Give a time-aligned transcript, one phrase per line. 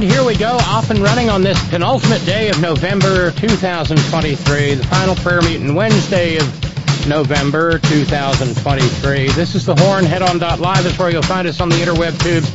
[0.00, 4.86] And here we go, off and running on this penultimate day of November 2023, the
[4.86, 9.28] final prayer meeting Wednesday of November 2023.
[9.32, 10.06] This is the Horn.
[10.06, 12.50] Head on live is where you'll find us on the interweb tubes.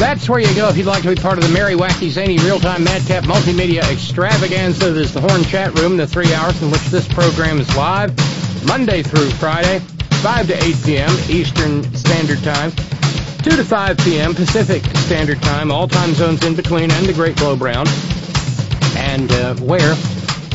[0.00, 2.38] That's where you go if you'd like to be part of the Merry Wacky Zany
[2.38, 4.90] Real-Time Madcap Multimedia Extravaganza.
[4.90, 8.16] This is the Horn Chat Room, the three hours in which this program is live,
[8.64, 11.10] Monday through Friday, 5 to 8 p.m.
[11.28, 12.72] Eastern Standard Time.
[13.42, 14.34] 2 to 5 p.m.
[14.34, 17.88] Pacific Standard Time, all time zones in between, and the Great Globe Round.
[18.96, 19.94] And uh, where,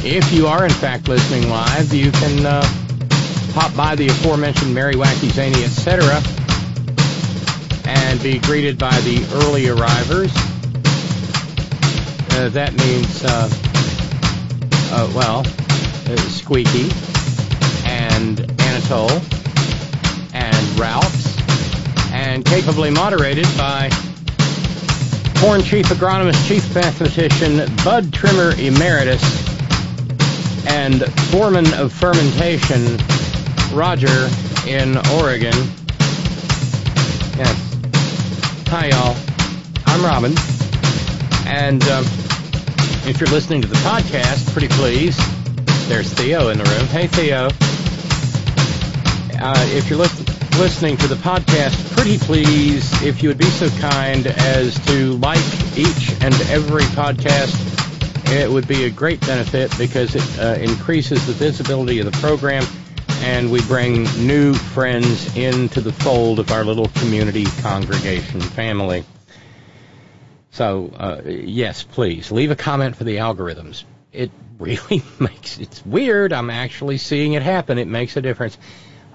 [0.05, 2.61] if you are in fact listening live, you can uh,
[3.55, 6.21] pop by the aforementioned Merry Wacky Zany, etc.,
[7.87, 10.31] and be greeted by the early arrivers.
[12.37, 13.49] Uh, that means, uh,
[14.93, 16.91] uh, well, uh, Squeaky
[17.85, 19.21] and Anatole
[20.35, 21.24] and Ralphs
[22.25, 23.87] and capably moderated by
[25.37, 29.21] Horn Chief Agronomist, Chief Mathematician, Bud Trimmer Emeritus,
[30.67, 32.97] and Foreman of Fermentation,
[33.71, 34.27] Roger
[34.67, 35.53] in Oregon.
[37.37, 37.77] Yes.
[38.69, 39.15] Hi, y'all.
[39.85, 40.35] I'm Robyn.
[41.47, 42.05] And um,
[43.07, 45.15] if you're listening to the podcast, pretty please,
[45.87, 46.87] there's Theo in the room.
[46.87, 47.49] Hey, Theo.
[49.39, 54.27] Uh, if you're listening, listening to the podcast, please, if you would be so kind
[54.27, 55.39] as to like
[55.75, 57.55] each and every podcast,
[58.31, 62.63] it would be a great benefit because it uh, increases the visibility of the program
[63.21, 69.03] and we bring new friends into the fold of our little community congregation family.
[70.51, 73.83] So, uh, yes, please, leave a comment for the algorithms.
[74.13, 74.29] It
[74.59, 76.33] really makes, it's weird.
[76.33, 77.79] I'm actually seeing it happen.
[77.79, 78.59] It makes a difference.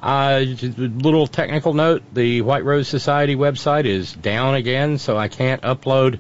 [0.03, 0.45] Uh,
[0.77, 6.19] little technical note: the White Rose Society website is down again, so I can't upload.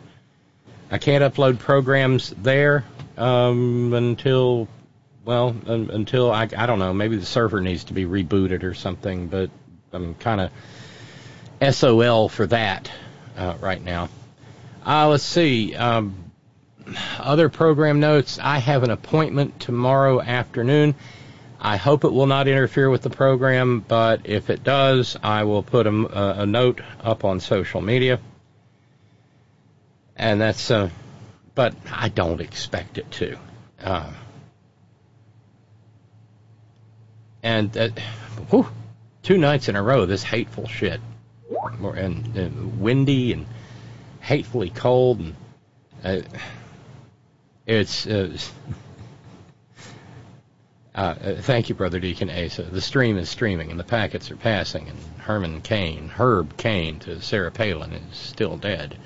[0.91, 2.85] I can't upload programs there
[3.17, 4.69] um, until,
[5.25, 6.93] well, un, until I, I don't know.
[6.93, 9.29] Maybe the server needs to be rebooted or something.
[9.29, 9.51] But
[9.93, 12.91] I'm kind of SOL for that
[13.37, 14.09] uh, right now.
[14.85, 15.75] Uh, let's see.
[15.75, 16.33] Um,
[17.19, 18.39] other program notes.
[18.41, 20.95] I have an appointment tomorrow afternoon.
[21.62, 25.62] I hope it will not interfere with the program, but if it does, I will
[25.62, 28.19] put a, a note up on social media.
[30.16, 30.88] And that's, uh,
[31.54, 33.38] but I don't expect it to.
[33.82, 34.10] Uh,
[37.43, 37.88] and uh,
[38.48, 38.66] whew,
[39.22, 41.00] two nights in a row, this hateful shit,
[41.78, 43.47] and, and windy and
[44.21, 45.34] hatefully cold, and
[46.04, 46.22] uh,
[47.66, 48.06] it's.
[50.95, 52.63] Uh, uh, thank you, Brother Deacon Asa.
[52.63, 57.21] The stream is streaming and the packets are passing, and Herman Cain, Herb Cain to
[57.21, 58.97] Sarah Palin is still dead.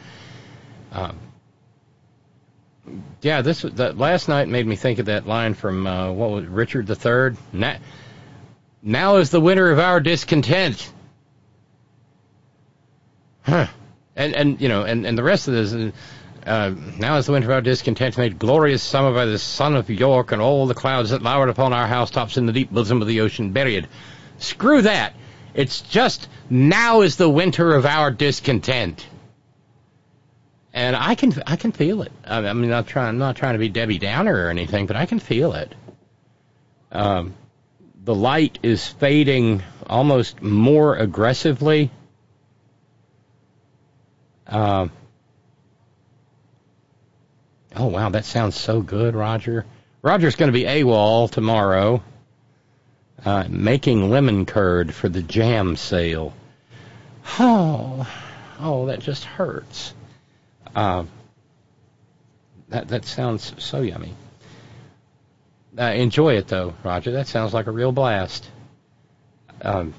[0.93, 1.19] Um,
[3.21, 6.47] yeah, this that last night made me think of that line from uh, what was
[6.47, 7.37] Richard III.
[7.53, 7.79] Now,
[8.83, 10.91] now is the winter of our discontent.
[13.43, 13.67] Huh.
[14.17, 15.93] And and you know, and and the rest of this.
[16.47, 19.89] Uh, now is the winter of our discontent made glorious summer by the sun of
[19.89, 23.09] York and all the clouds that lowered upon our housetops in the deep bosom of
[23.09, 23.89] the ocean buried.
[24.39, 25.15] Screw that.
[25.55, 29.07] It's just now is the winter of our discontent.
[30.75, 32.13] And I can I can feel it.
[32.27, 35.07] I mean, not trying I'm not trying to be Debbie Downer or anything, but I
[35.07, 35.73] can feel it.
[36.91, 37.35] Um,
[38.03, 41.91] the light is fading almost more aggressively.
[44.47, 44.89] Uh,
[47.77, 49.65] oh wow, that sounds so good, Roger.
[50.03, 52.03] Roger's going to be AWOL tomorrow,
[53.25, 56.35] uh, making lemon curd for the jam sale.
[57.39, 58.07] Oh,
[58.61, 59.95] oh, that just hurts.
[60.75, 61.05] Uh,
[62.69, 64.15] that that sounds so yummy.
[65.79, 67.13] Uh, enjoy it though, Roger.
[67.13, 68.49] That sounds like a real blast.
[69.63, 69.95] Um,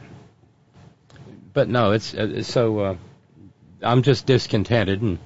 [1.54, 2.80] but no, it's uh, so.
[2.80, 2.95] Uh,
[3.81, 5.19] I'm just discontented, and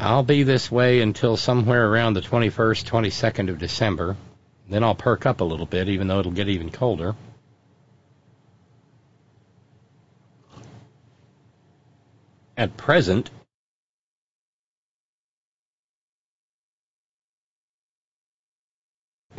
[0.00, 4.16] I'll be this way until somewhere around the 21st, 22nd of December.
[4.66, 7.14] Then I'll perk up a little bit, even though it'll get even colder.
[12.56, 13.30] At present,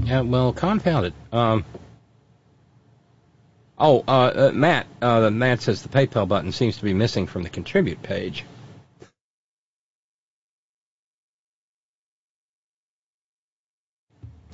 [0.04, 1.14] Yeah, well, confound it.
[1.32, 1.64] Um,
[3.78, 7.44] oh, uh, uh, Matt, uh, Matt says the PayPal button seems to be missing from
[7.44, 8.44] the contribute page.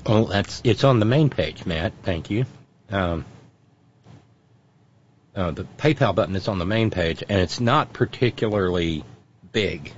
[0.07, 1.93] Oh, that's it's on the main page, Matt.
[2.03, 2.45] Thank you.
[2.89, 3.25] Um,
[5.35, 9.03] uh, the PayPal button is on the main page, and it's not particularly
[9.51, 9.93] big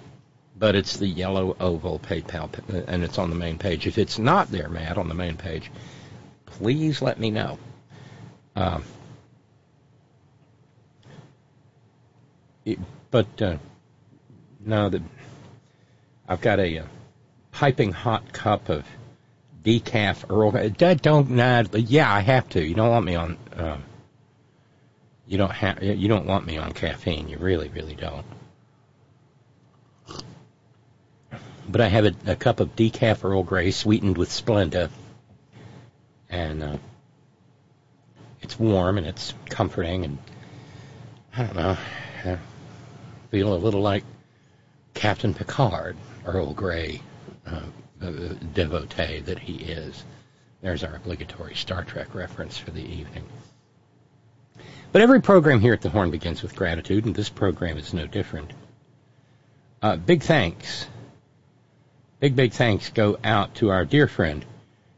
[0.60, 2.50] but it's the yellow oval PayPal,
[2.88, 3.88] and it's on the main page.
[3.88, 5.72] If it's not there, Matt, on the main page,
[6.46, 7.58] please let me know.
[8.58, 8.84] Um,
[12.66, 12.78] it,
[13.10, 13.58] but uh,
[14.60, 15.02] no, the,
[16.28, 16.86] I've got a, a, uh,
[17.54, 18.86] piping hot cup of
[19.70, 20.96] decaf Earl.
[20.96, 21.78] Don't not.
[21.78, 22.64] Yeah, I have to.
[22.64, 23.38] You don't want me on.
[23.56, 23.78] Uh,
[25.28, 25.84] you don't have.
[25.84, 27.30] You don't want me on caffeine.
[27.30, 28.26] You really, really don't.
[31.70, 34.90] but I have a, a, cup of decaf Earl Grey sweetened with Splenda,
[36.30, 36.78] and uh,
[38.42, 40.18] it's warm and it's comforting, and
[41.36, 41.78] I don't know,
[42.26, 42.38] I
[43.30, 44.04] feel a little like
[44.96, 45.96] Captain Picard,
[46.26, 47.02] Earl Grey
[47.46, 47.62] uh,
[48.00, 50.04] devotee that he is.
[50.62, 53.26] There's our obligatory Star Trek reference for the evening.
[54.92, 58.08] But every program here at the Horn begins with gratitude, and this program is no
[58.08, 58.52] different.
[59.82, 60.88] Uh, big thanks
[62.20, 64.46] big, big thanks go out to our dear friend,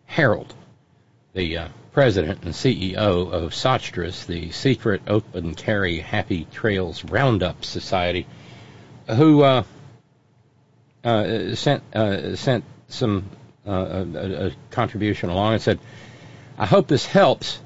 [0.06, 0.54] Harold,
[1.34, 8.26] the uh, president and CEO of Sotras, the secret open carry Happy Trails Roundup Society,
[9.08, 9.64] who uh,
[11.04, 13.30] uh, sent uh, sent some
[13.66, 15.80] uh, a, a, contribution along and said,
[16.58, 17.60] "I hope this helps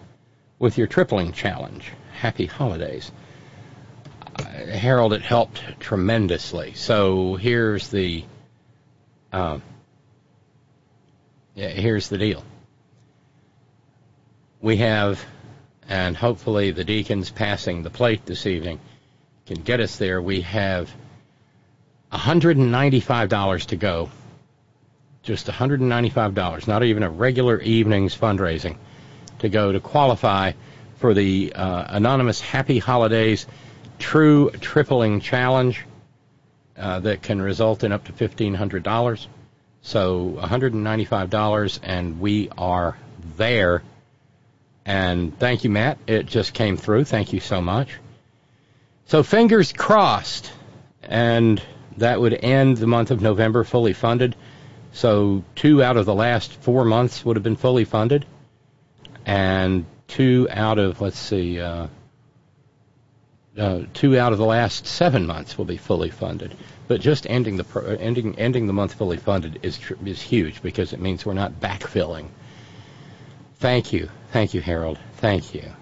[0.60, 1.92] with your tripling challenge.
[2.14, 3.12] Happy holidays."
[4.38, 6.74] Uh, Harold, it helped tremendously.
[6.74, 8.26] So here's the
[9.32, 9.62] um,
[11.56, 12.44] yeah, here's the deal.
[14.62, 15.24] We have,
[15.88, 18.80] and hopefully the deacons passing the plate this evening
[19.46, 20.22] can get us there.
[20.22, 20.94] We have
[22.12, 24.10] $195 to go.
[25.26, 28.78] Just $195, not even a regular evening's fundraising
[29.40, 30.52] to go to qualify
[30.98, 33.48] for the uh, anonymous Happy Holidays
[33.98, 35.84] True Tripling Challenge
[36.78, 39.28] uh, that can result in up to $1,500.
[39.82, 42.96] So $195, and we are
[43.36, 43.82] there.
[44.86, 45.98] And thank you, Matt.
[46.06, 47.06] It just came through.
[47.06, 47.90] Thank you so much.
[49.08, 50.52] So fingers crossed,
[51.02, 51.62] and
[51.98, 54.36] that would end the month of November fully funded.
[54.96, 58.26] So two out of the last four months would have been fully funded,
[59.26, 61.88] and two out of let's see, uh,
[63.58, 66.56] uh, two out of the last seven months will be fully funded.
[66.88, 70.94] But just ending the pro, ending ending the month fully funded is is huge because
[70.94, 72.30] it means we're not backfilling.
[73.56, 74.98] Thank you, thank you, Harold.
[75.18, 75.74] Thank you.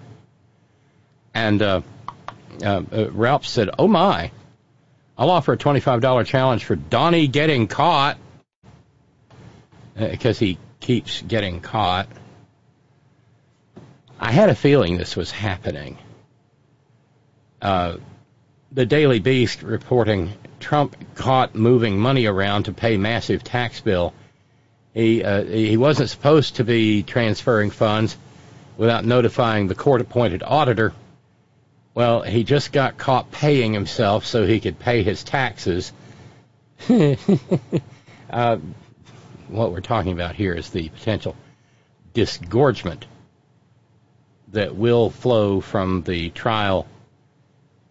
[1.34, 1.82] And uh,
[2.64, 4.32] uh, uh Ralph said, "Oh my,
[5.16, 8.18] I'll offer a twenty-five dollar challenge for Donnie getting caught
[9.96, 12.08] because he keeps getting caught."
[14.20, 15.98] I had a feeling this was happening
[17.64, 17.96] uh,
[18.72, 24.12] the Daily Beast reporting Trump caught moving money around to pay massive tax bill.
[24.92, 28.16] He uh, he wasn't supposed to be transferring funds
[28.76, 30.92] without notifying the court-appointed auditor.
[31.94, 35.92] Well, he just got caught paying himself so he could pay his taxes.
[38.30, 38.56] uh,
[39.54, 41.36] what we're talking about here is the potential
[42.12, 43.06] disgorgement
[44.48, 46.86] that will flow from the trial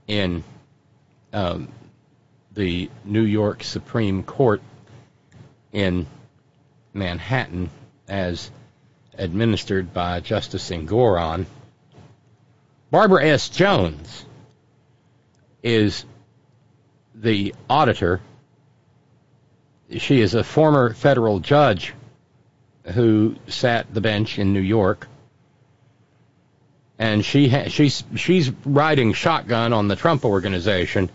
[0.08, 0.44] in
[1.32, 1.68] um,
[2.54, 4.62] the New York Supreme Court
[5.72, 6.06] in
[6.94, 7.70] Manhattan
[8.08, 8.52] as
[9.18, 11.46] administered by Justice Engoron.
[12.92, 13.50] Barbara S.
[13.50, 14.26] Jones
[15.64, 16.06] is
[17.16, 18.22] the auditor.
[19.98, 21.94] She is a former federal judge
[22.86, 25.08] who sat the bench in New York,
[26.98, 31.10] and she ha- she's she's riding shotgun on the Trump organization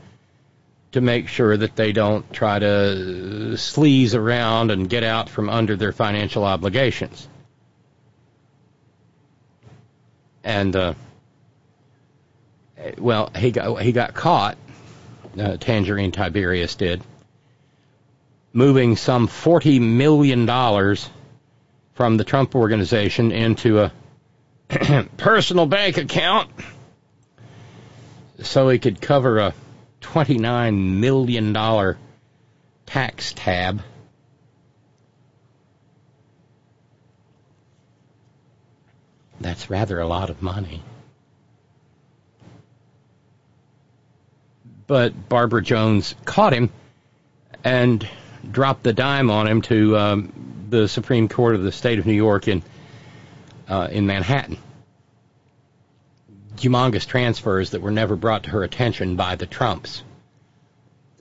[0.93, 2.67] to make sure that they don't try to
[3.55, 7.29] sleaze around and get out from under their financial obligations.
[10.43, 10.95] And uh,
[12.97, 14.57] well, he got he got caught.
[15.39, 17.03] Uh, Tangerine Tiberius did
[18.53, 21.09] moving some forty million dollars
[21.95, 23.93] from the Trump organization into a
[25.17, 26.51] personal bank account
[28.41, 29.55] so he could cover a
[30.01, 31.97] $29 million
[32.87, 33.83] tax tab.
[39.41, 40.83] That's rather a lot of money.
[44.87, 46.71] But Barbara Jones caught him
[47.63, 48.09] and
[48.51, 52.15] dropped the dime on him to um, the Supreme Court of the state of New
[52.15, 52.63] York in
[53.69, 54.59] uh, in Manhattan.
[56.57, 60.03] Humongous transfers that were never brought to her attention by the Trumps.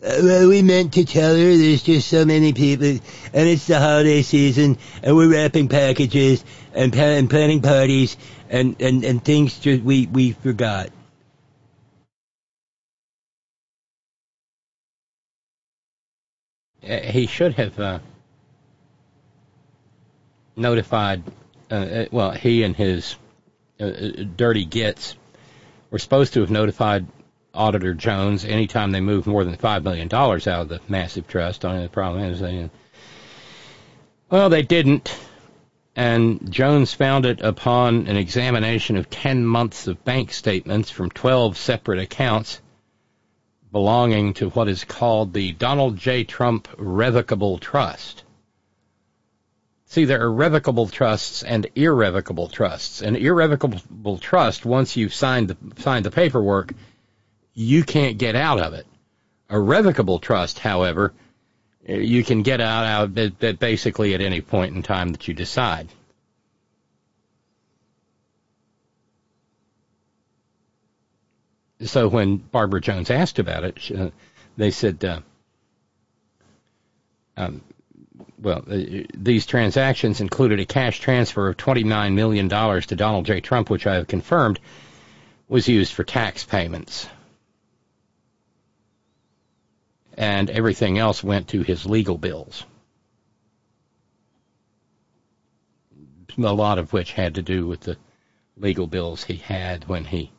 [0.02, 3.02] Uh, well, we meant to tell her there's just so many people, and
[3.34, 6.44] it's the holiday season, and we're wrapping packages
[6.74, 8.16] and, pa- and planning parties,
[8.50, 10.90] and, and, and things just we, we forgot.
[16.88, 18.00] He should have uh,
[20.56, 21.24] notified.
[21.70, 23.16] Uh, uh well, he and his
[23.80, 25.16] uh, uh, dirty gits
[25.92, 27.06] were supposed to have notified
[27.54, 31.66] Auditor Jones anytime they moved more than five million dollars out of the massive trust.
[31.66, 32.70] Only the problem is they,
[34.30, 35.16] well, they didn't.
[35.96, 41.58] And Jones found it upon an examination of 10 months of bank statements from 12
[41.58, 42.62] separate accounts
[43.72, 46.24] belonging to what is called the Donald J.
[46.24, 48.24] Trump Revocable Trust.
[49.86, 53.02] See, there are revocable trusts and irrevocable trusts.
[53.02, 56.74] An irrevocable trust, once you've signed the, signed the paperwork,
[57.54, 58.86] you can't get out of it.
[59.50, 61.14] A revocable trust, however,
[61.88, 65.88] you can get out, of it basically at any point in time that you decide.
[71.84, 74.10] So when Barbara Jones asked about it, she, uh,
[74.58, 75.20] they said, uh,
[77.36, 77.62] um,
[78.40, 83.42] well, uh, these transactions included a cash transfer of $29 million to Donald J.
[83.42, 84.60] Trump, which I have confirmed
[85.48, 87.08] was used for tax payments.
[90.16, 92.66] And everything else went to his legal bills.
[96.40, 97.98] A lot of which had to do with the
[98.58, 100.32] legal bills he had when he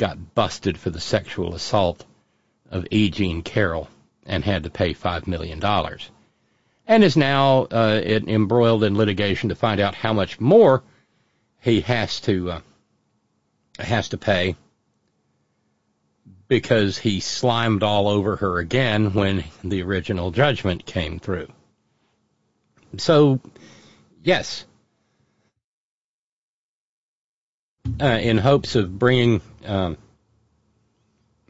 [0.00, 2.06] got busted for the sexual assault
[2.70, 3.10] of E.
[3.10, 3.88] Jean Carroll
[4.24, 5.62] and had to pay $5 million.
[6.86, 10.82] And is now uh, embroiled in litigation to find out how much more
[11.60, 12.60] he has to uh,
[13.78, 14.56] has to pay
[16.48, 21.48] because he slimed all over her again when the original judgment came through.
[22.96, 23.38] So,
[24.22, 24.64] yes,
[28.00, 29.96] uh, in hopes of bringing, um,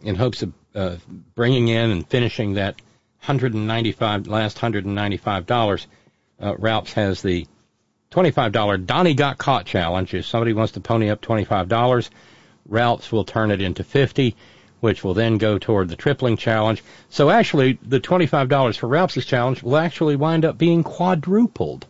[0.02, 0.96] in hopes of uh,
[1.34, 2.76] bringing in and finishing that
[3.20, 5.86] 195 last 195 dollars.
[6.40, 7.46] Uh, Ralph's has the
[8.10, 10.14] $25 Donnie got caught challenge.
[10.14, 12.10] If somebody wants to pony up $25,
[12.66, 14.34] Ralph's will turn it into 50,
[14.80, 16.82] which will then go toward the tripling challenge.
[17.08, 21.86] So actually, the $25 for Ralph's challenge will actually wind up being quadrupled.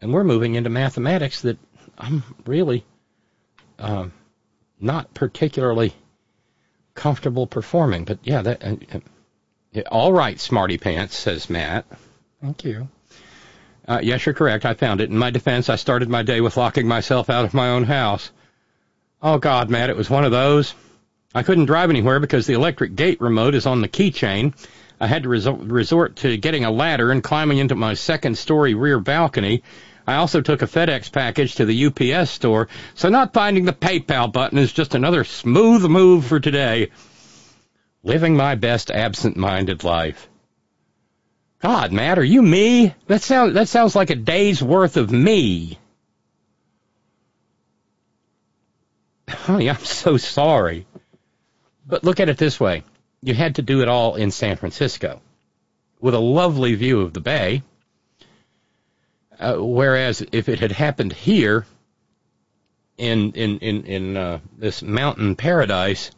[0.00, 1.58] And we're moving into mathematics that
[1.98, 2.84] I'm really
[3.82, 4.12] um,
[4.80, 5.92] not particularly
[6.94, 8.04] comfortable performing.
[8.04, 8.64] But yeah, that.
[8.64, 11.86] Uh, uh, all right, smarty pants, says Matt.
[12.42, 12.88] Thank you.
[13.88, 14.64] Uh, yes, you're correct.
[14.64, 15.10] I found it.
[15.10, 18.30] In my defense, I started my day with locking myself out of my own house.
[19.20, 20.74] Oh God, Matt, it was one of those.
[21.34, 24.54] I couldn't drive anywhere because the electric gate remote is on the keychain.
[25.00, 29.00] I had to resort to getting a ladder and climbing into my second story rear
[29.00, 29.62] balcony
[30.06, 34.32] I also took a FedEx package to the UPS store, so not finding the PayPal
[34.32, 36.90] button is just another smooth move for today.
[38.02, 40.28] Living my best absent-minded life.
[41.60, 42.94] God, Matt, are you me?
[43.06, 45.78] That sounds that sounds like a day's worth of me.
[49.28, 50.86] Honey, I'm so sorry.
[51.86, 52.82] But look at it this way.
[53.22, 55.20] You had to do it all in San Francisco
[56.00, 57.62] with a lovely view of the bay
[59.42, 61.66] Uh, whereas if it had happened here
[62.96, 66.12] in in in in uh, this mountain paradise,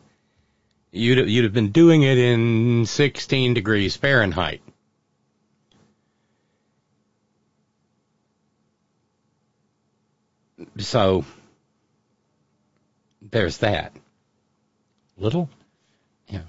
[0.93, 4.61] you'd you'd have been doing it in 16 degrees Fahrenheit.
[10.77, 11.25] So
[13.23, 13.97] there's that.
[15.17, 15.49] Little,
[16.29, 16.43] yeah,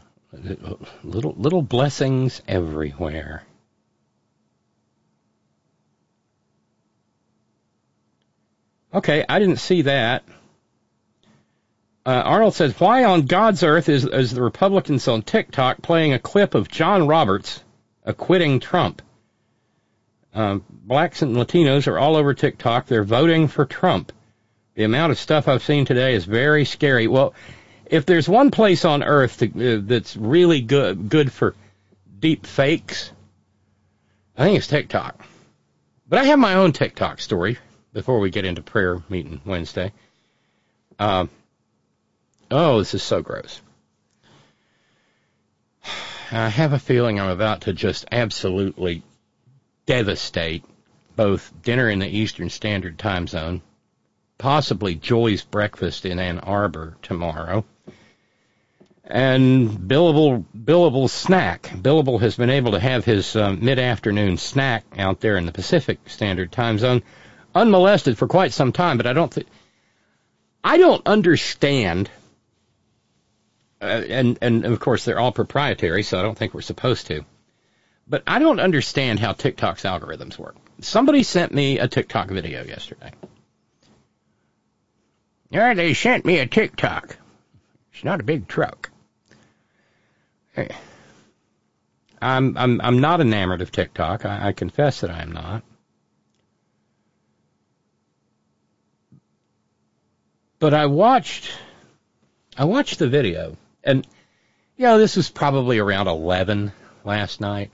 [1.03, 3.43] little little blessings everywhere.
[8.95, 10.23] Okay, I didn't see that.
[12.05, 16.19] Uh, Arnold says, "Why on God's earth is, is the Republicans on TikTok playing a
[16.19, 17.61] clip of John Roberts
[18.05, 19.01] acquitting Trump?
[20.33, 22.85] Um, blacks and Latinos are all over TikTok.
[22.85, 24.13] They're voting for Trump.
[24.75, 27.07] The amount of stuff I've seen today is very scary.
[27.07, 27.33] Well,
[27.85, 31.53] if there's one place on earth to, uh, that's really good good for
[32.19, 33.11] deep fakes,
[34.37, 35.19] I think it's TikTok.
[36.07, 37.57] But I have my own TikTok story
[37.95, 39.91] before we get into prayer meeting Wednesday.
[40.99, 41.31] Um,
[42.51, 43.61] Oh, this is so gross.
[46.31, 49.01] I have a feeling I'm about to just absolutely
[49.85, 50.63] devastate
[51.15, 53.61] both dinner in the Eastern Standard Time Zone,
[54.37, 57.65] possibly Joy's breakfast in Ann Arbor tomorrow,
[59.03, 61.63] and Billable Billable snack.
[61.63, 65.99] Billable has been able to have his uh, mid-afternoon snack out there in the Pacific
[66.07, 67.01] Standard Time Zone
[67.55, 69.47] unmolested for quite some time, but I don't think
[70.63, 72.11] I don't understand
[73.81, 77.25] uh, and and of course they're all proprietary, so I don't think we're supposed to.
[78.07, 80.55] But I don't understand how TikTok's algorithms work.
[80.81, 83.11] Somebody sent me a TikTok video yesterday.
[85.49, 87.17] Yeah, they sent me a TikTok.
[87.93, 88.91] It's not a big truck.
[90.53, 90.69] Hey.
[92.21, 94.25] I'm I'm I'm not enamored of TikTok.
[94.25, 95.63] I, I confess that I am not.
[100.59, 101.51] But I watched
[102.57, 104.07] I watched the video and
[104.77, 106.73] you know, this was probably around 11
[107.05, 107.71] last night.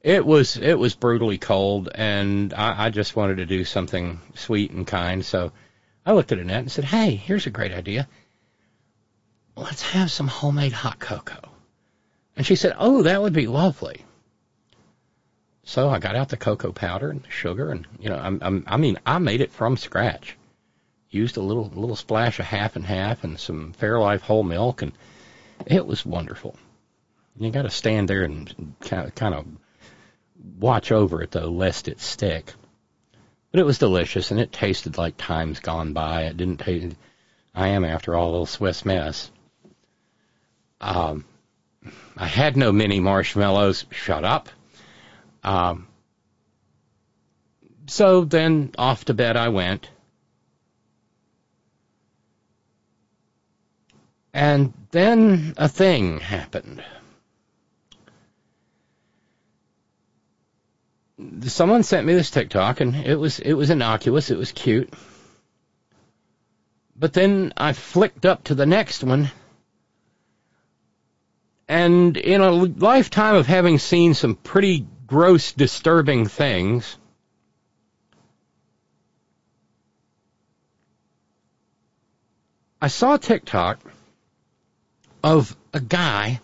[0.00, 4.70] It was it was brutally cold, and I, I just wanted to do something sweet
[4.70, 5.24] and kind.
[5.24, 5.52] So
[6.06, 8.08] I looked at Annette and said, "Hey, here's a great idea.
[9.56, 11.50] Let's have some homemade hot cocoa."
[12.36, 14.04] And she said, "Oh, that would be lovely."
[15.64, 18.64] So I got out the cocoa powder and the sugar, and you know, I'm, I'm,
[18.66, 20.36] I mean, I made it from scratch.
[21.10, 24.92] Used a little little splash of half and half, and some Fairlife whole milk, and
[25.66, 26.56] it was wonderful.
[27.38, 29.46] You got to stand there and kind of, kind of
[30.58, 32.52] watch over it though, lest it stick.
[33.50, 36.24] But it was delicious, and it tasted like times gone by.
[36.24, 36.96] It didn't taste.
[37.54, 39.30] I am, after all, a little Swiss Miss.
[40.80, 41.24] Um,
[42.16, 43.86] I had no mini marshmallows.
[43.90, 44.48] Shut up.
[45.42, 45.88] Um,
[47.86, 49.88] so then off to bed I went.
[54.32, 56.82] And then a thing happened.
[61.42, 64.92] Someone sent me this TikTok and it was it was innocuous, it was cute.
[66.94, 69.30] But then I flicked up to the next one
[71.68, 76.96] and in a lifetime of having seen some pretty gross, disturbing things,
[82.80, 83.80] I saw TikTok
[85.22, 86.40] of a guy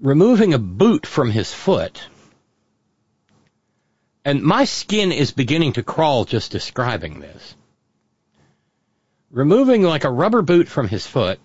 [0.00, 2.06] removing a boot from his foot.
[4.24, 7.54] And my skin is beginning to crawl just describing this.
[9.30, 11.38] Removing like a rubber boot from his foot,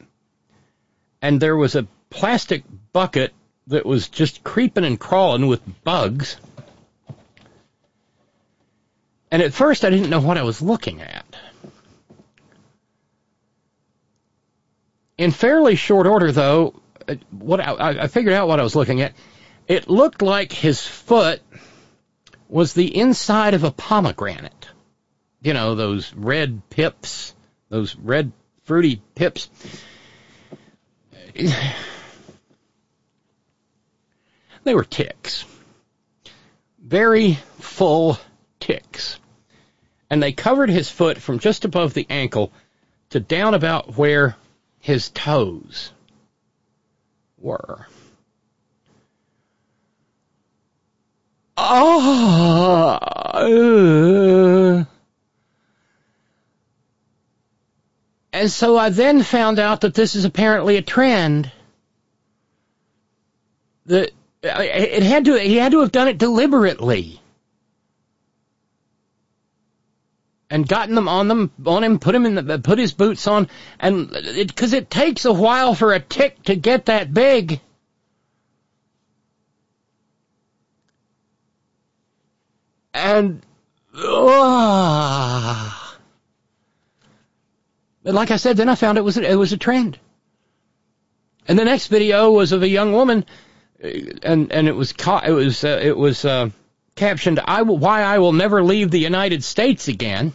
[1.21, 3.34] and there was a plastic bucket
[3.67, 6.38] that was just creeping and crawling with bugs.
[9.32, 11.31] And at first I didn't know what I was looking at.
[15.22, 19.02] In fairly short order, though, uh, what I, I figured out what I was looking
[19.02, 19.14] at.
[19.68, 21.44] It looked like his foot
[22.50, 24.70] was the inside of a pomegranate.
[25.44, 27.36] You know, those red pips,
[27.70, 28.32] those red
[28.64, 29.48] fruity pips.
[34.64, 35.46] They were ticks.
[36.80, 38.20] Very full
[38.60, 39.20] ticks.
[40.10, 42.52] And they covered his foot from just above the ankle
[43.12, 44.36] to down about where
[44.82, 45.91] his toes
[47.38, 47.88] were.
[51.58, 52.98] Oh,
[58.34, 61.52] and so I then found out that this is apparently a trend.
[63.86, 67.21] That it had to he had to have done it deliberately.
[70.52, 73.48] And gotten them on them on him, put him in the put his boots on,
[73.80, 77.62] and because it, it takes a while for a tick to get that big.
[82.94, 83.42] And
[83.96, 85.72] uh,
[88.04, 89.98] like I said, then I found it was it was a trend.
[91.48, 93.26] And the next video was of a young woman,
[93.82, 96.50] and and it was ca- it was uh, it was uh,
[96.96, 100.34] captioned "I will, why I will never leave the United States again."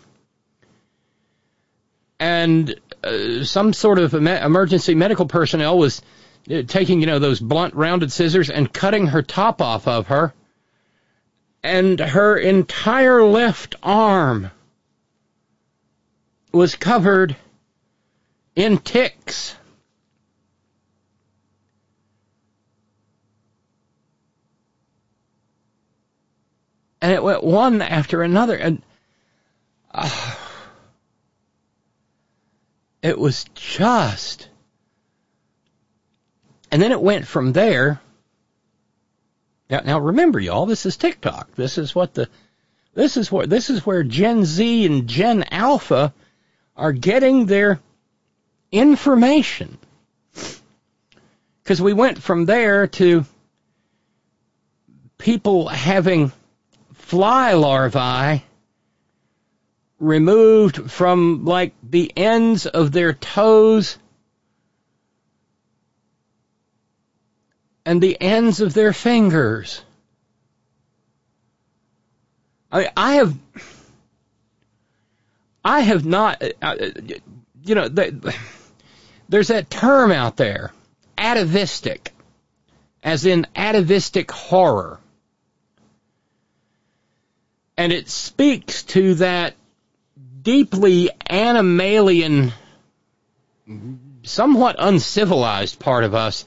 [2.18, 2.74] And
[3.04, 6.02] uh, some sort of emergency medical personnel was
[6.50, 10.32] uh, taking you know those blunt rounded scissors and cutting her top off of her
[11.66, 14.52] and her entire left arm
[16.52, 17.34] was covered
[18.54, 19.56] in ticks.
[27.02, 28.80] And it went one after another, and
[29.92, 30.34] uh,
[33.06, 34.48] it was just.
[36.70, 38.00] And then it went from there
[39.68, 41.54] now, now remember, y'all, this is TikTok.
[41.56, 42.28] This is what the,
[42.94, 46.14] this is what, this is where Gen Z and Gen Alpha
[46.76, 47.80] are getting their
[48.70, 49.78] information.
[51.62, 53.24] Because we went from there to
[55.18, 56.30] people having
[56.94, 58.44] fly larvae
[59.98, 63.98] removed from like the ends of their toes
[67.84, 69.82] and the ends of their fingers.
[72.70, 73.38] I, I have,
[75.64, 76.76] I have not, uh,
[77.64, 78.34] you know, the,
[79.28, 80.72] there's that term out there,
[81.16, 82.12] atavistic,
[83.02, 85.00] as in atavistic horror.
[87.78, 89.54] And it speaks to that
[90.46, 92.52] deeply animalian,
[94.22, 96.44] somewhat uncivilized part of us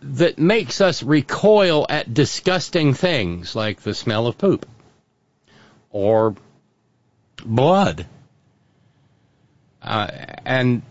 [0.00, 4.64] that makes us recoil at disgusting things like the smell of poop
[5.90, 6.36] or
[7.44, 8.06] blood.
[9.82, 10.06] Uh,
[10.46, 10.82] and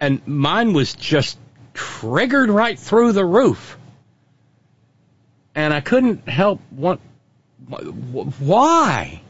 [0.00, 1.38] and mine was just
[1.74, 3.76] triggered right through the roof,
[5.54, 7.00] and I couldn't help what
[7.68, 9.20] why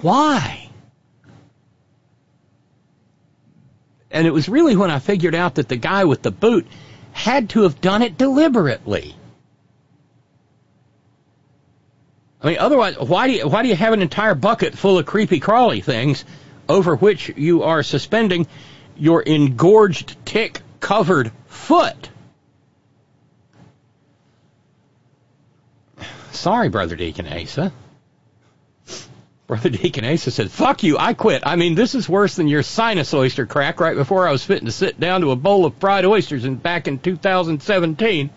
[0.00, 0.70] why.
[4.10, 6.66] And it was really when I figured out that the guy with the boot
[7.12, 9.14] had to have done it deliberately.
[12.40, 15.06] I mean, otherwise, why do you, why do you have an entire bucket full of
[15.06, 16.24] creepy crawly things
[16.68, 18.46] over which you are suspending
[18.96, 22.10] your engorged tick covered foot?
[26.30, 27.72] Sorry, Brother Deacon Asa.
[29.48, 31.42] Brother Deacon Asa said, fuck you, I quit.
[31.46, 34.66] I mean, this is worse than your sinus oyster crack right before I was fitting
[34.66, 38.28] to sit down to a bowl of fried oysters in, back in 2017.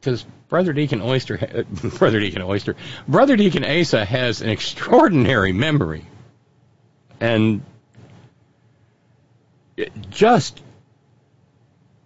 [0.00, 1.38] Because Brother Deacon Oyster,
[1.98, 2.74] Brother Deacon Oyster,
[3.06, 6.04] Brother Deacon Asa has an extraordinary memory.
[7.20, 7.62] And
[9.76, 10.60] it just,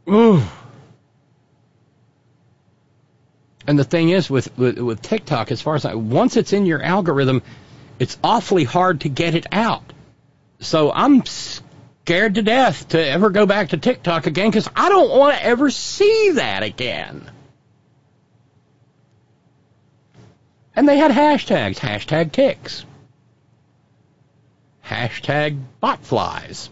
[0.06, 0.42] ooh.
[3.66, 6.66] And the thing is with, with, with TikTok, as far as I, once it's in
[6.66, 7.42] your algorithm,
[8.00, 9.84] it's awfully hard to get it out.
[10.58, 15.10] So I'm scared to death to ever go back to TikTok again because I don't
[15.10, 17.30] want to ever see that again.
[20.74, 22.86] And they had hashtags, hashtag ticks,
[24.84, 26.68] hashtag botflies.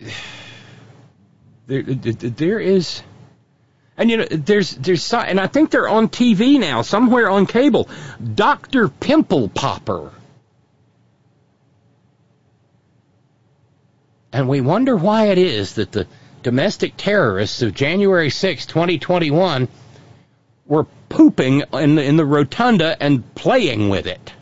[1.66, 3.00] There, there is
[4.00, 7.86] and you know, there's there's and I think they're on TV now, somewhere on cable.
[8.34, 10.10] Doctor Pimple Popper.
[14.32, 16.06] And we wonder why it is that the
[16.42, 19.68] domestic terrorists of January 6, 2021
[20.64, 24.32] were pooping in the, in the rotunda and playing with it.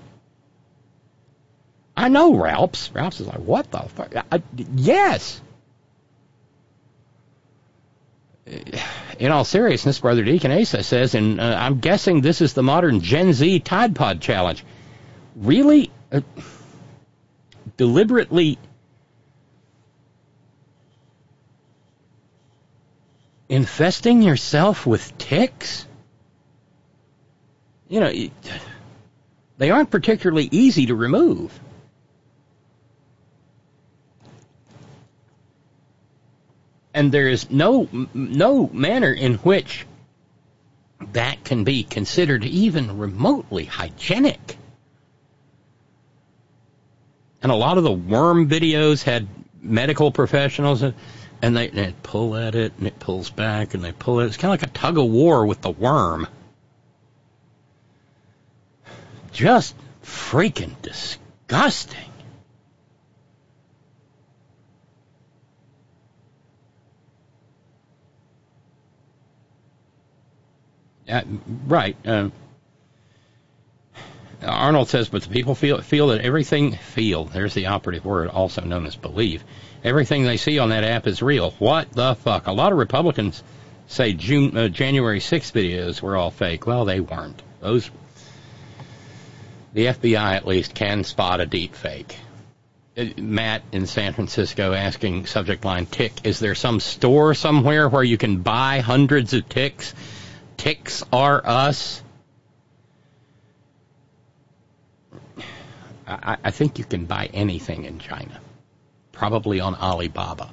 [1.96, 2.92] I know Ralphs.
[2.94, 4.14] Ralphs is like, what the fuck?
[4.30, 4.40] I,
[4.76, 5.40] yes.
[9.18, 13.00] In all seriousness, Brother Deacon Asa says, and uh, I'm guessing this is the modern
[13.00, 14.64] Gen Z Tide Pod challenge.
[15.36, 15.90] Really?
[16.10, 16.20] Uh,
[17.76, 18.58] deliberately
[23.48, 25.86] infesting yourself with ticks?
[27.88, 28.12] You know,
[29.56, 31.58] they aren't particularly easy to remove.
[36.98, 39.86] And there is no no manner in which
[41.12, 44.58] that can be considered even remotely hygienic.
[47.40, 49.28] And a lot of the worm videos had
[49.62, 50.94] medical professionals, and
[51.40, 54.26] and they, they pull at it, and it pulls back, and they pull it.
[54.26, 56.26] It's kind of like a tug of war with the worm.
[59.30, 62.07] Just freaking disgusting.
[71.08, 71.22] Uh,
[71.66, 71.96] right.
[72.06, 72.30] Uh,
[74.42, 77.24] Arnold says, but the people feel feel that everything feel.
[77.24, 79.42] There's the operative word, also known as believe.
[79.82, 81.52] Everything they see on that app is real.
[81.58, 82.46] What the fuck?
[82.46, 83.42] A lot of Republicans
[83.88, 86.66] say June, uh, January 6th videos were all fake.
[86.66, 87.42] Well, they weren't.
[87.60, 87.90] Those,
[89.72, 92.16] the FBI at least can spot a deep fake.
[92.96, 96.12] Uh, Matt in San Francisco asking subject line tick.
[96.24, 99.94] Is there some store somewhere where you can buy hundreds of ticks?
[100.58, 102.02] Ticks are us.
[106.06, 108.40] I, I think you can buy anything in China,
[109.12, 110.50] probably on Alibaba.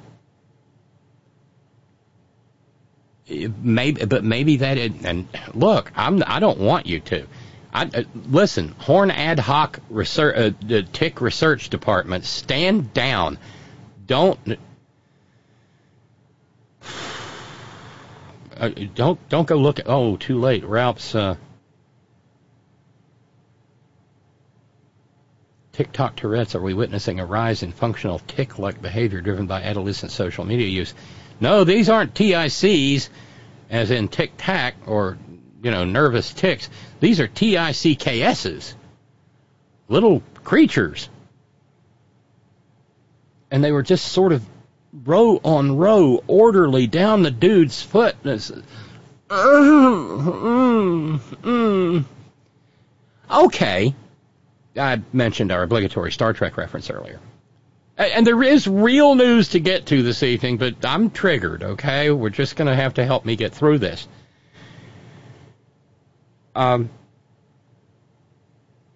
[3.28, 4.78] Maybe, but maybe that.
[4.78, 6.22] And look, I'm.
[6.26, 7.26] I don't want you to.
[7.72, 13.38] I, uh, listen, Horn Ad Hoc Research, uh, the Tick Research Department, stand down.
[14.06, 14.38] Don't.
[18.58, 19.88] Uh, don't don't go look at.
[19.88, 20.64] Oh, too late.
[20.64, 21.14] Ralph's.
[21.14, 21.36] Uh,
[25.76, 30.10] TikTok Tourette's, are we witnessing a rise in functional tick like behavior driven by adolescent
[30.10, 30.94] social media use?
[31.38, 33.10] No, these aren't TICs,
[33.68, 35.18] as in tic tac or,
[35.62, 36.70] you know, nervous ticks.
[37.00, 38.72] These are TICKSs,
[39.88, 41.10] little creatures.
[43.50, 44.42] And they were just sort of
[45.04, 48.16] row on row, orderly down the dude's foot.
[53.30, 53.94] Okay,
[54.76, 57.20] I mentioned our obligatory Star Trek reference earlier.
[57.98, 62.10] And there is real news to get to this evening, but I'm triggered, okay?
[62.10, 64.06] We're just going to have to help me get through this.
[66.54, 66.90] Um,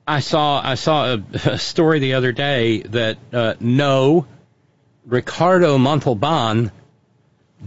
[0.06, 4.26] I saw I saw a, a story the other day that uh, no,
[5.06, 6.70] Ricardo Montalban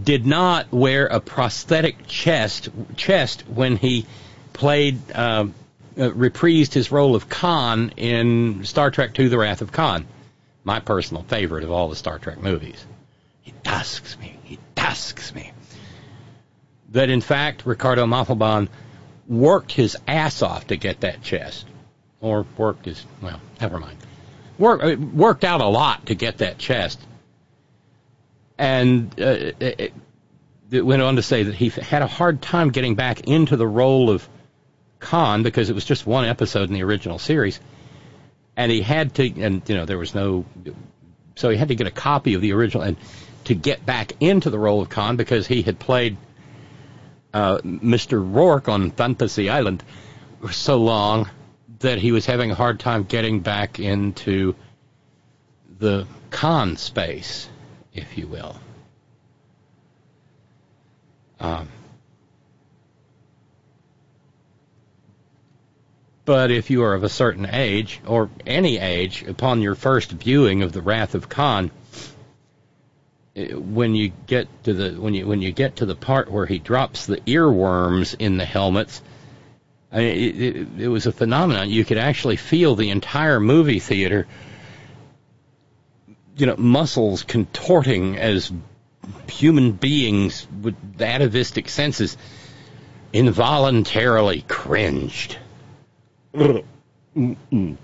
[0.02, 4.06] did not wear a prosthetic chest chest when he
[4.54, 5.48] played uh,
[5.98, 10.06] uh, reprised his role of Khan in Star Trek II: The Wrath of Khan,
[10.64, 12.86] my personal favorite of all the Star Trek movies.
[13.42, 14.38] He tasks me.
[14.44, 15.52] He tasks me.
[16.92, 18.70] That in fact Ricardo Montalban
[19.28, 21.66] worked his ass off to get that chest,
[22.22, 23.98] or worked his well, never mind.
[24.60, 27.00] Work, uh, worked out a lot to get that chest,
[28.58, 29.94] and uh, it,
[30.72, 33.68] it went on to say that he had a hard time getting back into the
[33.68, 34.28] role of
[35.00, 37.60] Khan because it was just one episode in the original series,
[38.56, 40.46] and he had to, and you know there was no,
[41.36, 42.98] so he had to get a copy of the original and
[43.46, 46.18] to get back into the role of Khan because he had played
[47.34, 48.24] uh, Mr.
[48.24, 49.84] Roarke on Fantasy Island
[50.42, 51.30] for so long
[51.80, 54.56] that he was having a hard time getting back into
[55.80, 57.50] the Khan space,
[57.94, 58.56] if you will.
[61.40, 61.68] Um,
[66.26, 70.64] But if you are of a certain age, or any age, upon your first viewing
[70.64, 71.70] of the Wrath of Khan,
[73.36, 76.46] eh, when you get to the when you when you get to the part where
[76.46, 79.02] he drops the earworms in the helmets,
[79.92, 81.70] I mean, it, it, it was a phenomenon.
[81.70, 84.26] You could actually feel the entire movie theater,
[86.36, 88.52] you know, muscles contorting as
[89.30, 92.18] human beings with atavistic senses
[93.12, 95.38] involuntarily cringed.
[96.34, 97.78] Mm-mm.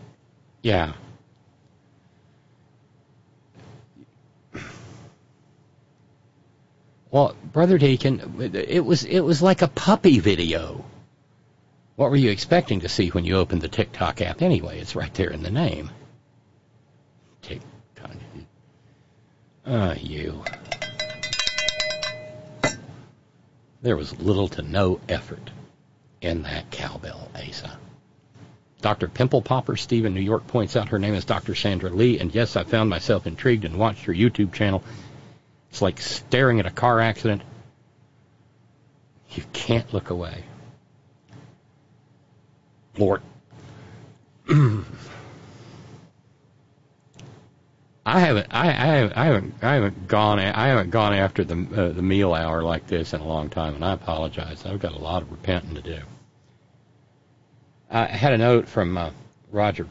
[0.61, 0.93] Yeah.
[7.11, 10.85] Well, brother Deacon, it was it was like a puppy video.
[11.95, 14.79] What were you expecting to see when you opened the TikTok app anyway?
[14.79, 15.89] It's right there in the name.
[17.41, 18.11] TikTok.
[19.71, 20.43] Ah, uh, you.
[23.83, 25.51] There was little to no effort
[26.21, 27.77] in that cowbell, Asa.
[28.81, 29.07] Dr.
[29.07, 31.53] Pimple Popper, Steve in New York, points out her name is Dr.
[31.53, 34.83] Sandra Lee, and yes, I found myself intrigued and watched her YouTube channel.
[35.69, 37.43] It's like staring at a car accident.
[39.35, 40.45] You can't look away.
[42.97, 43.21] Lord.
[48.15, 51.55] I haven't, I, I haven't, I haven't, I haven't gone, I haven't gone after the
[51.55, 54.65] uh, the meal hour like this in a long time, and I apologize.
[54.65, 55.99] I've got a lot of repenting to do.
[57.91, 59.11] I had a note from uh,
[59.51, 59.87] Roger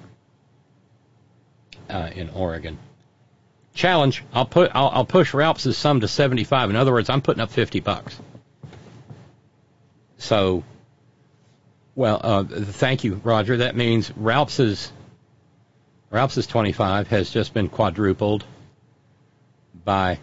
[1.89, 2.79] uh, in Oregon.
[3.75, 6.71] Challenge: I'll put, I'll, I'll push Ralph's sum to seventy-five.
[6.71, 8.19] In other words, I'm putting up fifty bucks.
[10.17, 10.65] So,
[11.95, 13.59] well, uh, thank you, Roger.
[13.59, 14.93] That means Ralph's
[16.11, 18.45] Ralph's 25 has just been quadrupled
[19.85, 20.19] by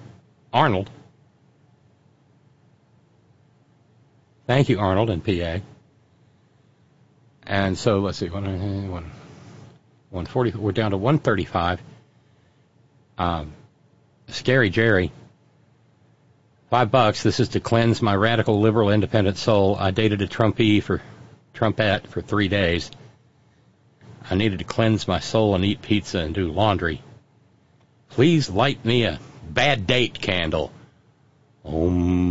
[0.51, 0.89] Arnold.
[4.47, 5.59] Thank you, Arnold and PA.
[7.47, 8.45] And so let's see, one,
[8.89, 9.11] one,
[10.09, 10.51] 140.
[10.57, 11.81] We're down to 135.
[13.17, 13.53] Um,
[14.27, 15.11] Scary Jerry,
[16.71, 17.21] five bucks.
[17.21, 19.75] This is to cleanse my radical liberal independent soul.
[19.79, 21.01] I dated a Trumpy for
[21.53, 22.89] Trumpette for three days.
[24.29, 27.01] I needed to cleanse my soul and eat pizza and do laundry.
[28.09, 30.71] Please light me a bad date candle.
[31.63, 32.25] Om.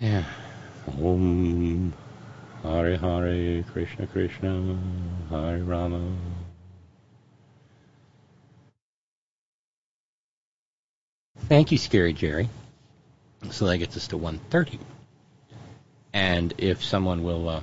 [0.00, 0.24] Yeah.
[1.00, 1.92] Om.
[2.64, 4.78] Hare Hare Krishna Krishna
[5.30, 6.16] Hare Rama.
[11.48, 12.48] Thank you, Scary Jerry.
[13.50, 14.80] So that gets us to 130
[16.12, 17.60] and if someone will, uh,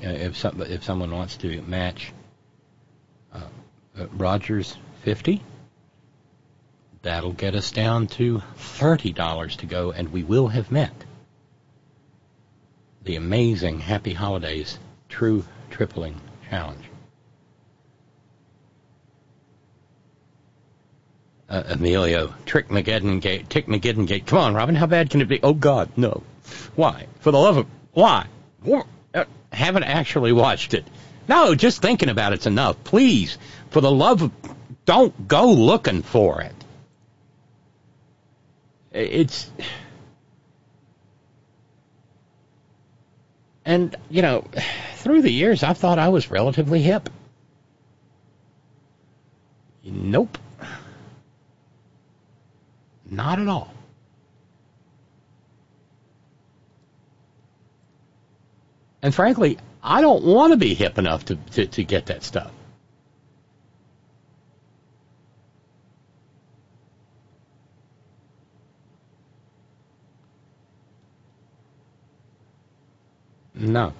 [0.00, 2.12] if some, if someone wants to match
[3.32, 3.40] uh,
[3.98, 5.42] uh, Rogers fifty,
[7.02, 10.92] that'll get us down to thirty dollars to go, and we will have met
[13.02, 16.84] the amazing Happy Holidays True Tripling Challenge.
[21.48, 24.26] Uh, Emilio, Trick Mageddon Gate, Tick Mageddon Gate.
[24.26, 25.38] Come on, Robin, how bad can it be?
[25.44, 26.24] Oh God, no.
[26.74, 27.06] Why?
[27.20, 28.26] For the love of why?
[29.14, 30.84] Uh, haven't actually watched it.
[31.28, 32.82] No, just thinking about it's enough.
[32.84, 33.38] Please,
[33.70, 34.32] for the love of,
[34.84, 36.54] don't go looking for it.
[38.92, 39.50] It's,
[43.64, 44.44] and you know,
[44.94, 47.10] through the years, I thought I was relatively hip.
[49.84, 50.38] Nope.
[53.08, 53.72] Not at all.
[59.06, 62.50] And frankly, I don't want to be hip enough to, to, to get that stuff.
[73.54, 73.92] No.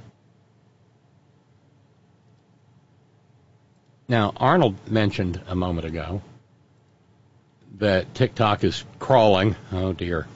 [4.08, 6.20] Now, Arnold mentioned a moment ago
[7.78, 9.54] that TikTok is crawling.
[9.70, 10.26] Oh dear.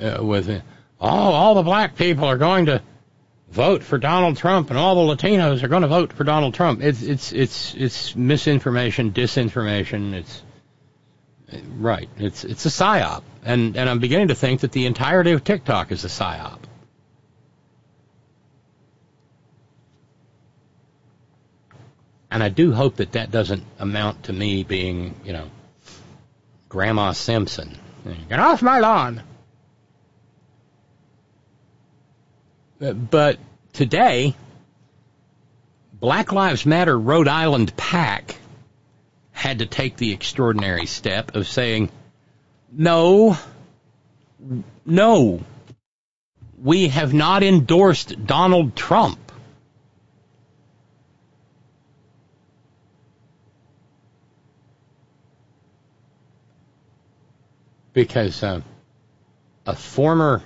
[0.00, 0.62] Uh, with oh,
[1.00, 2.80] all the black people are going to
[3.54, 6.82] vote for Donald Trump and all the Latinos are going to vote for Donald Trump.
[6.82, 10.12] It's it's it's it's misinformation, disinformation.
[10.12, 10.42] It's
[11.76, 12.08] right.
[12.18, 15.92] It's it's a psyop, and and I'm beginning to think that the entirety of TikTok
[15.92, 16.58] is a psyop.
[22.28, 25.48] And I do hope that that doesn't amount to me being, you know,
[26.68, 27.78] Grandma Simpson.
[28.28, 29.22] Get off my lawn.
[32.92, 33.38] But
[33.72, 34.34] today,
[35.92, 38.36] Black Lives Matter Rhode Island PAC
[39.32, 41.90] had to take the extraordinary step of saying,
[42.70, 43.38] no,
[44.84, 45.42] no,
[46.62, 49.18] we have not endorsed Donald Trump.
[57.94, 58.60] Because uh,
[59.64, 60.42] a former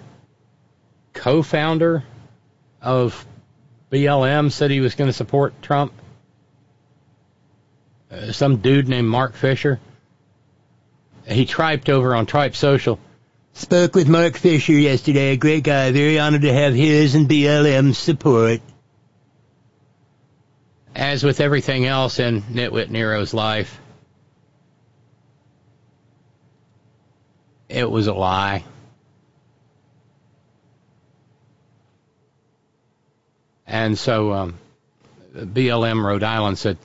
[1.15, 2.05] co founder
[2.81, 3.27] of
[3.91, 5.93] BLM said he was going to support Trump.
[8.11, 9.81] Uh, some dude named Mark Fisher.
[11.27, 12.99] He triped over on Tripe Social.
[13.53, 15.33] Spoke with Mark Fisher yesterday.
[15.33, 15.91] A great guy.
[15.93, 18.61] Very honored to have his and BLM's support.
[20.95, 23.81] As with everything else in Nitwit Nero's life,
[27.69, 28.65] it was a lie.
[33.69, 34.55] And so um,
[35.35, 36.79] BLM Rhode Island said,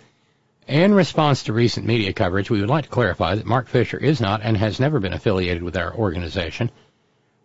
[0.68, 4.20] in response to recent media coverage, we would like to clarify that Mark Fisher is
[4.20, 6.70] not and has never been affiliated with our organization.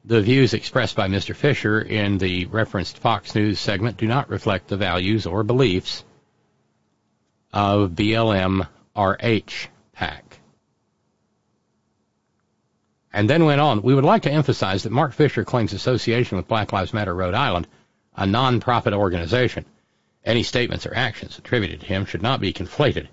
[0.04, 1.36] The views expressed by Mr.
[1.36, 6.04] Fisher in the referenced Fox News segment do not reflect the values or beliefs
[7.52, 8.66] of BLM
[8.96, 10.40] RH PAC.
[13.12, 16.48] And then went on, we would like to emphasize that Mark Fisher claims association with
[16.48, 17.68] Black Lives Matter Rhode Island
[18.18, 19.64] a nonprofit organization,
[20.24, 23.06] Any statements or actions attributed to him should not be conflated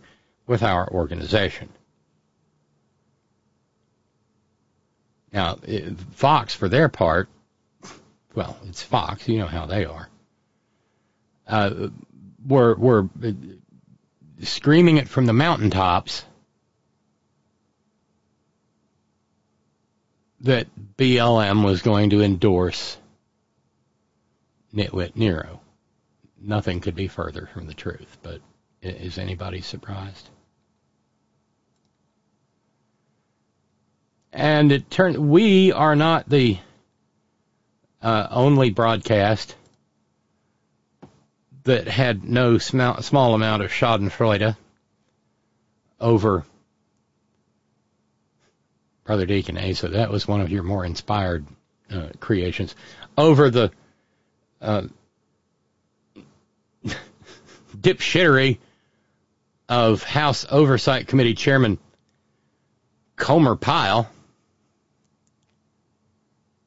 [0.48, 1.70] with our organization.
[5.32, 5.58] Now,
[6.12, 7.30] Fox, for their part,
[8.34, 10.10] well, it's Fox, you know how they are,
[11.48, 11.88] uh,
[12.46, 13.08] were, were
[14.42, 16.26] screaming it from the mountaintops
[20.42, 22.98] that BLM was going to endorse
[24.76, 25.62] Nitwit Nero.
[26.40, 28.42] Nothing could be further from the truth, but
[28.82, 30.30] is anybody surprised?
[34.32, 36.60] And it turned, we are not the
[38.02, 39.56] uh, only broadcast
[41.64, 44.56] that had no small, small amount of Schadenfreude
[46.00, 46.46] over
[49.06, 49.90] Brother Deacon Asa.
[49.90, 51.46] That was one of your more inspired
[51.90, 52.76] uh, creations.
[53.18, 53.72] Over the
[54.66, 54.88] uh,
[57.78, 58.58] dipshittery
[59.70, 61.78] of House Oversight Committee Chairman
[63.16, 64.10] Comer Pyle.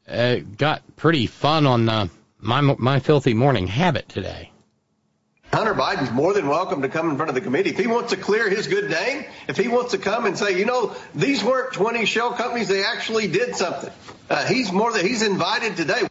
[0.08, 4.50] Uh, got pretty fun on uh, my my filthy morning habit today.
[5.52, 7.70] Hunter Biden's more than welcome to come in front of the committee.
[7.70, 10.58] If he wants to clear his good name, if he wants to come and say,
[10.58, 13.90] you know, these weren't 20 shell companies, they actually did something.
[14.28, 16.02] Uh, he's more than he's invited today.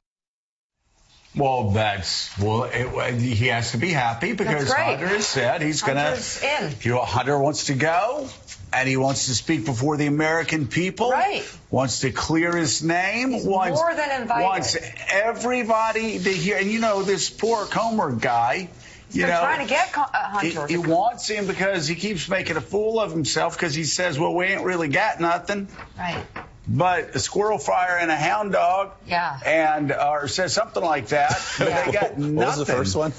[1.38, 2.64] Well, that's well.
[2.64, 6.76] It, he has to be happy because Hunter has said he's going to.
[6.84, 6.98] in.
[6.98, 8.28] Hunter wants to go,
[8.74, 11.12] and he wants to speak before the American people.
[11.12, 11.44] Right.
[11.70, 13.32] Wants to clear his name.
[13.32, 14.44] He's wants, more than invited.
[14.44, 14.78] Wants
[15.10, 16.58] everybody to hear.
[16.58, 18.70] And you know this poor Comer guy.
[19.12, 20.68] You They're know, trying to get uh, he, Hunter.
[20.68, 24.34] he wants him because he keeps making a fool of himself because he says, "Well,
[24.36, 26.26] we ain't really got nothing." right.
[26.68, 28.92] But a squirrel fire and a hound dog.
[29.08, 29.40] Yeah.
[29.46, 31.40] And or says something like that.
[31.58, 31.86] But Yeah.
[31.86, 32.36] they got nothing.
[32.36, 33.12] What was the first one?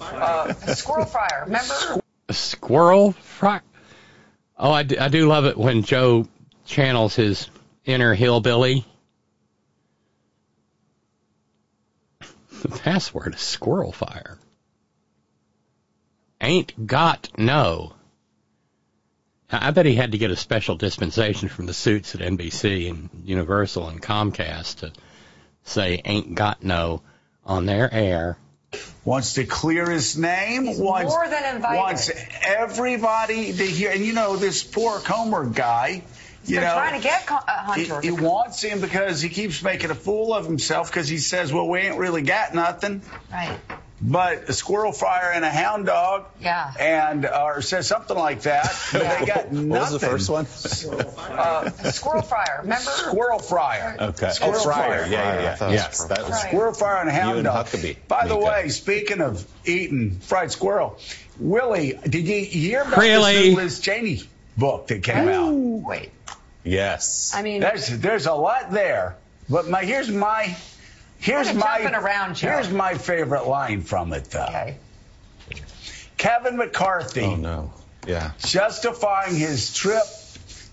[0.00, 1.44] Uh, squirrel fryer.
[1.46, 2.00] Remember?
[2.28, 3.60] A squirrel fry.
[4.58, 6.28] Oh, I do, I do love it when Joe
[6.64, 7.48] channels his
[7.84, 8.84] inner hillbilly.
[12.62, 14.38] The password is squirrel fire.
[16.40, 17.94] Ain't got no.
[19.60, 23.10] I bet he had to get a special dispensation from the suits at NBC and
[23.24, 24.92] Universal and Comcast to
[25.64, 27.02] say ain't got no
[27.44, 28.38] on their air.
[29.04, 30.64] Wants to clear his name.
[30.64, 31.78] He's wants, more than invited.
[31.78, 32.10] Wants
[32.42, 33.92] everybody to hear.
[33.92, 36.02] And you know this poor Comer guy.
[36.46, 39.62] You They're know, trying to get Co- uh, he, he wants him because he keeps
[39.62, 43.02] making a fool of himself because he says, "Well, we ain't really got nothing."
[43.32, 43.58] right.
[44.06, 46.26] But a squirrel fire and a hound dog.
[46.38, 46.70] Yeah.
[46.78, 48.70] And or says something like that.
[48.92, 49.68] But they got nothing.
[49.70, 50.44] What was the first one?
[50.44, 52.58] Uh, squirrel fryer.
[52.62, 52.82] Remember?
[52.90, 53.96] Squirrel fryer.
[53.98, 54.30] Okay.
[54.30, 54.98] Squirrel oh, Fryer.
[54.98, 55.10] Fryer.
[55.10, 55.52] Yeah, yeah, yeah.
[55.52, 56.42] I thought it was Yes, that was.
[56.42, 57.66] Squirrel fire and hound You and dog.
[57.66, 58.46] Huckabee, By the Mika.
[58.46, 60.98] way, speaking of eating fried squirrel,
[61.38, 63.32] Willie, did you hear about Really?
[63.32, 64.22] this new Liz Cheney
[64.58, 65.50] book that came out?
[65.54, 66.10] Wait.
[66.62, 67.32] Yes.
[67.34, 69.16] I mean, There's there's a lot there,
[69.48, 70.54] but my here's my
[71.24, 72.48] here's my around, Joe.
[72.48, 74.44] here's my favorite line from it though.
[74.48, 74.76] okay.
[76.16, 77.72] Kevin McCarthy oh no.
[78.06, 78.32] Yeah.
[78.38, 80.02] justifying his trip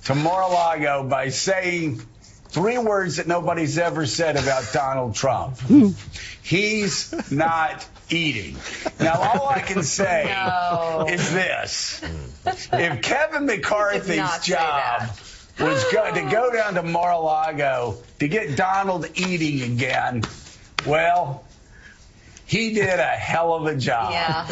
[0.05, 2.01] to Mar-a-Lago by saying
[2.49, 5.57] three words that nobody's ever said about Donald Trump.
[6.43, 8.57] He's not eating.
[8.99, 11.05] Now, all I can say No.
[11.09, 12.01] is this.
[12.73, 15.03] If Kevin McCarthy's job
[15.59, 20.23] was go, to go down to Mar-a-Lago to get Donald eating again,
[20.85, 21.43] well,
[22.45, 24.11] he did a hell of a job.
[24.11, 24.45] Yeah.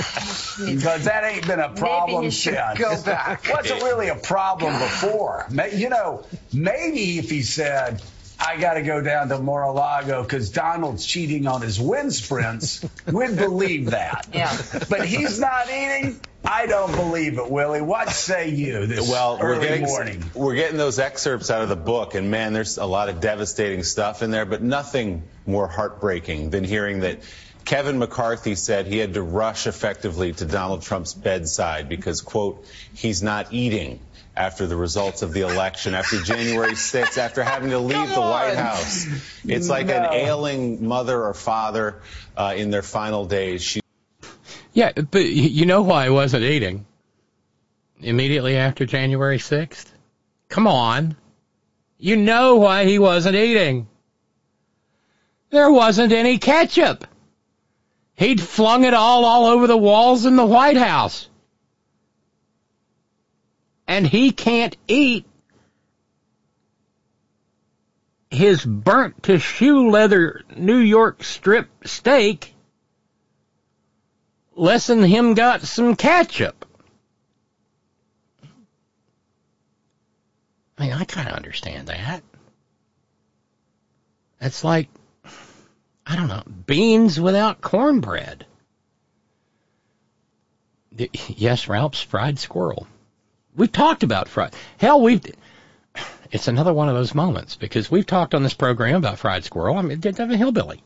[0.65, 2.79] Because that ain't been a problem since.
[2.79, 3.45] go back.
[3.51, 5.47] Wasn't really a problem before.
[5.73, 8.01] You know, maybe if he said,
[8.39, 13.35] I got to go down to Mar-a-Lago because Donald's cheating on his wind sprints, we'd
[13.35, 14.27] believe that.
[14.33, 14.55] Yeah.
[14.89, 16.19] But he's not eating.
[16.45, 17.81] I don't believe it, Willie.
[17.81, 20.23] What say you this Well, we're early getting morning?
[20.33, 23.83] we're getting those excerpts out of the book, and man, there's a lot of devastating
[23.83, 27.19] stuff in there, but nothing more heartbreaking than hearing that
[27.65, 33.21] Kevin McCarthy said he had to rush effectively to Donald Trump's bedside because, quote, he's
[33.21, 33.99] not eating
[34.39, 38.55] after the results of the election, after January 6th, after having to leave the White
[38.55, 39.05] House.
[39.43, 42.01] It's like an ailing mother or father
[42.37, 43.61] uh, in their final days.
[43.61, 43.81] She
[44.73, 46.85] Yeah, but you know why I wasn't eating
[47.99, 49.87] immediately after January 6th?
[50.47, 51.17] Come on.
[51.97, 53.87] You know why he wasn't eating.
[55.49, 57.05] There wasn't any ketchup.
[58.15, 61.27] He'd flung it all all over the walls in the White House.
[63.89, 65.25] And he can't eat
[68.29, 72.53] his burnt to shoe leather New York strip steak
[74.55, 76.67] less than him got some ketchup.
[80.77, 82.21] I mean, I kind of understand that.
[84.39, 84.89] It's like,
[86.05, 88.45] I don't know, beans without cornbread.
[91.27, 92.85] Yes, Ralph's fried squirrel.
[93.59, 94.53] We've talked about fried.
[94.77, 95.21] Hell, we've.
[96.31, 99.75] It's another one of those moments because we've talked on this program about fried squirrel.
[99.77, 100.81] I mean, Devin Hillbilly.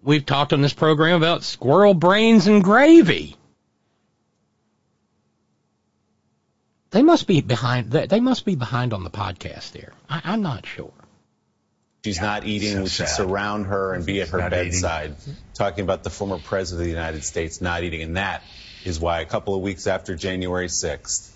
[0.00, 3.36] We've talked on this program about squirrel brains and gravy.
[6.90, 7.90] They must be behind.
[7.90, 9.72] They they must be behind on the podcast.
[9.72, 10.92] There, I, I'm not sure.
[12.04, 12.74] She's not eating.
[12.74, 13.16] so we should sad.
[13.16, 14.70] surround her and be at her Not eating.
[14.70, 15.16] bedside.
[15.54, 18.02] Talking about the former president of the United States not eating.
[18.02, 18.42] And that
[18.84, 21.30] is why a couple of weeks after January 6th,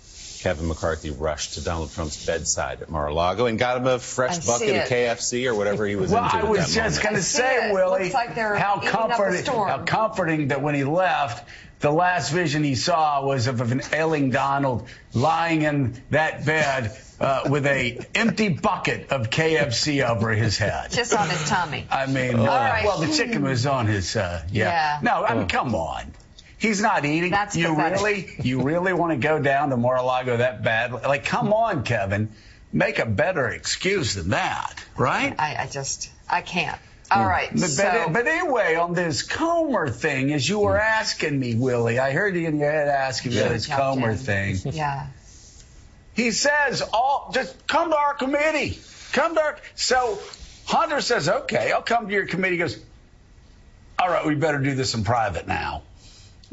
[0.45, 4.47] Kevin McCarthy rushed to Donald Trump's bedside at Mar-a-lago and got him a fresh see
[4.47, 4.89] bucket of.
[4.89, 7.71] KFC or whatever he was Well, into I was just going to say.
[7.73, 12.31] Willie, like how eating up a comforting, how comforting that when he left, the last
[12.31, 18.05] vision he saw was of an ailing Donald lying in that bed uh, with a
[18.13, 20.91] empty bucket of KFC over his head.
[20.91, 21.87] Just on his tummy.
[21.89, 22.85] I mean, All uh, right.
[22.85, 24.15] well, the chicken was on his.
[24.15, 24.69] Uh, yeah.
[24.69, 24.99] Yeah.
[25.01, 26.13] No, I mean, come on.
[26.57, 27.31] He's not eating.
[27.31, 27.97] That's you pathetic.
[27.99, 30.93] really, you really want to go down to Mar-a-Lago that bad?
[30.93, 32.29] Like, come on, Kevin.
[32.71, 35.33] Make a better excuse than that, right?
[35.37, 36.79] I, I just, I can't.
[37.11, 37.49] All right.
[37.51, 40.81] But, so, but, but anyway, on this Comer thing, as you were mm.
[40.81, 43.49] asking me, Willie, I heard you in your head asking me Yeah.
[43.49, 44.55] this Yeah, Comer Jen.
[44.55, 44.57] thing.
[44.73, 45.07] yeah.
[46.15, 48.79] He says, "All just come to our committee.
[49.11, 50.17] Come to our." So
[50.65, 52.79] Hunter says, "Okay, I'll come to your committee." He goes,
[53.99, 55.83] "All right, we better do this in private now."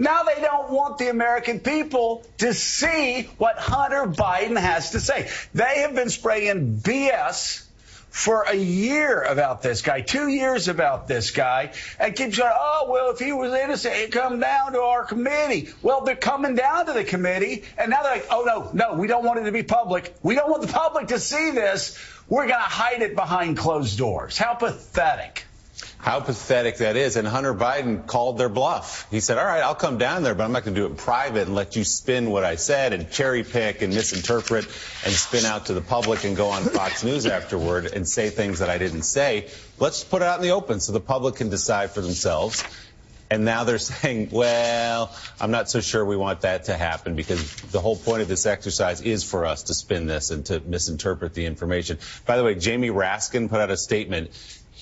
[0.03, 5.31] Now they don't want the American people to see what Hunter Biden has to say.
[5.55, 7.65] They have been spraying BS
[8.11, 12.89] for a year about this guy, two years about this guy, and keep saying, oh,
[12.91, 15.69] well, if he was innocent, he'd come down to our committee.
[15.83, 19.07] Well, they're coming down to the committee, and now they're like, oh, no, no, we
[19.07, 20.13] don't want it to be public.
[20.21, 21.97] We don't want the public to see this.
[22.29, 24.37] We're going to hide it behind closed doors.
[24.37, 25.45] How pathetic.
[26.03, 27.15] How pathetic that is.
[27.15, 29.07] And Hunter Biden called their bluff.
[29.13, 30.91] He said, all right, I'll come down there, but I'm not going to do it
[30.91, 34.65] in private and let you spin what I said and cherry pick and misinterpret
[35.05, 38.59] and spin out to the public and go on Fox News afterward and say things
[38.59, 39.49] that I didn't say.
[39.79, 42.65] Let's put it out in the open so the public can decide for themselves.
[43.31, 47.55] And now they're saying, well, I'm not so sure we want that to happen because
[47.71, 51.33] the whole point of this exercise is for us to spin this and to misinterpret
[51.35, 51.99] the information.
[52.27, 54.33] By the way, Jamie Raskin put out a statement.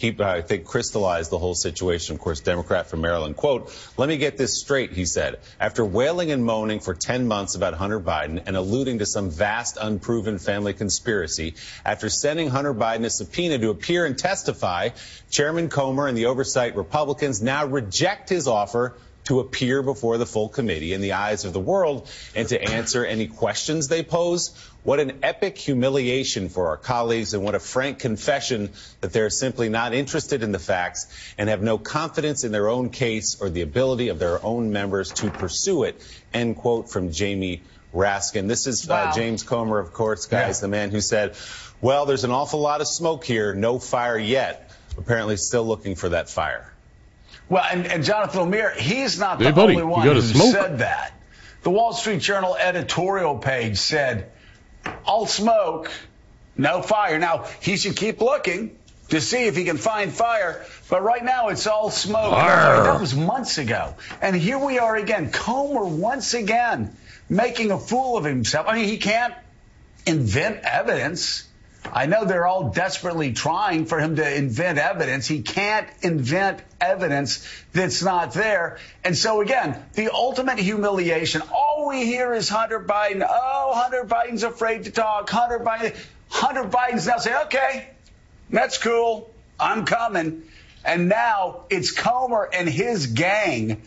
[0.01, 2.15] He, I think, crystallized the whole situation.
[2.15, 3.37] Of course, Democrat from Maryland.
[3.37, 5.41] Quote, let me get this straight, he said.
[5.61, 9.77] After wailing and moaning for 10 months about Hunter Biden and alluding to some vast
[9.79, 14.89] unproven family conspiracy, after sending Hunter Biden a subpoena to appear and testify,
[15.31, 18.95] Chairman Comer and the oversight Republicans now reject his offer
[19.25, 23.05] to appear before the full committee in the eyes of the world and to answer
[23.05, 24.51] any questions they pose.
[24.83, 28.71] What an epic humiliation for our colleagues and what a frank confession
[29.03, 31.07] that they're simply not interested in the facts
[31.37, 35.11] and have no confidence in their own case or the ability of their own members
[35.13, 36.01] to pursue it.
[36.33, 37.61] End quote from Jamie
[37.95, 38.49] Raskin.
[38.49, 40.63] This is uh, James Comer, of course, guys, Yeah.
[40.63, 41.37] the man who said,
[41.83, 44.71] well, there's an awful lot of smoke here, no fire yet.
[44.97, 46.73] Apparently still looking for that fire.
[47.49, 50.53] Well, and, and Jonathan Lemire, he's not the buddy, only one who smoke.
[50.55, 51.13] said that.
[51.63, 54.31] The Wall Street Journal editorial page said,
[55.05, 55.91] all smoke,
[56.57, 57.19] no fire.
[57.19, 58.77] Now, he should keep looking
[59.09, 62.33] to see if he can find fire, but right now it's all smoke.
[62.33, 63.95] That was months ago.
[64.23, 65.31] And here we are again.
[65.31, 66.97] Comer once again
[67.29, 68.67] making a fool of himself.
[68.69, 69.35] I mean, he can't
[70.07, 71.47] invent evidence.
[71.85, 75.27] I know they're all desperately trying for him to invent evidence.
[75.27, 78.79] He can't invent evidence that's not there.
[79.03, 83.27] And so again, the ultimate humiliation, all we hear is Hunter Biden.
[83.29, 85.29] Oh, Hunter Biden's afraid to talk.
[85.31, 85.97] Hunter Biden.
[86.29, 87.91] Hunter Biden's now saying, okay,
[88.51, 89.31] that's cool.
[89.59, 90.43] I'm coming.
[90.85, 93.83] And now it's Comer and his gang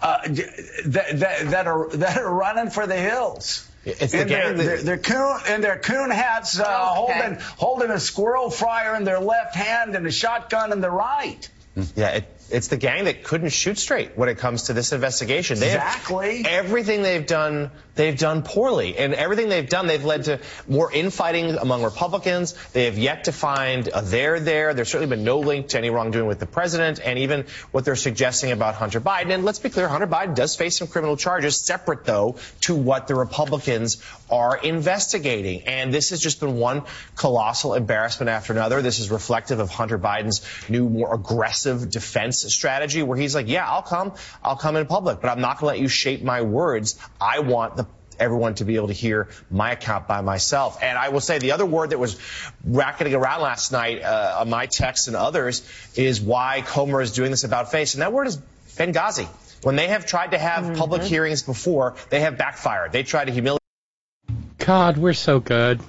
[0.00, 3.66] uh, that, that, that are that are running for the hills.
[3.86, 7.12] It's the in gang their, that- their, their coon in their coon hats, uh, Okay.
[7.14, 11.48] holding holding a squirrel fryer in their left hand and a shotgun in the right.
[11.94, 15.58] Yeah, it, it's the gang that couldn't shoot straight when it comes to this investigation.
[15.60, 16.44] They have- Exactly.
[16.46, 21.56] everything they've done, they've done poorly, and everything they've done, they've led to more infighting
[21.56, 22.54] among Republicans.
[22.72, 24.74] They have yet to find a there there.
[24.74, 27.96] There's certainly been no link to any wrongdoing with the president, and even what they're
[27.96, 29.32] suggesting about Hunter Biden.
[29.32, 33.08] And let's be clear, Hunter Biden does face some criminal charges, separate though to what
[33.08, 35.62] the Republicans are investigating.
[35.66, 36.82] And this has just been one
[37.14, 38.82] colossal embarrassment after another.
[38.82, 43.68] This is reflective of Hunter Biden's new, more aggressive defense strategy where he's like, yeah,
[43.68, 46.42] I'll come, I'll come in public, but I'm not going to let you shape my
[46.42, 46.98] words.
[47.20, 47.85] I want the
[48.18, 50.82] everyone to be able to hear my account by myself.
[50.82, 52.18] And I will say the other word that was
[52.64, 55.62] racketing around last night uh, on my text and others
[55.96, 57.94] is why Comer is doing this about face.
[57.94, 58.38] And that word is
[58.76, 59.28] Benghazi.
[59.62, 62.92] When they have tried to have public hearings before, they have backfired.
[62.92, 63.60] They tried to humiliate.
[64.58, 65.80] God, we're so good.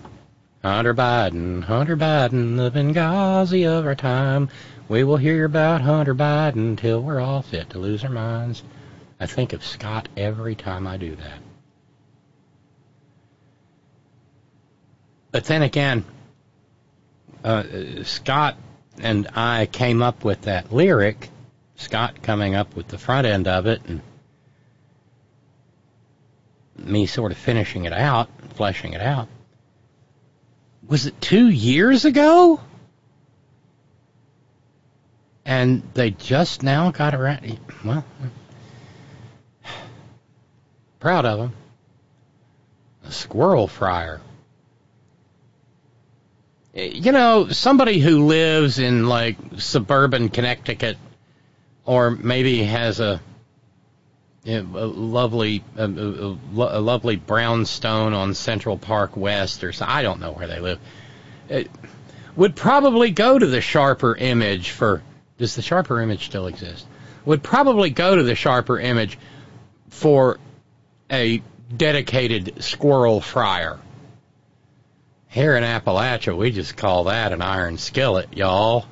[0.64, 4.50] Hunter Biden, Hunter Biden, the Benghazi of our time.
[4.90, 8.64] We will hear about Hunter Biden till we're all fit to lose our minds.
[9.20, 11.47] I think of Scott every time I do that.
[15.38, 16.04] But then again,
[17.44, 17.62] uh,
[18.06, 18.58] Scott
[19.00, 21.30] and I came up with that lyric.
[21.76, 24.02] Scott coming up with the front end of it, and
[26.76, 29.28] me sort of finishing it out, fleshing it out.
[30.88, 32.60] Was it two years ago?
[35.46, 37.60] And they just now got around.
[37.86, 38.04] Well,
[41.00, 41.54] proud of them.
[43.06, 44.20] A squirrel fryer
[46.78, 50.98] Eh, you know, somebody who lives in like suburban Connecticut,
[51.86, 53.20] or maybe has a,
[54.46, 60.20] a lovely, a, a, a, lovely brownstone on Central Park West, or so, I don't
[60.20, 60.80] know where they live,
[61.50, 61.70] it
[62.36, 65.02] would probably go to the Sharper Image for.
[65.40, 66.86] Does the Sharper Image still exist?
[67.26, 69.20] Would probably go to the Sharper Image
[69.90, 70.40] for
[71.12, 71.42] a
[71.76, 73.80] dedicated squirrel fryer
[75.38, 78.86] here in Appalachia, we just call that an iron skillet, y'all.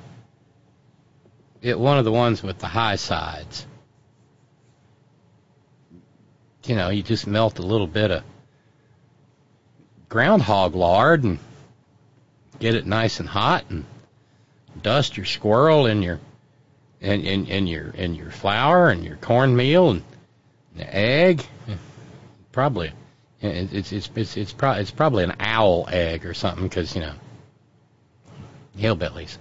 [1.59, 3.65] It one of the ones with the high sides.
[6.65, 8.23] You know, you just melt a little bit of
[10.07, 11.39] groundhog lard and
[12.59, 13.83] get it nice and hot and
[14.83, 16.19] dust your squirrel in your
[17.01, 20.03] in, in, in your in your flour and your cornmeal and
[20.75, 21.43] the egg.
[22.51, 22.91] Probably
[23.45, 27.13] it's it's it's it's, pro- it's probably an owl egg or something because you know
[28.77, 29.37] hillbillies,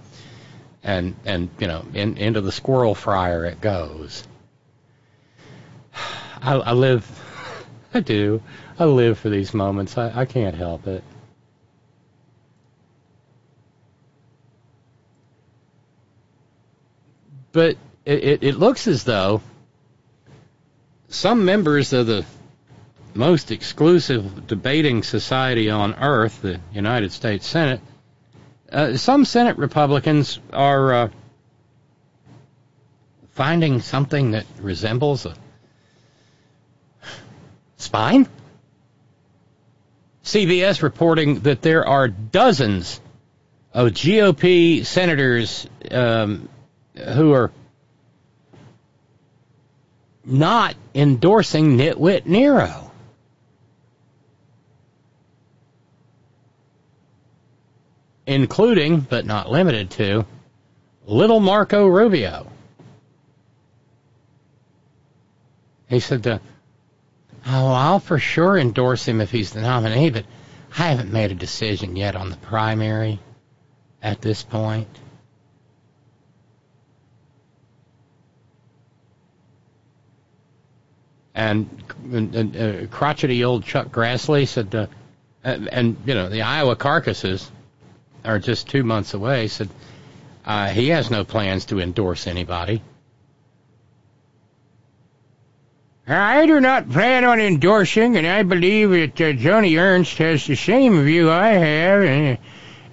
[0.83, 4.27] and and you know in, into the squirrel fryer it goes.
[6.41, 7.05] I, I live,
[7.93, 8.41] I do,
[8.77, 9.97] I live for these moments.
[9.97, 11.03] I, I can't help it.
[17.51, 19.41] But it, it, it looks as though
[21.07, 22.25] some members of the
[23.15, 27.79] most exclusive debating society on earth, the United States Senate,
[28.71, 31.09] uh, some Senate Republicans are uh,
[33.31, 35.35] finding something that resembles a
[37.77, 38.27] spine.
[40.23, 42.99] CBS reporting that there are dozens
[43.73, 46.49] of GOP senators um,
[46.95, 47.51] who are
[50.25, 52.84] not endorsing Nitwit Nero.
[58.27, 60.25] Including, but not limited to,
[61.05, 62.47] little Marco Rubio.
[65.87, 66.39] He said, uh,
[67.47, 70.25] Oh, I'll for sure endorse him if he's the nominee, but
[70.77, 73.19] I haven't made a decision yet on the primary
[74.01, 74.87] at this point.
[81.35, 84.87] And, and uh, crotchety old Chuck Grassley said, uh,
[85.43, 87.51] and, you know, the Iowa caucuses
[88.25, 89.69] are just two months away, said
[90.45, 92.81] uh, he has no plans to endorse anybody.
[96.07, 100.55] I do not plan on endorsing, and I believe that uh, Joni Ernst has the
[100.55, 102.03] same view I have.
[102.03, 102.37] And,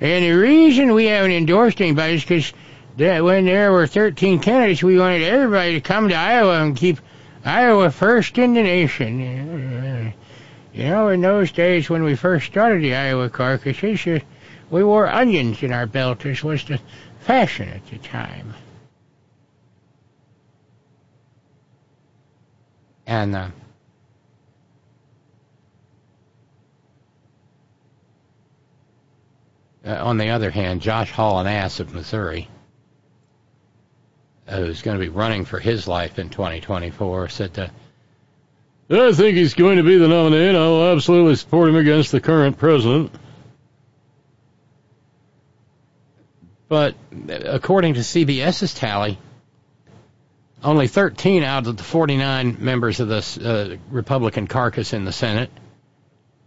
[0.00, 2.52] and the reason we haven't endorsed anybody is because
[2.96, 6.98] when there were 13 candidates, we wanted everybody to come to Iowa and keep
[7.44, 10.14] Iowa first in the nation.
[10.72, 13.76] You know, in those days when we first started the Iowa caucus,
[14.72, 16.80] we wore onions in our belt, as was the
[17.20, 18.54] fashion at the time.
[23.06, 23.48] And uh,
[29.84, 32.48] uh, on the other hand, Josh Hall-and-Ass of Missouri,
[34.48, 37.70] who's going to be running for his life in 2024, said that.
[38.90, 42.20] I think he's going to be the nominee, and I'll absolutely support him against the
[42.22, 43.12] current president.
[46.72, 46.94] But
[47.28, 49.18] according to CBS's tally,
[50.64, 55.50] only 13 out of the 49 members of the uh, Republican caucus in the Senate,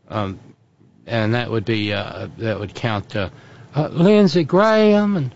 [0.10, 0.40] um,
[1.06, 3.30] and that would be uh, that would count uh,
[3.76, 5.36] uh Lindsey Graham and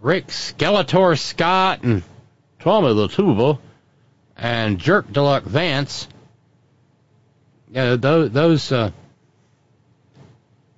[0.00, 2.02] Rick Skeletor Scott and
[2.58, 3.60] Tommy the Tuba,
[4.36, 6.08] and Jerk Deluck Vance.
[7.70, 8.90] Yeah, those those uh,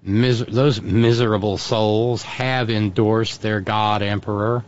[0.02, 4.64] mis- those miserable souls have endorsed their god emperor.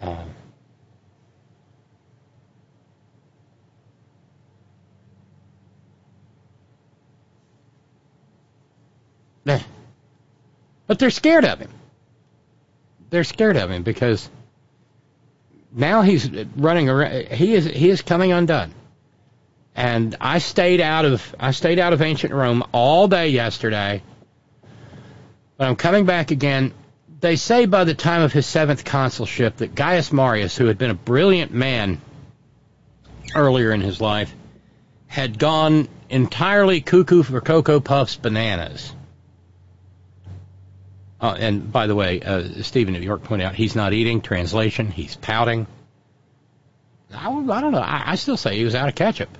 [0.00, 0.30] Um,
[9.46, 9.60] eh.
[10.86, 11.70] But they're scared of him.
[13.10, 14.28] They're scared of him because
[15.72, 17.28] now he's running around.
[17.28, 18.72] He is he is coming undone.
[19.76, 24.02] And I stayed out of I stayed out of ancient Rome all day yesterday.
[25.58, 26.72] But I'm coming back again.
[27.20, 30.90] They say by the time of his seventh consulship that Gaius Marius, who had been
[30.90, 32.00] a brilliant man
[33.34, 34.34] earlier in his life,
[35.08, 38.94] had gone entirely cuckoo for Cocoa Puffs bananas.
[41.20, 44.22] Uh, and by the way, uh, Stephen New York pointed out he's not eating.
[44.22, 45.66] Translation: He's pouting.
[47.12, 47.78] I, I don't know.
[47.78, 49.36] I, I still say he was out of ketchup.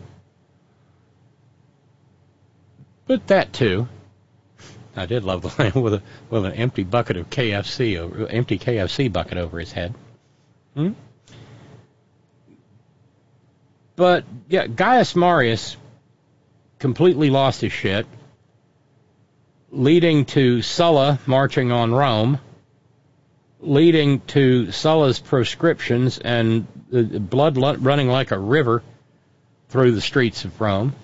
[3.06, 3.88] But that too.
[4.96, 8.58] I did love the lamb with a with an empty bucket of KFC, over, empty
[8.58, 9.94] KFC bucket over his head.
[10.74, 10.92] Hmm?
[13.94, 15.76] But yeah, Gaius Marius
[16.78, 18.06] completely lost his shit,
[19.70, 22.38] leading to Sulla marching on Rome,
[23.60, 26.66] leading to Sulla's proscriptions and
[27.30, 28.82] blood running like a river
[29.68, 30.94] through the streets of Rome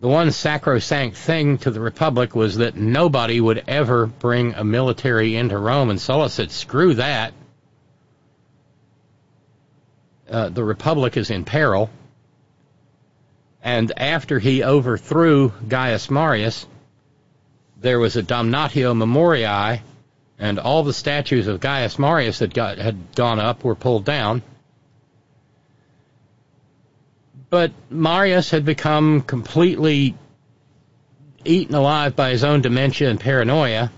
[0.00, 5.36] the one sacrosanct thing to the Republic was that nobody would ever bring a military
[5.36, 7.32] into Rome, and Sulla said, screw that.
[10.30, 11.90] Uh, the Republic is in peril.
[13.62, 16.66] And after he overthrew Gaius Marius,
[17.80, 19.82] there was a damnatio memoriae,
[20.38, 24.42] and all the statues of Gaius Marius that got, had gone up were pulled down.
[27.50, 30.14] But Marius had become completely
[31.44, 33.90] eaten alive by his own dementia and paranoia.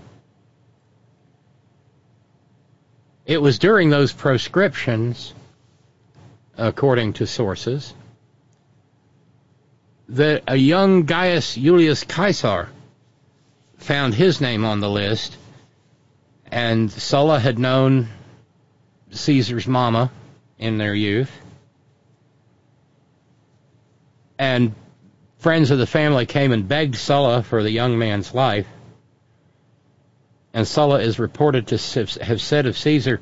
[3.25, 5.33] It was during those proscriptions,
[6.57, 7.93] according to sources,
[10.09, 12.69] that a young Gaius Julius Caesar
[13.77, 15.37] found his name on the list,
[16.47, 18.09] and Sulla had known
[19.11, 20.11] Caesar's mama
[20.57, 21.31] in their youth.
[24.41, 24.73] And
[25.37, 28.65] friends of the family came and begged Sulla for the young man's life.
[30.51, 31.77] And Sulla is reported to
[32.23, 33.21] have said of Caesar,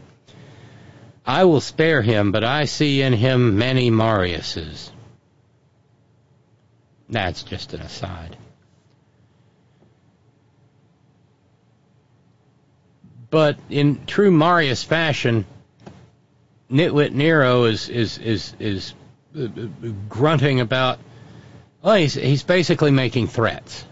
[1.25, 4.91] I will spare him, but I see in him many Mariuses.
[7.09, 8.37] That's just an aside.
[13.29, 15.45] But in true Marius fashion,
[16.71, 18.93] Nitwit Nero is is is is
[19.37, 19.47] uh, uh,
[20.07, 20.99] grunting about.
[21.81, 23.85] Well, he's he's basically making threats.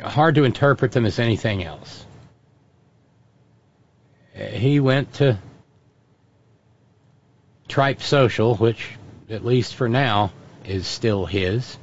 [0.00, 2.04] Hard to interpret them as anything else.
[4.34, 5.38] He went to
[7.68, 8.90] Tripe Social, which,
[9.28, 10.32] at least for now,
[10.64, 11.78] is still his.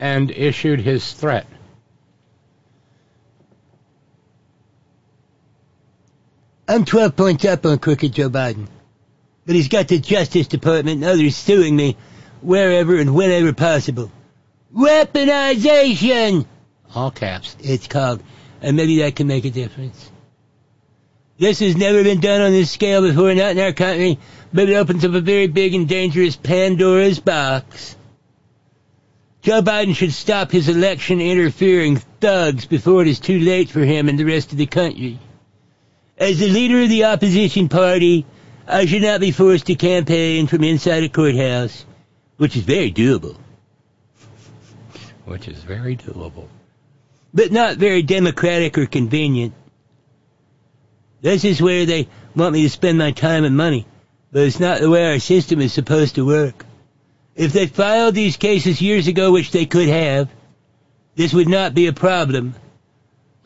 [0.00, 1.46] And issued his threat.
[6.70, 8.68] I'm 12 points up on crooked Joe Biden.
[9.46, 11.96] But he's got the Justice Department and others suing me
[12.42, 14.12] wherever and whenever possible.
[14.76, 16.44] Weaponization!
[16.94, 17.56] All caps.
[17.60, 18.22] It's called.
[18.60, 20.10] And maybe that can make a difference.
[21.38, 24.18] This has never been done on this scale before, not in our country,
[24.52, 27.96] but it opens up a very big and dangerous Pandora's box.
[29.40, 34.10] Joe Biden should stop his election interfering thugs before it is too late for him
[34.10, 35.18] and the rest of the country.
[36.18, 38.26] As the leader of the opposition party,
[38.66, 41.86] I should not be forced to campaign from inside a courthouse,
[42.38, 43.36] which is very doable.
[45.24, 46.48] Which is very doable.
[47.32, 49.54] But not very democratic or convenient.
[51.20, 53.86] This is where they want me to spend my time and money,
[54.32, 56.66] but it's not the way our system is supposed to work.
[57.36, 60.28] If they filed these cases years ago, which they could have,
[61.14, 62.54] this would not be a problem.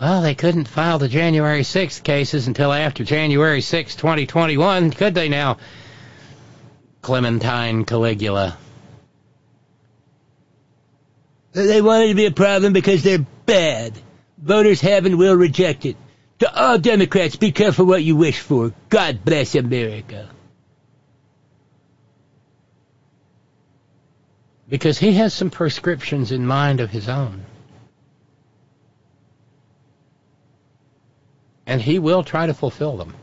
[0.03, 5.29] Well, they couldn't file the January 6th cases until after January 6, 2021, could they
[5.29, 5.59] now?
[7.03, 8.59] Clementine Caligula.
[11.53, 13.93] They want it to be a problem because they're bad.
[14.39, 15.97] Voters have and will reject it.
[16.41, 18.73] To all Democrats, be careful what you wish for.
[18.89, 20.29] God bless America.
[24.69, 27.45] Because he has some prescriptions in mind of his own.
[31.67, 33.15] And he will try to fulfill them.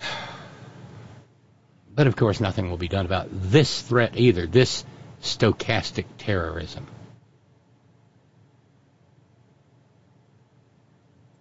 [1.94, 4.84] But of course, nothing will be done about this threat either, this
[5.22, 6.86] stochastic terrorism.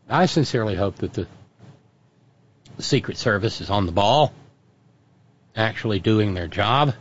[0.08, 1.28] I sincerely hope that the
[2.80, 4.34] Secret Service is on the ball,
[5.56, 6.94] actually doing their job,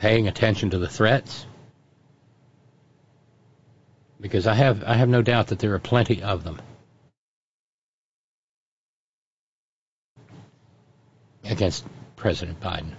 [0.00, 1.46] paying attention to the threats.
[4.20, 6.60] Because I have I have no doubt that there are plenty of them.
[11.50, 11.84] against
[12.16, 12.92] President Biden.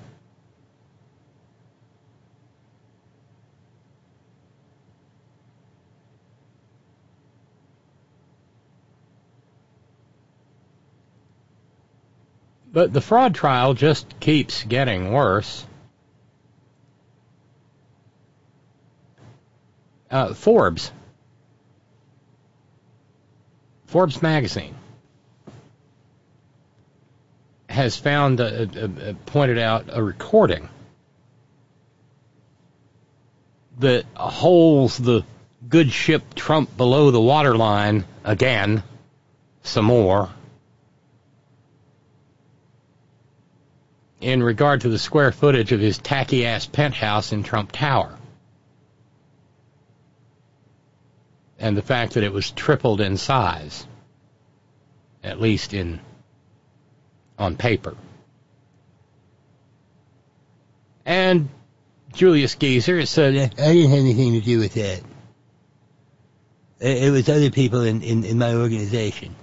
[12.74, 15.66] But the fraud trial just keeps getting worse.
[20.12, 20.92] Uh, Forbes.
[23.86, 24.76] Forbes magazine
[27.70, 30.68] has found, uh, uh, pointed out a recording
[33.80, 35.24] that holds the
[35.68, 38.84] good ship Trump below the waterline again,
[39.64, 40.30] some more,
[44.20, 48.18] in regard to the square footage of his tacky ass penthouse in Trump Tower.
[51.62, 53.86] And the fact that it was tripled in size,
[55.24, 56.02] at least in
[57.38, 57.96] on paper.
[61.06, 61.50] And
[62.14, 65.02] Julius Geezer said, I didn't have anything to do with that.
[66.80, 69.36] It was other people in, in, in my organization.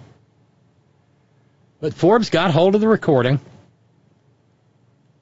[1.80, 3.40] But Forbes got hold of the recording.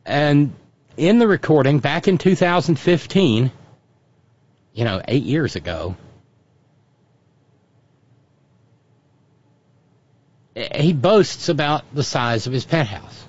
[0.06, 0.54] And
[0.96, 3.52] in the recording, back in 2015,
[4.72, 5.96] you know, eight years ago,
[10.56, 13.24] he boasts about the size of his penthouse.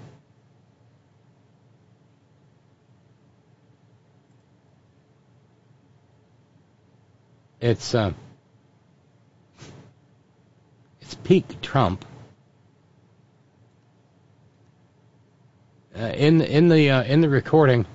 [7.59, 8.13] It's uh,
[11.01, 12.05] it's peak Trump.
[15.93, 17.85] Uh, in in the uh, in the recording.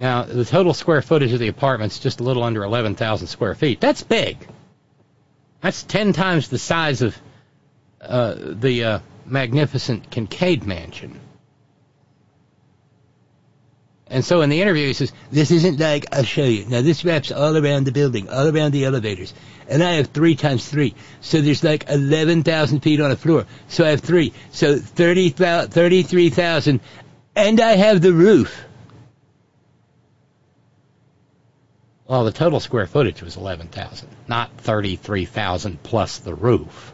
[0.00, 3.54] Now the total square footage of the apartment's just a little under eleven thousand square
[3.54, 3.80] feet.
[3.80, 4.38] That's big.
[5.60, 7.16] That's ten times the size of
[8.06, 11.20] uh, the uh, magnificent Kincaid mansion.
[14.08, 16.64] And so in the interview, he says, This isn't like, I'll show you.
[16.66, 19.34] Now, this wraps all around the building, all around the elevators.
[19.68, 20.94] And I have three times three.
[21.20, 23.46] So there's like 11,000 feet on a floor.
[23.66, 24.32] So I have three.
[24.52, 26.80] So 30, 33,000.
[27.34, 28.64] And I have the roof.
[32.06, 36.92] Well, the total square footage was 11,000, not 33,000 plus the roof.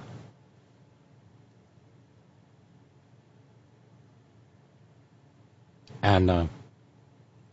[6.02, 6.46] And uh,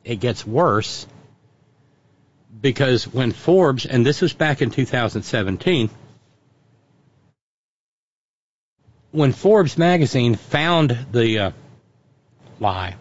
[0.03, 1.05] it gets worse
[2.61, 5.89] because when Forbes, and this was back in 2017,
[9.11, 11.51] when Forbes magazine found the uh,
[12.59, 12.95] lie,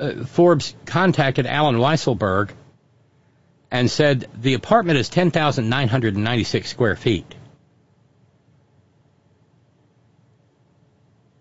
[0.00, 2.50] uh, Forbes contacted Allen Weisselberg
[3.70, 7.34] and said the apartment is 10,996 square feet.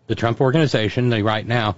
[0.07, 1.75] The Trump organization, they write now,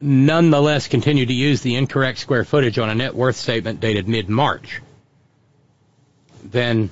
[0.00, 4.80] nonetheless continue to use the incorrect square footage on a net worth statement dated mid-March.
[6.44, 6.90] Then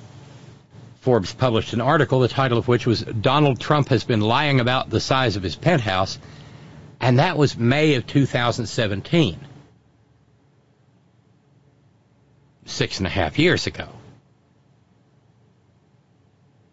[1.01, 4.89] Forbes published an article, the title of which was Donald Trump has been lying about
[4.89, 6.19] the size of his penthouse,
[6.99, 9.39] and that was May of 2017.
[12.65, 13.87] Six and a half years ago.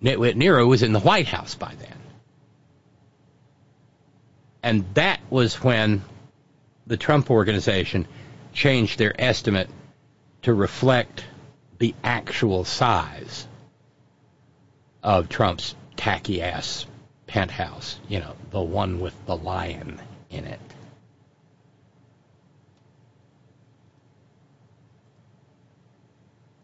[0.02, 1.93] Nitwit Nero was in the White House by then.
[4.64, 6.02] And that was when
[6.86, 8.08] the Trump organization
[8.54, 9.68] changed their estimate
[10.40, 11.22] to reflect
[11.78, 13.46] the actual size
[15.02, 16.86] of Trump's tacky ass
[17.26, 20.00] penthouse, you know, the one with the lion
[20.30, 20.46] in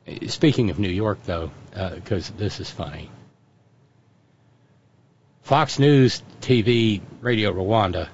[0.06, 0.30] it.
[0.30, 3.10] Speaking of New York, though, because uh, this is funny,
[5.42, 8.08] Fox News TV Radio Rwanda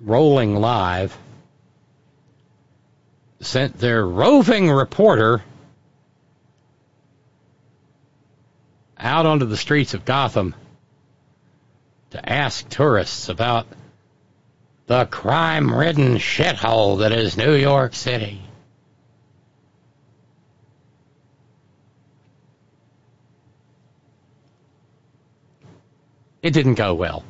[0.00, 1.16] rolling live
[3.40, 5.42] sent their roving reporter
[8.98, 10.54] out onto the streets of Gotham
[12.10, 13.66] to ask tourists about
[14.86, 18.40] the crime ridden shithole that is New York City.
[26.42, 27.24] It didn't go well.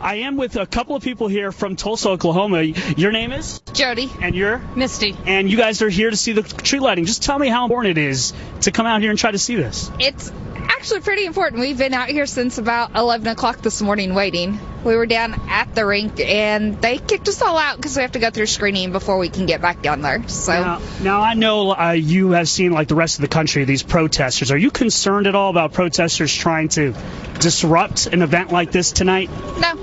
[0.00, 2.62] I am with a couple of people here from Tulsa, Oklahoma.
[2.62, 3.60] Your name is?
[3.72, 4.10] Jody.
[4.22, 4.58] And you're?
[4.76, 5.16] Misty.
[5.26, 7.06] And you guys are here to see the tree lighting.
[7.06, 8.32] Just tell me how important it is
[8.62, 9.90] to come out here and try to see this.
[9.98, 11.60] It's actually pretty important.
[11.60, 14.60] We've been out here since about 11 o'clock this morning waiting.
[14.84, 18.12] We were down at the rink and they kicked us all out because we have
[18.12, 20.28] to go through screening before we can get back down there.
[20.28, 23.64] So Now, now I know uh, you have seen, like the rest of the country,
[23.64, 24.50] these protesters.
[24.50, 26.94] Are you concerned at all about protesters trying to
[27.40, 29.30] disrupt an event like this tonight?
[29.58, 29.80] no,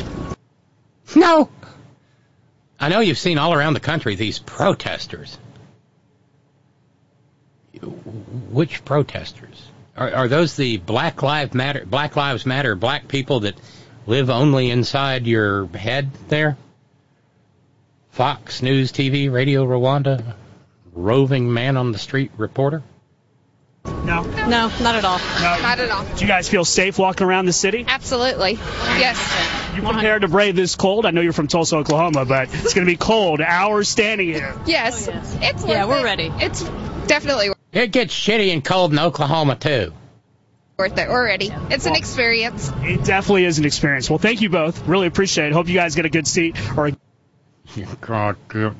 [1.16, 1.50] No.
[2.80, 5.38] I know you've seen all around the country these protesters.
[8.52, 9.68] Which protesters?
[9.96, 13.56] Are, are those the Black Lives Matter, Black Lives Matter, black people that
[14.12, 16.58] live only inside your head there?
[18.10, 20.36] Fox News TV, Radio Rwanda,
[20.92, 22.84] roving man on the street reporter?
[23.86, 24.24] No.
[24.24, 25.18] no, not at all.
[25.18, 25.62] No.
[25.62, 26.04] Not at all.
[26.04, 27.86] Do you guys feel safe walking around the city?
[27.88, 28.56] Absolutely.
[29.00, 29.18] Yes.
[29.78, 31.06] You prepared to brave this cold?
[31.06, 33.40] I know you're from Tulsa, Oklahoma, but it's going to be cold.
[33.40, 34.54] Hours standing here.
[34.66, 35.08] Yes.
[35.08, 36.04] It's Yeah, we're it.
[36.04, 36.30] ready.
[36.36, 36.64] It's
[37.08, 39.94] definitely It gets shitty and cold in Oklahoma too.
[40.82, 41.10] Worth it.
[41.10, 41.54] We're ready.
[41.70, 42.72] It's an experience.
[42.82, 44.10] It definitely is an experience.
[44.10, 44.88] Well, thank you both.
[44.88, 45.54] Really appreciate it.
[45.54, 46.98] Hope you guys get a good seat or a
[47.76, 48.74] You God, get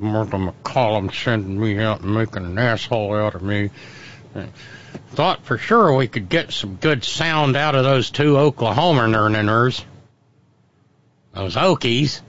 [0.00, 3.70] Martha MacCallum sending me out and making an asshole out of me.
[5.10, 9.82] Thought for sure we could get some good sound out of those two Oklahomers.
[11.32, 12.20] Those Okies.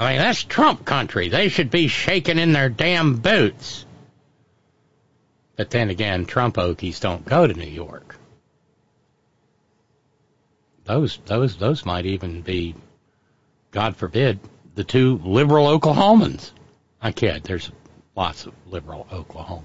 [0.00, 1.28] I mean, that's Trump country.
[1.28, 3.84] They should be shaking in their damn boots.
[5.56, 8.14] But then again, Trump Okies don't go to New York.
[10.88, 12.74] Those, those, those might even be,
[13.72, 14.40] God forbid,
[14.74, 16.50] the two liberal Oklahomans.
[17.02, 17.44] I kid.
[17.44, 17.70] There's
[18.16, 19.64] lots of liberal Oklahomans.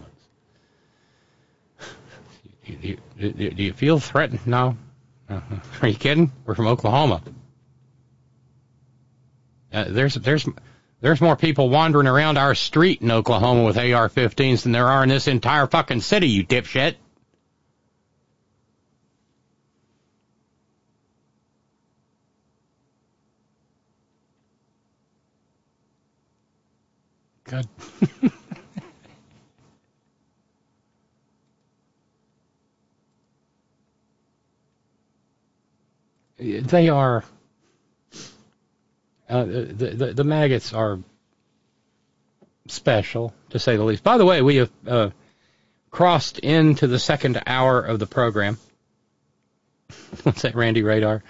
[2.65, 4.45] Do you, do, do you feel threatened?
[4.45, 4.77] No.
[5.29, 6.29] Are you kidding?
[6.45, 7.21] We're from Oklahoma.
[9.71, 10.47] Uh, there's there's
[10.99, 15.09] there's more people wandering around our street in Oklahoma with AR-15s than there are in
[15.09, 16.27] this entire fucking city.
[16.27, 16.95] You dipshit.
[27.53, 27.67] Good.
[36.67, 37.23] they are
[39.29, 40.97] uh, the, the the maggots are
[42.67, 44.03] special to say the least.
[44.03, 45.09] By the way, we have uh,
[45.91, 48.57] crossed into the second hour of the program.
[50.23, 51.23] What's that, Randy Radar?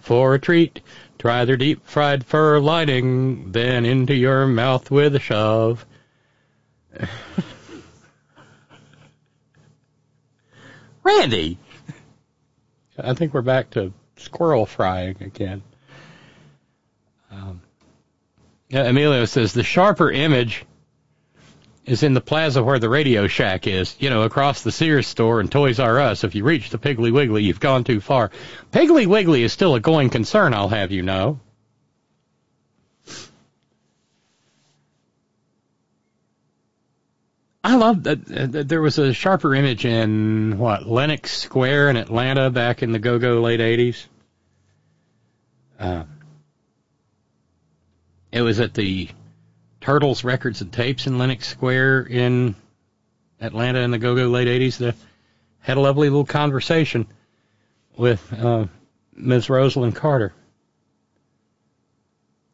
[0.00, 0.80] For a treat,
[1.20, 5.84] try their deep fried fur lining, then into your mouth with a shove.
[11.02, 11.58] Randy,
[12.98, 15.62] I think we're back to squirrel frying again.
[17.30, 17.60] Um,
[18.70, 20.64] Emilio says the sharper image
[21.90, 23.96] is in the plaza where the Radio Shack is.
[23.98, 26.22] You know, across the Sears store and Toys R Us.
[26.22, 28.30] If you reach the Piggly Wiggly, you've gone too far.
[28.70, 31.40] Piggly Wiggly is still a going concern, I'll have you know.
[37.62, 38.68] I love that.
[38.68, 43.40] there was a sharper image in what Lenox Square in Atlanta back in the go-go
[43.40, 44.06] late '80s.
[45.78, 46.04] Uh,
[48.32, 49.08] it was at the
[49.80, 52.54] Turtles Records and Tapes in Lenox Square in
[53.40, 54.78] Atlanta in the go-go late '80s.
[54.78, 54.94] That
[55.60, 57.06] had a lovely little conversation
[57.96, 58.66] with uh,
[59.14, 59.48] Ms.
[59.48, 60.32] Rosalynn Carter,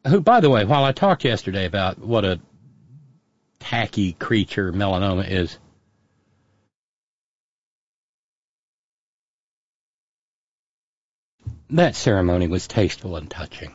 [0.06, 2.40] who, by the way, while I talked yesterday about what a
[3.58, 5.58] tacky creature melanoma is.
[11.70, 13.74] That ceremony was tasteful and touching.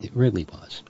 [0.00, 0.82] It really was.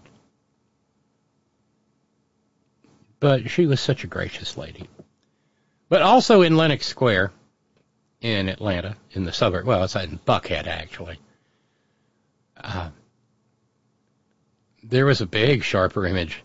[3.20, 4.88] but she was such a gracious lady.
[5.88, 7.32] But also in Lenox Square
[8.20, 11.18] in Atlanta, in the suburb, well, it's in Buckhead actually.
[12.56, 12.90] Uh,
[14.82, 16.42] there was a big sharper image.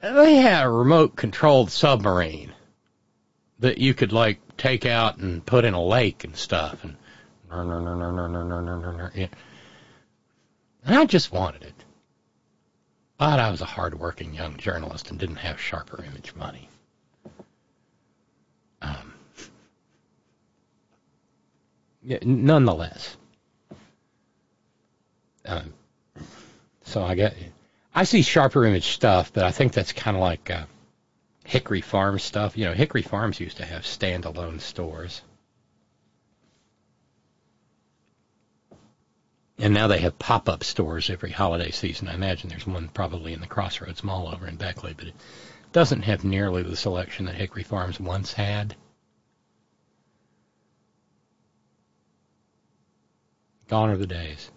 [0.00, 2.52] They had a remote controlled submarine
[3.58, 6.96] that you could like take out and put in a lake and stuff and
[10.84, 11.75] and I just wanted it.
[13.18, 16.68] But I was a hard-working young journalist and didn't have sharper image money.
[18.82, 19.14] Um,
[22.22, 23.16] nonetheless,
[25.46, 25.72] um,
[26.84, 27.34] so I get,
[27.94, 30.66] I see sharper image stuff, but I think that's kind of like uh,
[31.44, 32.58] Hickory Farms stuff.
[32.58, 35.22] You know, Hickory Farms used to have standalone stores.
[39.58, 42.08] And now they have pop-up stores every holiday season.
[42.08, 45.14] I imagine there's one probably in the Crossroads Mall over in Beckley, but it
[45.72, 48.76] doesn't have nearly the selection that Hickory Farms once had.
[53.68, 54.50] Gone are the days.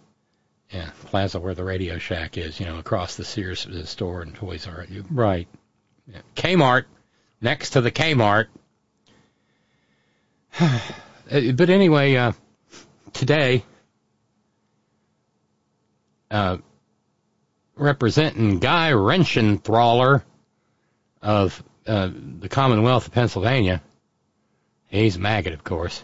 [0.72, 4.68] Yeah, Plaza where the Radio Shack is, you know, across the Sears store and Toys
[4.68, 4.90] R Us.
[5.10, 5.48] Right.
[6.08, 6.22] Yeah.
[6.36, 6.86] Kmart,
[7.42, 8.48] next to the Kmart.
[10.60, 12.34] but anyway, uh,
[13.14, 13.64] today,
[16.32, 16.58] uh,
[17.76, 20.24] representing Guy Reschenthaler
[21.22, 22.10] of uh,
[22.40, 23.82] the Commonwealth of Pennsylvania,
[24.88, 26.04] he's maggot, of course,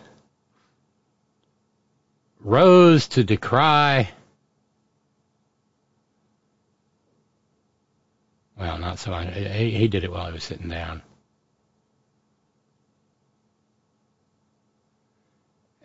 [2.39, 4.09] rose to decry.
[8.57, 9.13] Well, not so.
[9.13, 11.01] He, he did it while he was sitting down.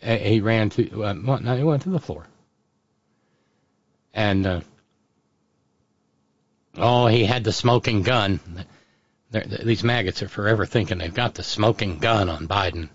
[0.01, 1.05] He ran to.
[1.05, 2.27] Uh, no, he went to the floor.
[4.13, 4.61] And uh,
[6.77, 8.41] oh, he had the smoking gun.
[9.31, 12.89] They're, these maggots are forever thinking they've got the smoking gun on Biden.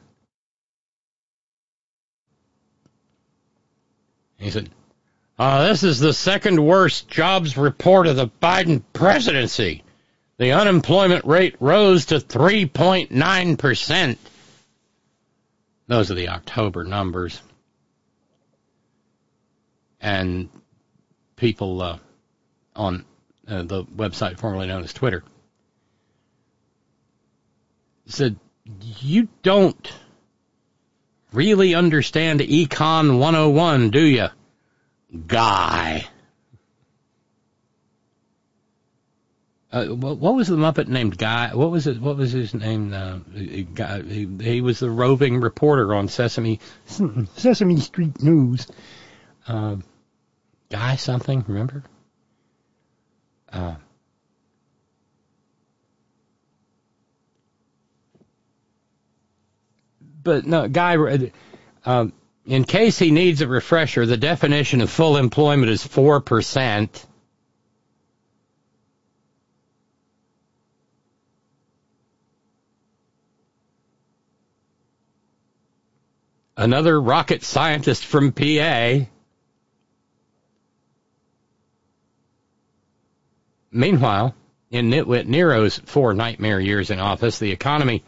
[4.37, 4.69] He said,
[5.39, 9.83] uh, this is the second worst jobs report of the Biden presidency.
[10.37, 14.17] The unemployment rate rose to 3.9%.
[15.87, 17.41] Those are the October numbers.
[20.01, 20.49] And
[21.35, 21.97] people uh,
[22.75, 23.05] on
[23.47, 25.23] uh, the website formerly known as Twitter
[28.07, 28.37] said,
[28.97, 29.91] You don't
[31.31, 34.27] really understand Econ 101, do you?
[35.27, 36.05] Guy.
[39.71, 41.53] Uh, what, was the Muppet named Guy?
[41.53, 41.99] What was it?
[41.99, 42.93] What was his name?
[42.93, 43.17] Uh,
[43.73, 46.61] guy, he, he was the roving reporter on Sesame
[47.35, 48.67] Sesame Street News.
[49.45, 49.77] Uh,
[50.69, 51.83] Guy something, remember?
[53.51, 53.75] Uh,
[60.23, 61.31] but no, Guy,
[61.85, 62.13] um,
[62.45, 67.05] in case he needs a refresher, the definition of full employment is 4%.
[76.57, 79.05] Another rocket scientist from PA.
[83.75, 84.33] Meanwhile,
[84.71, 88.05] in Nitwit Nero's four nightmare years in office, the economy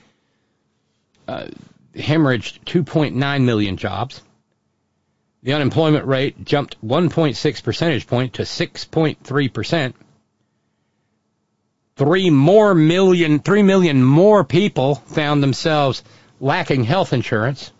[1.27, 1.47] uh,
[1.93, 4.21] hemorrhaged 2.9 million jobs.
[5.43, 9.95] The unemployment rate jumped 1.6 percentage point to 6.3 percent.
[11.97, 16.01] Three more million, three million more people found themselves
[16.39, 17.73] lacking health insurance.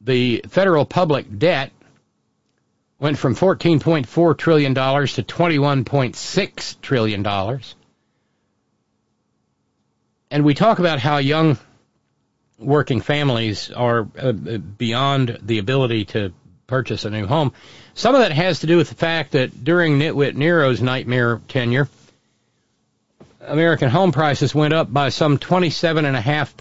[0.00, 1.72] The federal public debt
[2.98, 7.60] went from $14.4 trillion to $21.6 trillion.
[10.30, 11.58] And we talk about how young
[12.58, 16.32] working families are uh, beyond the ability to
[16.66, 17.52] purchase a new home.
[17.94, 21.88] Some of that has to do with the fact that during Nitwit Nero's nightmare tenure,
[23.40, 26.56] American home prices went up by some 27.5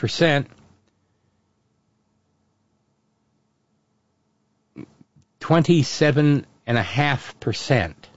[5.44, 5.48] percent.
[5.48, 8.10] Twenty-seven and a half percent.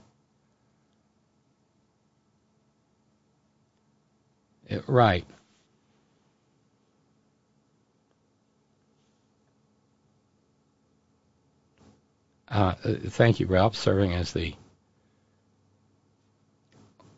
[4.87, 5.25] Right.
[12.49, 12.73] Uh,
[13.09, 14.55] thank you, Ralph, serving as the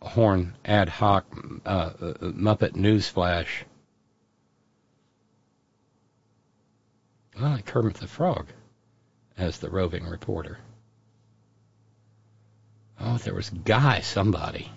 [0.01, 1.25] Horn ad hoc
[1.65, 1.89] uh,
[2.21, 3.47] Muppet Newsflash.
[7.39, 8.47] Well, like Kermit the Frog
[9.39, 10.57] as the roving reporter.
[12.99, 14.69] Oh, there was Guy somebody.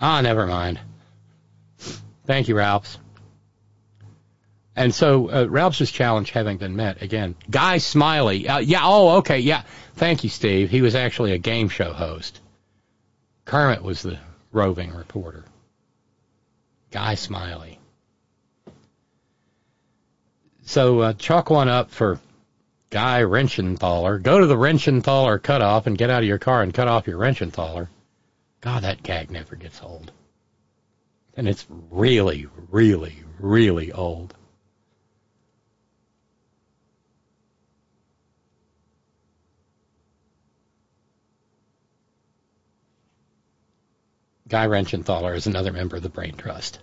[0.00, 0.80] Ah, never mind.
[2.26, 2.98] Thank you, Ralphs.
[4.76, 7.36] And so uh, Ralph's challenge having been met again.
[7.48, 8.48] Guy Smiley.
[8.48, 8.80] Uh, yeah.
[8.82, 9.38] Oh, okay.
[9.38, 9.62] Yeah.
[9.94, 10.70] Thank you, Steve.
[10.70, 12.40] He was actually a game show host.
[13.44, 14.18] Kermit was the
[14.52, 15.44] roving reporter.
[16.90, 17.78] Guy Smiley.
[20.62, 22.18] So uh, chalk one up for
[22.90, 24.22] Guy Renchenthaler.
[24.22, 27.18] Go to the Renchenthaler cutoff and get out of your car and cut off your
[27.18, 27.88] Renchenthaler.
[28.60, 30.12] God, that gag never gets old.
[31.36, 34.34] And it's really, really, really old.
[44.46, 46.78] Guy Renchenthaler is another member of the Brain Trust.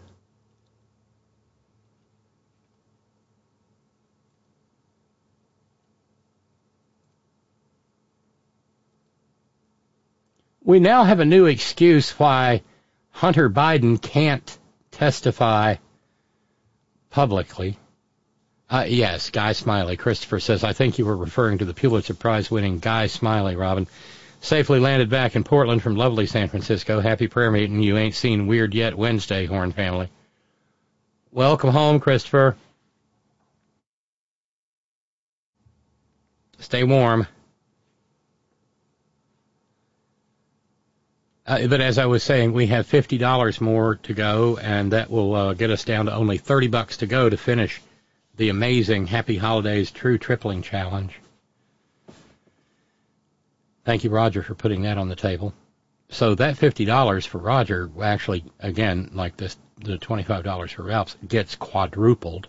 [10.63, 12.61] We now have a new excuse why
[13.09, 14.57] Hunter Biden can't
[14.91, 15.75] testify
[17.09, 17.77] publicly.
[18.69, 19.97] Uh, yes, Guy Smiley.
[19.97, 23.88] Christopher says, I think you were referring to the Pulitzer Prize winning Guy Smiley, Robyn.
[24.39, 26.99] Safely landed back in Portland from lovely San Francisco.
[26.99, 27.81] Happy prayer meeting.
[27.81, 30.09] You ain't seen weird yet Wednesday, Horn family.
[31.31, 32.55] Welcome home, Christopher.
[36.59, 37.27] Stay warm.
[41.51, 45.11] Uh, but as I was saying, we have fifty dollars more to go, and that
[45.11, 47.81] will uh, get us down to only thirty bucks to go to finish
[48.37, 51.13] the amazing Happy Holidays True Tripling Challenge.
[53.83, 55.53] Thank you, Roger, for putting that on the table.
[56.07, 61.17] So that fifty dollars for Roger actually, again, like this, the twenty-five dollars for Ralph's
[61.27, 62.47] gets quadrupled.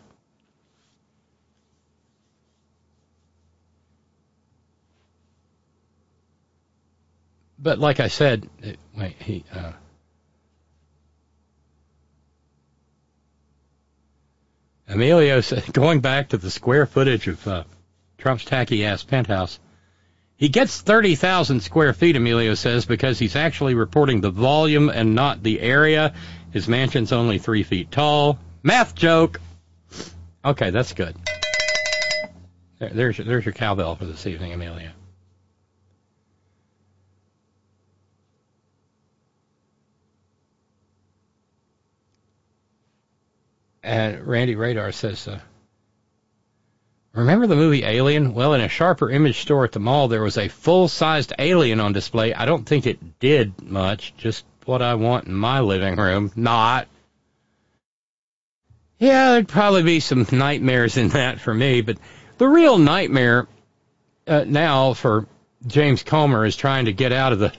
[7.62, 9.44] But like I said, it, wait, he.
[9.54, 9.72] Uh,
[14.88, 17.64] Emilio said, going back to the square footage of uh,
[18.18, 19.60] Trump's tacky ass penthouse,
[20.36, 25.44] he gets 30,000 square feet, Emilio says, because he's actually reporting the volume and not
[25.44, 26.14] the area.
[26.50, 28.40] His mansion's only three feet tall.
[28.64, 29.40] Math joke.
[30.44, 31.14] Okay, that's good.
[32.80, 34.90] There, there's, there's your cowbell for this evening, Emilio.
[43.82, 45.40] And Randy Radar says, uh,
[47.14, 48.32] Remember the movie Alien?
[48.32, 51.78] Well, in a sharper image store at the mall, there was a full sized alien
[51.78, 52.32] on display.
[52.32, 56.32] I don't think it did much, just what I want in my living room.
[56.36, 56.88] Not.
[58.98, 61.98] Yeah, there'd probably be some nightmares in that for me, but
[62.38, 63.46] the real nightmare
[64.26, 65.26] uh, now for
[65.66, 67.52] James Comer is trying to get out of the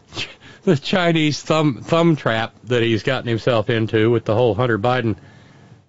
[0.62, 5.16] the Chinese thumb thumb trap that he's gotten himself into with the whole Hunter Biden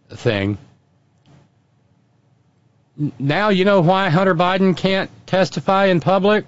[0.09, 0.57] thing.
[3.19, 6.45] Now you know why Hunter Biden can't testify in public?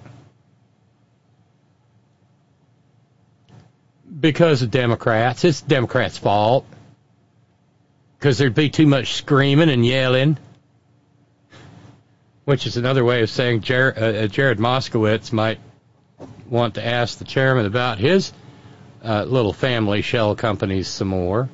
[4.18, 5.44] Because of Democrats.
[5.44, 6.66] It's Democrats' fault.
[8.18, 10.38] Because there'd be too much screaming and yelling.
[12.44, 15.60] Which is another way of saying Jared, uh, Jared Moskowitz might
[16.48, 18.32] want to ask the chairman about his
[19.04, 21.48] uh, little family shell companies some more.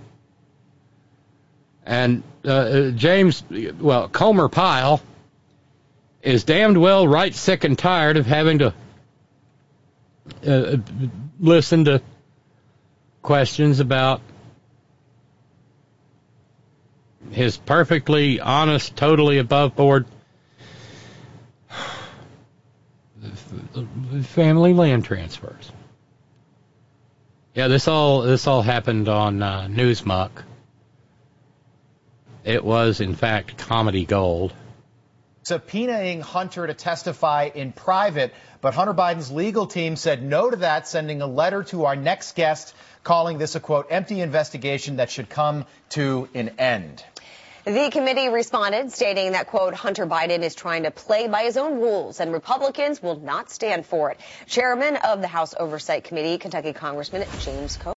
[1.87, 3.45] And uh, James,
[3.79, 5.01] well, Comer Pyle
[6.21, 8.75] is damned well right sick and tired of having to
[10.47, 10.77] uh,
[11.39, 12.03] listen to
[13.23, 14.21] questions about
[17.31, 20.07] his perfectly honest, totally above board
[24.23, 25.71] family land transfers.
[27.55, 30.31] Yeah, this all this all happened on uh, Newsmuck.
[32.47, 34.53] It was, in fact, comedy gold.
[35.43, 40.87] Subpoenaing Hunter to testify in private, but Hunter Biden's legal team said no to that,
[40.87, 45.29] sending a letter to our next guest calling this a quote empty investigation that should
[45.29, 47.05] come to an end.
[47.65, 51.81] The committee responded, stating that, quote, Hunter Biden is trying to play by his own
[51.81, 54.21] rules and Republicans will not stand for it.
[54.47, 57.96] Chairman of the House Oversight Committee, Kentucky Congressman James Comer.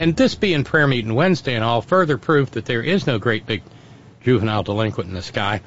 [0.00, 3.44] And this being prayer meeting Wednesday and all, further proof that there is no great
[3.44, 3.62] big
[4.22, 5.60] juvenile delinquent in the sky,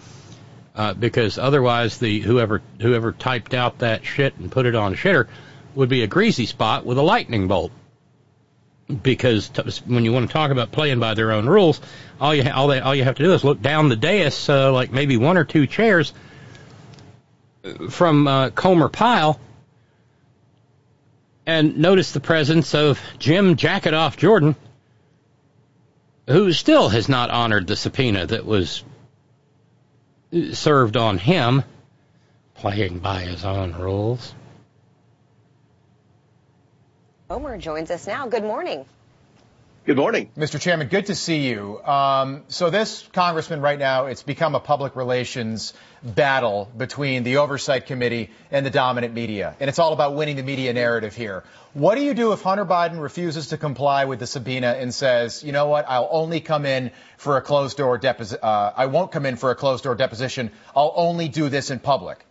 [0.76, 5.28] uh, because otherwise the whoever whoever typed out that shit and put it on shitter
[5.76, 7.72] would be a greasy spot with a lightning bolt.
[9.04, 11.80] Because t- when you want to talk about playing by their own rules,
[12.20, 14.50] all you ha- all they all you have to do is look down the dais,
[14.50, 16.12] uh, like maybe one or two chairs
[17.92, 19.40] from uh, Comer Pyle
[21.46, 24.56] and notice the presence of Jim Jacketoff Jordan,
[26.28, 28.84] who still has not honored the subpoena that was
[30.54, 31.64] served on him,
[32.56, 34.34] playing by his own rules.
[37.30, 38.28] Comer joins us now.
[38.28, 38.86] Good morning.
[39.86, 40.30] Good morning.
[40.38, 40.62] Mr.
[40.62, 41.84] Chairman, good to see you.
[41.84, 47.86] Um, so this congressman right now, it's become a public relations battle between the oversight
[47.86, 49.56] committee and the dominant media.
[49.60, 51.44] And it's all about winning the media narrative here.
[51.74, 55.44] What do you do if Hunter Biden refuses to comply with the subpoena and says,
[55.44, 59.12] you know what, I'll only come in for a closed door deposition, uh, I won't
[59.12, 60.52] come in for a closed door deposition.
[60.76, 62.26] I'll only do this in public.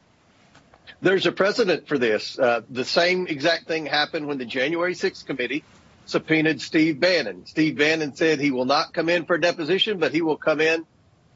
[1.01, 2.39] There's a precedent for this.
[2.39, 5.65] Uh, the same exact thing happened when the January 6th committee
[6.07, 7.47] subpoenaed Steve Bannon.
[7.47, 10.85] Steve Bannon said he will not come in for deposition, but he will come in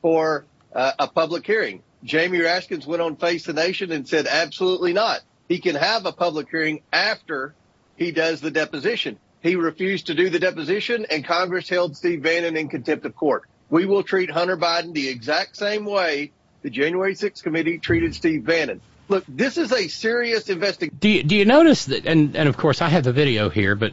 [0.02, 1.82] for uh, a public hearing.
[2.04, 5.20] Jamie Raskins went on Face the Nation and said absolutely not.
[5.48, 7.54] He can have a public hearing after
[7.96, 9.18] he does the deposition.
[9.42, 13.44] He refused to do the deposition and Congress held Steve Bannon in contempt of court.
[13.70, 16.32] We will treat Hunter Biden the exact same way
[16.62, 18.80] the January 6th committee treated Steve Bannon.
[19.08, 20.98] Look, this is a serious investigation.
[20.98, 22.06] Do you, do you notice that?
[22.06, 23.92] And, and of course, I have the video here, but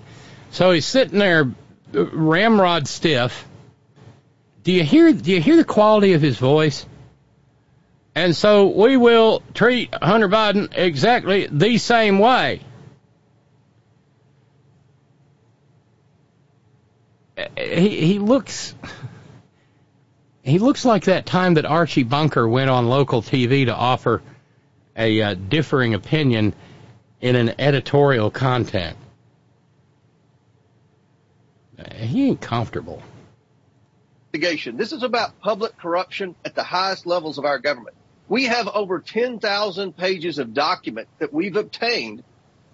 [0.50, 1.52] so he's sitting there,
[1.92, 3.48] ramrod stiff.
[4.64, 5.12] Do you hear?
[5.14, 6.86] Do you hear the quality of his voice?
[8.16, 12.62] And so we will treat Hunter Biden exactly the same way.
[17.58, 18.76] He he looks
[20.44, 24.22] he looks like that time that Archie Bunker went on local TV to offer
[24.96, 26.54] a uh, differing opinion
[27.20, 28.98] in an editorial content.
[31.96, 33.02] He ain't comfortable.
[34.32, 37.96] This is about public corruption at the highest levels of our government.
[38.28, 42.24] We have over 10,000 pages of document that we've obtained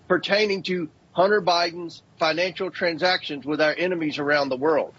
[0.08, 4.94] pertaining to Hunter Biden's financial transactions with our enemies around the world.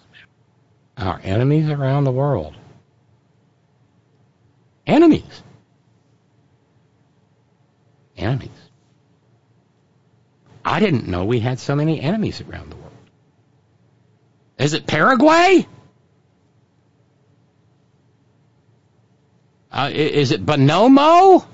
[0.97, 2.56] Our enemies around the world.
[4.86, 5.43] Enemies.
[8.16, 8.51] Enemies.
[10.64, 12.90] I didn't know we had so many enemies around the world.
[14.59, 15.66] Is it Paraguay?
[19.72, 21.47] Uh, is it Bonomo?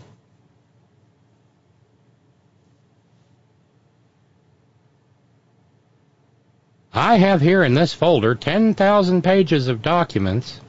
[6.93, 10.60] I have here in this folder 10,000 pages of documents.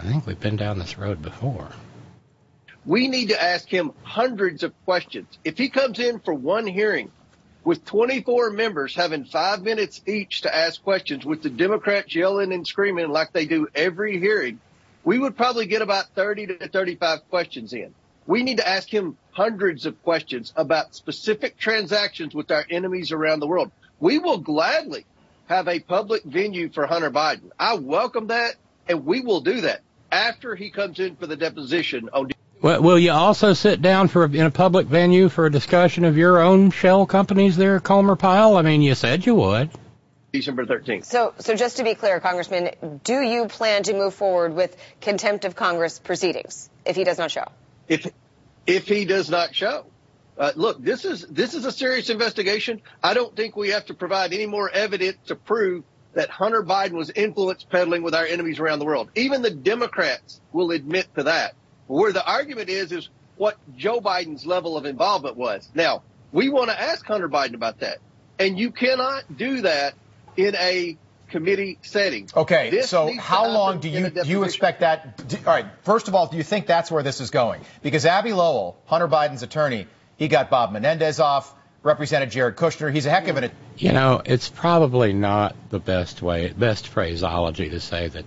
[0.00, 1.68] I think we've been down this road before.
[2.84, 5.38] We need to ask him hundreds of questions.
[5.44, 7.12] If he comes in for one hearing
[7.62, 12.66] with 24 members having five minutes each to ask questions with the Democrats yelling and
[12.66, 14.58] screaming like they do every hearing,
[15.04, 17.94] we would probably get about 30 to 35 questions in.
[18.26, 23.40] We need to ask him hundreds of questions about specific transactions with our enemies around
[23.40, 23.72] the world.
[23.98, 25.04] We will gladly
[25.46, 27.50] have a public venue for Hunter Biden.
[27.58, 28.54] I welcome that,
[28.88, 32.30] and we will do that after he comes in for the deposition on.
[32.60, 36.04] Well, will you also sit down for a, in a public venue for a discussion
[36.04, 38.56] of your own shell companies there, Comer Pyle?
[38.56, 39.70] I mean, you said you would.
[40.32, 41.04] December 13th.
[41.04, 45.44] So, so just to be clear, Congressman, do you plan to move forward with contempt
[45.44, 47.44] of Congress proceedings if he does not show?
[47.88, 48.10] If
[48.66, 49.84] if he does not show,
[50.38, 52.80] uh, look, this is this is a serious investigation.
[53.02, 55.84] I don't think we have to provide any more evidence to prove
[56.14, 59.10] that Hunter Biden was influence peddling with our enemies around the world.
[59.14, 61.54] Even the Democrats will admit to that.
[61.88, 65.68] Where the argument is is what Joe Biden's level of involvement was.
[65.74, 67.98] Now, we want to ask Hunter Biden about that.
[68.38, 69.94] And you cannot do that
[70.36, 70.96] in a
[71.32, 72.28] committee setting.
[72.36, 75.26] Okay, This so how long do you do you expect that?
[75.28, 77.62] Do, all right, first of all, do you think that's where this is going?
[77.82, 79.86] Because Abbe Lowell, Hunter Biden's attorney,
[80.16, 81.52] he got Bob Menendez off,
[81.82, 82.92] represented Jared Kushner.
[82.92, 83.50] He's a heck of an.
[83.76, 88.26] You know, it's probably not the best way, best phraseology to say that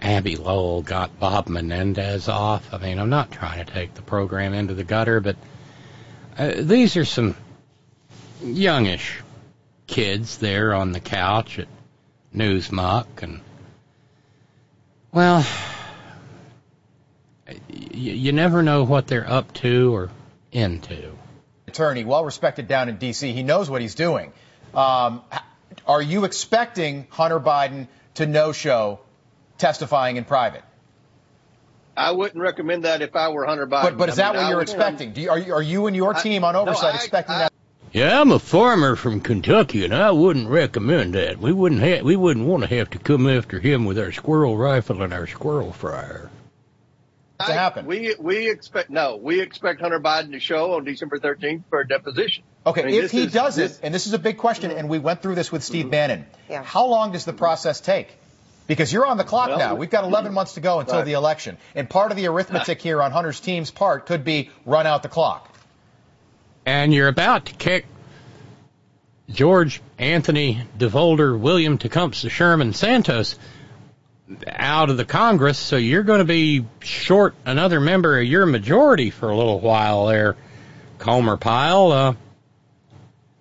[0.00, 2.74] Abbe Lowell got Bob Menendez off.
[2.74, 5.36] I mean, I'm not trying to take the program into the gutter, but
[6.36, 7.34] uh, these are some
[8.42, 9.20] youngish
[9.92, 11.68] kids there on the couch at
[12.34, 13.40] Newsmuck, and
[15.12, 15.46] well,
[17.68, 20.10] you, you never know what they're up to or
[20.50, 21.12] into.
[21.68, 23.32] attorney, well respected down in D.C.
[23.32, 24.32] He knows what he's doing.
[24.74, 25.22] Um,
[25.86, 29.00] are you expecting Hunter Biden to no show
[29.58, 30.62] testifying in private?
[31.94, 33.82] I wouldn't recommend that if I were Hunter Biden.
[33.82, 35.12] But, but is I that mean, what I you're expecting?
[35.12, 37.34] Do you, are, you, are you and your I- team on no, oversight I- expecting
[37.34, 37.51] I- that?
[37.92, 41.38] Yeah, I'm a farmer from Kentucky, and I wouldn't recommend that.
[41.38, 44.56] We wouldn't ha- we wouldn't want to have to come after him with our squirrel
[44.56, 46.30] rifle and our squirrel fryer.
[47.44, 47.84] to happen?
[47.86, 49.16] We we expect no.
[49.16, 52.44] We expect Hunter Biden to show on December 13th for a deposition.
[52.64, 54.88] Okay, I mean, if he is- doesn't, this- and this is a big question, and
[54.88, 55.90] we went through this with Steve Mm-hmm.
[55.90, 56.62] Bannon, Yeah.
[56.62, 58.08] how long does the process take?
[58.68, 59.74] Because you're on the clock Well, now.
[59.74, 61.04] We've got 11 months to go until Right.
[61.04, 61.58] the election.
[61.74, 65.08] And part of the arithmetic here on Hunter's team's part could be run out the
[65.10, 65.51] clock.
[66.64, 67.86] And you're about to kick
[69.28, 73.38] George Anthony DeVolder, William Tecumseh Sherman Santos
[74.46, 79.10] out of the Congress, so you're going to be short another member of your majority
[79.10, 80.36] for a little while there,
[80.98, 81.92] Comer Pyle.
[81.92, 82.14] Uh,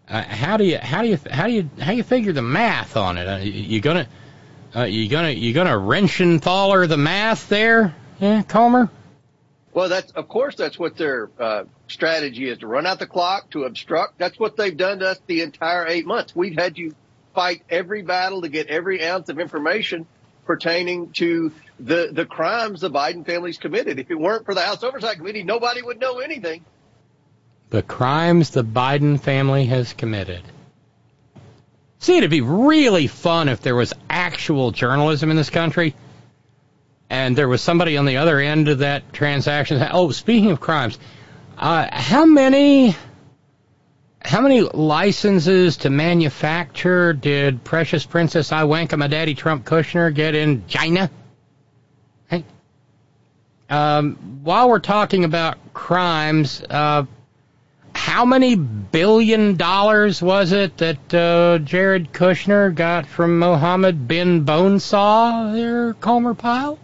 [0.08, 2.42] uh, how do you how do you how do you how do you figure the
[2.42, 3.28] math on it?
[3.28, 4.08] Uh, you gonna
[4.76, 8.90] uh, you gonna you gonna Rentschenthaler the math there, yeah, Comer?
[9.74, 13.50] Well, that's of course that's what their uh, strategy is to run out the clock,
[13.52, 14.18] to obstruct.
[14.18, 16.36] That's what they've done to us the entire eight months.
[16.36, 16.96] We've had you
[17.34, 20.06] fight every battle to get every ounce of information
[20.46, 24.00] pertaining to the the crimes the Biden family's committed.
[24.00, 26.66] If it weren't for the House Oversight Committee, nobody would know anything.
[27.70, 30.42] The crimes the Biden family has committed.
[32.00, 35.96] See, it'd be really fun if there was actual journalism in this country
[37.12, 39.86] and there was somebody on the other end of that transaction.
[39.92, 40.98] Oh, speaking of crimes,
[41.62, 42.96] uh, how many
[44.24, 50.66] how many licenses to manufacture did Precious Princess Iwanka, my daddy Trump Kushner, get in
[50.68, 51.10] China?
[52.28, 52.44] Hey,
[53.70, 57.06] um, while we're talking about crimes, uh,
[57.94, 65.54] how many billion dollars was it that uh, Jared Kushner got from Mohammed bin Bonesaw
[65.54, 66.80] there, Comer Pyle?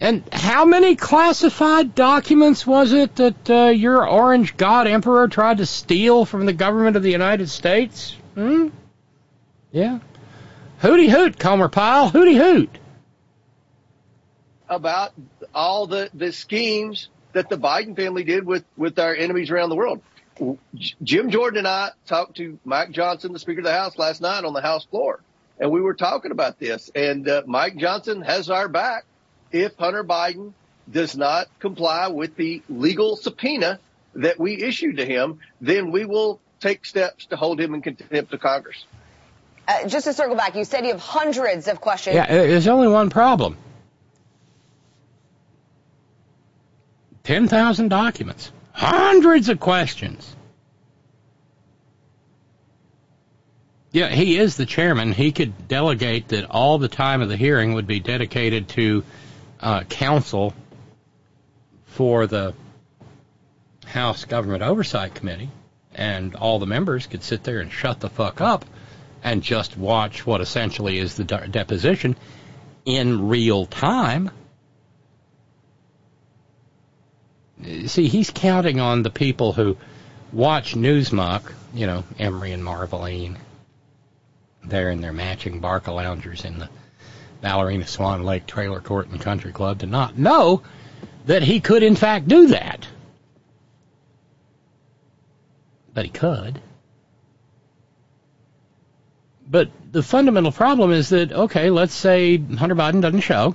[0.00, 5.66] And how many classified documents was it that uh, your Orange God Emperor tried to
[5.66, 8.16] steal from the government of the United States?
[8.34, 8.68] Hmm?
[9.70, 10.00] Yeah.
[10.78, 12.10] Hooty hoot, Comer Pyle.
[12.10, 12.70] Hooty hoot.
[14.68, 15.12] About
[15.54, 19.76] all the, the schemes that the Biden family did with, with our enemies around the
[19.76, 20.02] world.
[21.02, 24.44] Jim Jordan and I talked to Mike Johnson, the Speaker of the House, last night
[24.44, 25.20] on the House floor,
[25.60, 26.90] and we were talking about this.
[26.94, 29.04] And uh, Mike Johnson has our back
[29.54, 30.52] if Hunter Biden
[30.90, 33.78] does not comply with the legal subpoena
[34.14, 38.34] that we issued to him, then we will take steps to hold him in contempt
[38.34, 38.84] of Congress.
[39.66, 42.16] Uh, just to circle back, you said you have hundreds of questions.
[42.16, 43.56] Yeah, there's only one problem.
[47.22, 50.34] 10,000 documents, hundreds of questions.
[53.92, 55.12] Yeah, he is the chairman.
[55.12, 59.04] He could delegate that all the time of the hearing would be dedicated to
[59.64, 60.52] uh, counsel
[61.86, 62.54] for the
[63.86, 65.50] House Government Oversight Committee,
[65.94, 68.66] and all the members could sit there and shut the fuck up
[69.22, 72.14] and just watch what essentially is the de- deposition
[72.84, 74.30] in real time.
[77.86, 79.78] See, he's counting on the people who
[80.30, 83.38] watch Newsmuck, you know, Emery and Marveline.
[84.62, 86.68] They're in their matching Barcaloungers in the
[87.44, 90.62] Ballerina Swan Lake Trailer Court and Country Club to not know
[91.26, 92.88] that he could in fact do that.
[95.92, 96.58] But he could.
[99.46, 103.54] But the fundamental problem is that, okay, let's say Hunter Biden doesn't show.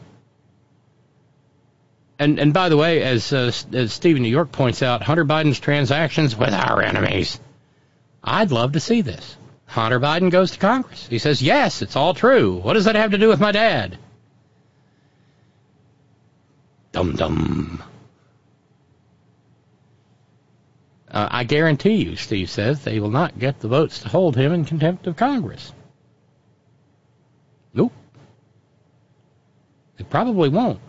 [2.20, 5.60] And, and by the way, as, uh, as Stephen New York points out, Hunter Biden's
[5.60, 7.40] transactions with our enemies.
[8.24, 9.36] I'd love to see this.
[9.70, 11.06] Hunter Biden goes to Congress.
[11.08, 12.56] He says, yes, it's all true.
[12.56, 14.00] What does that have to do with my dad?
[16.92, 17.84] Dum dum.
[21.12, 24.54] Uh, I guarantee you, Steve says, they will not get the votes to hold him
[24.54, 25.72] in contempt of Congress.
[27.72, 27.94] Nope.
[29.98, 30.80] They probably won't.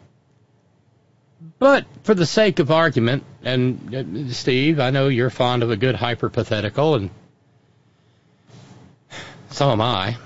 [1.58, 5.76] But for the sake of argument, and uh, Steve, I know you're fond of a
[5.76, 7.10] good hyperpathetical, and
[9.50, 10.16] so am I.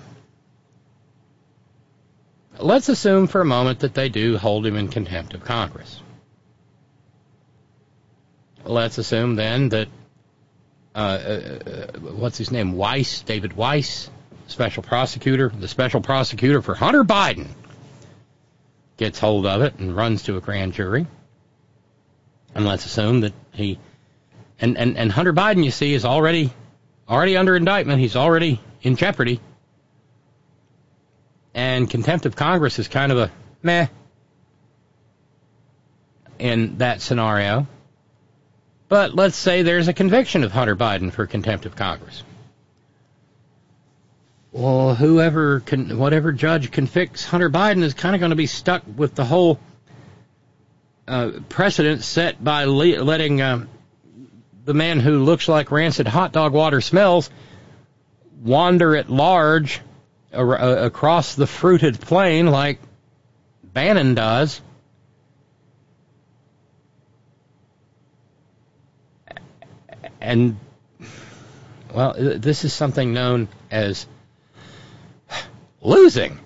[2.58, 6.00] Let's assume for a moment that they do hold him in contempt of Congress.
[8.64, 9.88] Let's assume then that
[10.94, 14.08] uh, uh, what's his name, Weiss, David Weiss,
[14.46, 17.48] special prosecutor, the special prosecutor for Hunter Biden,
[18.96, 21.06] gets hold of it and runs to a grand jury.
[22.54, 23.78] And let's assume that he
[24.60, 26.52] and, and, and Hunter Biden, you see, is already
[27.08, 28.00] already under indictment.
[28.00, 29.40] He's already in jeopardy.
[31.54, 33.30] And contempt of Congress is kind of a
[33.62, 33.88] meh
[36.38, 37.66] in that scenario.
[38.88, 42.22] But let's say there's a conviction of Hunter Biden for contempt of Congress.
[44.52, 48.82] Well, whoever can, whatever judge convicts Hunter Biden is kind of going to be stuck
[48.96, 49.58] with the whole
[51.08, 53.66] uh, precedent set by le- letting uh,
[54.64, 57.30] the man who looks like rancid hot dog water smells
[58.44, 59.80] wander at large
[60.32, 62.78] ar- uh, across the fruited plain like
[63.64, 64.60] Bannon does.
[70.20, 70.56] And
[71.92, 74.06] Well, this is something known as
[75.80, 76.40] losing.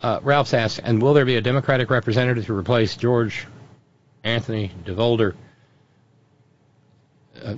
[0.00, 3.46] Uh, Ralph's asked, and will there be a Democratic representative to replace George
[4.22, 5.34] Anthony DeVolder,
[7.44, 7.54] uh,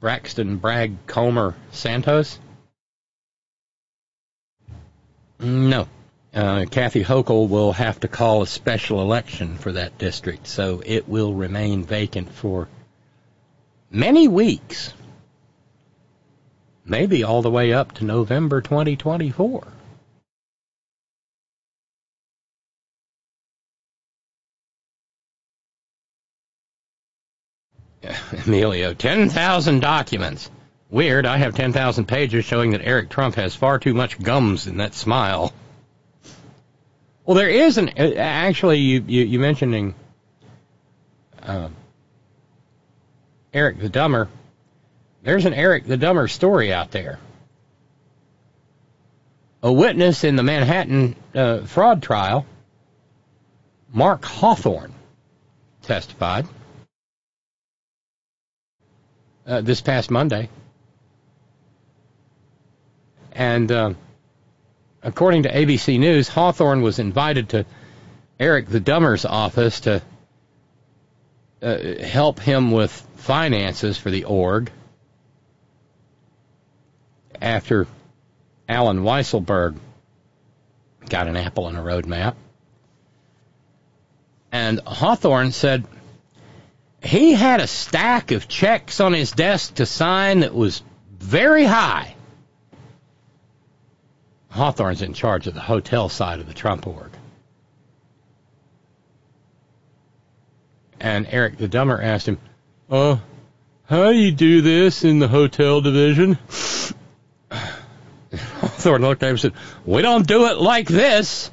[0.00, 2.38] Braxton Bragg Comer Santos?
[5.38, 5.88] No.
[6.34, 11.08] Uh, Kathy Hochul will have to call a special election for that district, so it
[11.08, 12.68] will remain vacant for
[13.90, 14.92] many weeks.
[16.84, 19.66] Maybe all the way up to November 2024.
[28.46, 30.50] Emilio, 10,000 documents.
[30.88, 34.76] Weird, I have 10,000 pages showing that Eric Trump has far too much gums in
[34.76, 35.52] that smile.
[37.24, 39.94] Well, there is an, actually, you, you, you mentioning
[41.42, 41.68] uh,
[43.52, 44.28] Eric the Dumber.
[45.22, 47.18] There's an Eric the Dumber story out there.
[49.62, 52.46] A witness in the Manhattan uh, fraud trial,
[53.92, 54.94] Mark Hawthorne,
[55.82, 56.46] testified
[59.46, 60.48] uh, this past Monday.
[63.32, 63.94] And uh,
[65.02, 67.66] according to ABC News, Hawthorne was invited to
[68.40, 70.02] Eric the Dumber's office to
[71.62, 74.70] uh, help him with finances for the org
[77.40, 77.86] after
[78.68, 79.76] Allen Weisselberg
[81.08, 82.34] got an apple in a roadmap.
[84.50, 85.84] And Hawthorne said
[87.06, 90.82] he had a stack of checks on his desk to sign that was
[91.18, 92.14] very high.
[94.50, 97.10] Hawthorne's in charge of the hotel side of the Trump org.
[100.98, 102.38] And Eric the Dumber asked him,
[102.90, 103.20] Oh,
[103.84, 106.38] how do you do this in the hotel division?
[107.50, 109.52] Hawthorne looked at him and said,
[109.84, 111.50] We don't do it like this.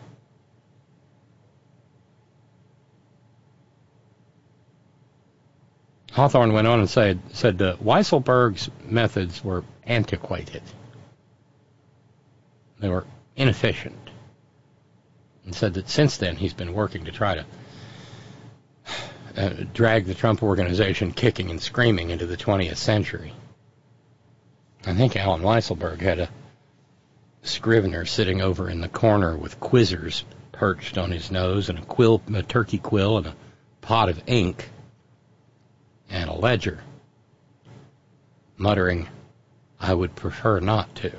[6.14, 10.62] Hawthorne went on and said, said uh, Weisselberg's methods were antiquated.
[12.80, 13.98] They were inefficient.
[15.44, 17.46] And said that since then he's been working to try to
[19.38, 23.34] uh, drag the Trump organization kicking and screaming into the 20th century.
[24.86, 26.30] I think Allen Weisselberg had a
[27.42, 32.22] scrivener sitting over in the corner with quizzers perched on his nose and a quill,
[32.36, 33.36] a turkey quill and a
[33.82, 34.70] pot of ink
[36.14, 36.80] and a ledger,
[38.56, 39.10] muttering,
[39.80, 41.12] I would prefer not to.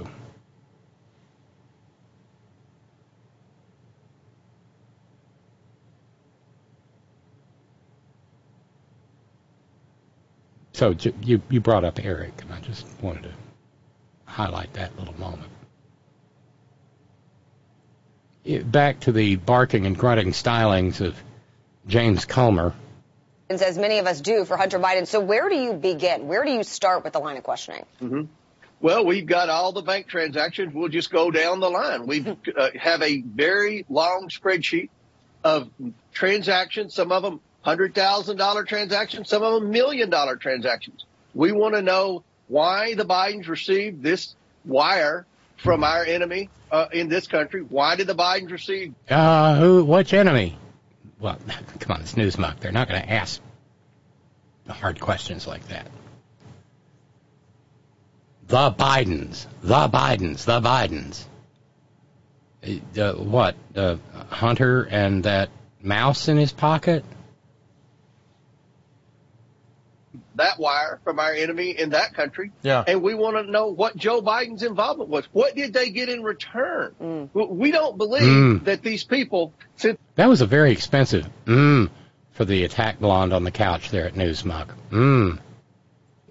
[10.72, 13.30] So you you brought up Eric, and I just wanted to
[14.26, 15.50] highlight that little moment.
[18.70, 21.20] Back to the barking and grunting stylings of
[21.86, 22.74] James Comer.
[23.50, 25.06] As many of us do for Hunter Biden.
[25.06, 26.26] So where do you begin?
[26.26, 27.84] Where do you start with the line of questioning?
[28.00, 28.22] Mm-hmm.
[28.80, 30.74] Well, we've got all the bank transactions.
[30.74, 32.06] We'll just go down the line.
[32.06, 34.90] We uh, have a very long spreadsheet
[35.42, 35.70] of
[36.12, 36.94] transactions.
[36.94, 41.06] Some of them hundred thousand dollar transactions, some of them million dollar transactions.
[41.34, 45.26] We want to know why the Bidens received this wire
[45.56, 47.62] from our enemy uh, in this country.
[47.62, 48.94] Why did the Bidens receive?
[49.08, 49.84] Uh, who?
[49.84, 50.58] Which enemy?
[51.24, 51.38] Well,
[51.80, 52.60] come on, it's Newsmuck.
[52.60, 53.40] They're not going to ask
[54.68, 55.86] hard questions like that.
[58.46, 61.24] The Bidens, the Bidens, the Bidens.
[62.98, 63.56] Uh, what?
[63.74, 63.96] Uh,
[64.28, 65.48] Hunter and that
[65.82, 67.06] mouse in his pocket?
[70.36, 72.50] That wire from our enemy in that country.
[72.62, 72.84] Yeah.
[72.86, 75.26] And we want to know what Joe Biden's involvement was.
[75.32, 76.94] What did they get in return?
[77.00, 77.30] Mm.
[77.32, 78.64] We don't believe mm.
[78.64, 79.52] that these people.
[79.76, 81.90] Since that was a very expensive mm
[82.34, 84.68] for the attack blonde on the couch there at Newsmuck.
[84.90, 85.38] Mm.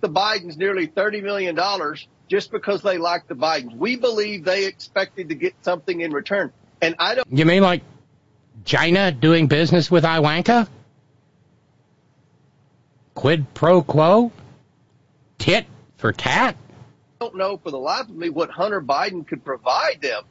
[0.01, 1.57] The Bidens nearly $30 million
[2.27, 3.75] just because they like the Bidens.
[3.75, 6.51] We believe they expected to get something in return.
[6.81, 7.27] And I don't.
[7.31, 7.84] You mean like
[8.65, 10.67] China doing business with Iwanka?
[13.15, 14.31] Quid pro quo?
[15.38, 15.65] Tit
[15.98, 16.56] for tat?
[17.22, 20.23] I don't know for the life of me what Hunter Biden could provide them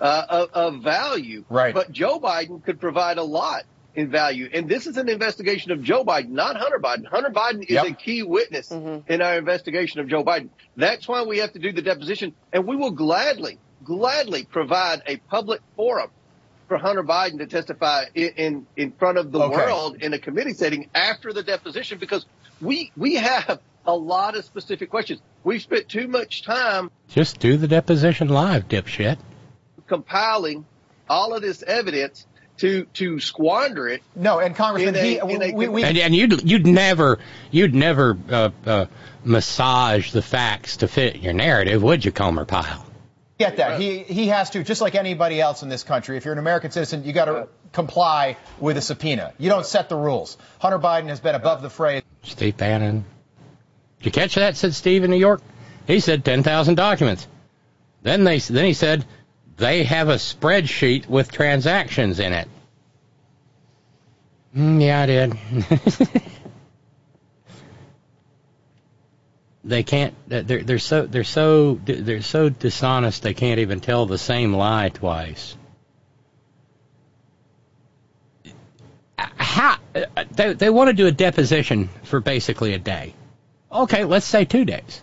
[0.00, 1.44] uh, of, of value.
[1.48, 1.74] Right.
[1.74, 3.62] But Joe Biden could provide a lot
[3.94, 4.48] in value.
[4.52, 7.06] And this is an investigation of Joe Biden, not Hunter Biden.
[7.06, 7.86] Hunter Biden is Yep.
[7.86, 9.12] a key witness Mm-hmm.
[9.12, 10.48] in our investigation of Joe Biden.
[10.76, 12.34] That's why we have to do the deposition.
[12.52, 16.10] And we will gladly, gladly provide a public forum
[16.74, 19.56] for for Hunter Biden to testify in in, in front of the Okay.
[19.56, 22.26] world in a committee setting after the deposition because
[22.60, 25.20] we we have a lot of specific questions.
[25.44, 29.18] We've spent too much time Just do the deposition live, dipshit.
[29.86, 30.64] compiling
[31.08, 32.26] all of this evidence
[32.58, 34.02] to to squander it.
[34.16, 35.24] No, and Congressman, a, he- a
[35.54, 37.18] we- we- And, and you'd you'd never
[37.50, 38.86] you'd never uh, uh,
[39.24, 42.84] massage the facts to fit your narrative, would you, Comer Pyle?
[43.38, 43.80] Get that.
[43.80, 46.16] He he has to, just like anybody else in this country.
[46.16, 49.32] If you're an American citizen, you got to comply with a subpoena.
[49.38, 50.38] You don't set the rules.
[50.60, 52.02] Hunter Biden has been above the fray.
[52.22, 53.04] Steve Bannon.
[53.98, 54.56] Did you catch that?
[54.56, 55.42] Said Steve in New York.
[55.86, 57.26] He said ten thousand documents.
[58.02, 59.04] Then they then he said
[59.56, 62.48] they have a spreadsheet with transactions in it.
[64.56, 66.22] Mm, yeah, I did.
[69.64, 70.14] they can't.
[70.28, 73.22] They're they're so they're so they're so dishonest.
[73.22, 75.56] They can't even tell the same lie twice.
[79.16, 79.76] How
[80.32, 83.14] they they want to do a deposition for basically a day.
[83.72, 85.02] Okay, let's say two days.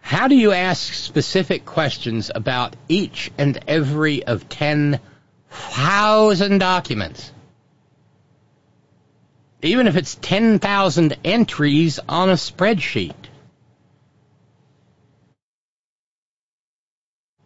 [0.00, 7.32] How do you ask specific questions about each and every of 10,000 documents?
[9.62, 13.14] Even if it's 10,000 entries on a spreadsheet.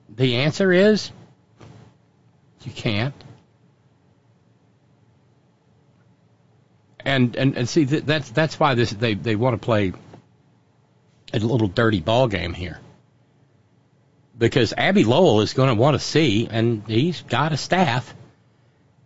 [0.09, 1.11] The answer is
[2.65, 3.15] you can't.
[7.01, 9.93] And and, and see that's that's why this they, they want to play
[11.33, 12.81] a little dirty ball game here.
[14.37, 18.15] Because Abbe Lowell is going to want to see, and he's got a staff.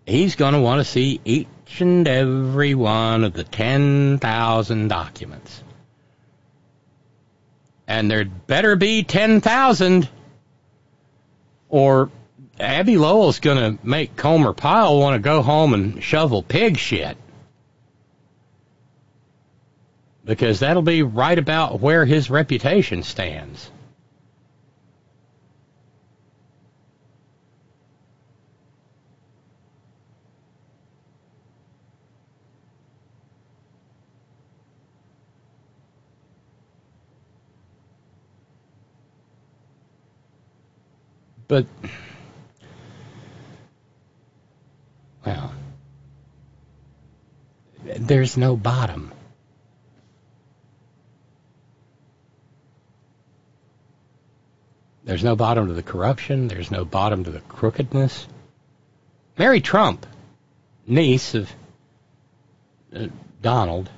[0.07, 1.21] He's going to want to see
[1.71, 5.63] each and every one of the ten thousand documents,
[7.87, 10.09] and there'd better be ten thousand,
[11.69, 12.11] or
[12.59, 17.17] Abbe Lowell's going to make Comer Pyle want to go home and shovel pig shit
[20.25, 23.71] because that'll be right about where his reputation stands.
[41.51, 41.67] But,
[45.27, 45.53] well,
[47.83, 49.11] there's no bottom.
[55.03, 56.47] There's no bottom to the corruption.
[56.47, 58.29] There's no bottom to the crookedness.
[59.37, 60.07] Mary Trump,
[60.87, 61.53] niece of
[62.95, 63.09] uh,
[63.43, 63.91] Donald,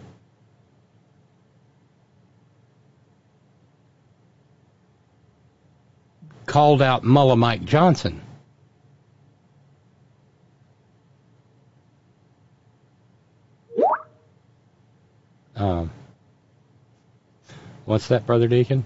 [6.53, 8.21] called out Mullah Mike Johnson.
[15.57, 15.91] Um,
[17.87, 18.85] what's that, Brother Deacon?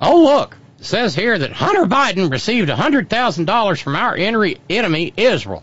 [0.00, 5.62] Oh, look, it says here that Hunter Biden received $100,000 from our enemy, enemy, Israel.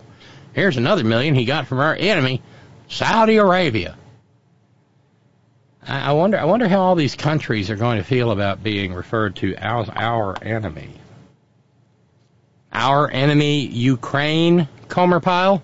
[0.53, 2.41] Here's another million he got from our enemy,
[2.87, 3.97] Saudi Arabia.
[5.85, 9.35] I wonder, I wonder how all these countries are going to feel about being referred
[9.37, 10.89] to as our enemy.
[12.71, 15.61] Our enemy, Ukraine, Comer Pyle?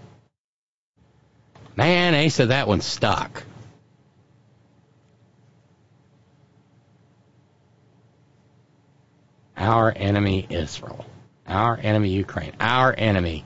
[1.75, 3.43] Man, Asa, that one stuck.
[9.57, 11.05] Our enemy Israel.
[11.47, 12.53] Our enemy Ukraine.
[12.59, 13.45] Our enemy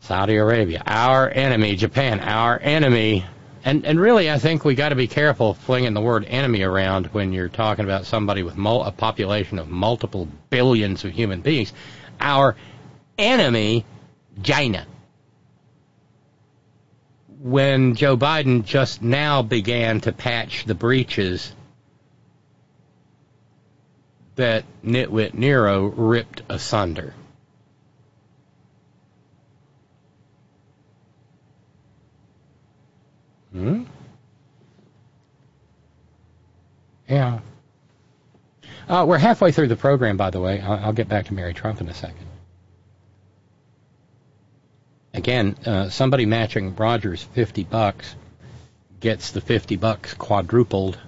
[0.00, 0.82] Saudi Arabia.
[0.84, 2.20] Our enemy Japan.
[2.20, 3.24] Our enemy.
[3.64, 7.06] And and really, I think we got to be careful flinging the word enemy around
[7.06, 11.72] when you're talking about somebody with mul- a population of multiple billions of human beings.
[12.20, 12.56] Our
[13.18, 13.84] enemy,
[14.42, 14.86] China.
[17.40, 21.52] When Joe Biden just now began to patch the breaches
[24.36, 27.14] that Nitwit Nero ripped asunder.
[33.52, 33.84] Hmm?
[37.08, 37.40] Yeah.
[38.88, 40.60] Uh, we're halfway through the program, by the way.
[40.60, 42.26] I'll, I'll get back to Mary Trump in a second.
[45.14, 48.14] Again, uh, somebody matching Rogers 50 bucks
[49.00, 50.98] gets the 50 bucks quadrupled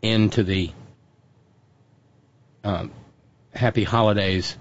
[0.00, 0.70] into the
[2.62, 2.92] um,
[3.52, 4.56] Happy Holidays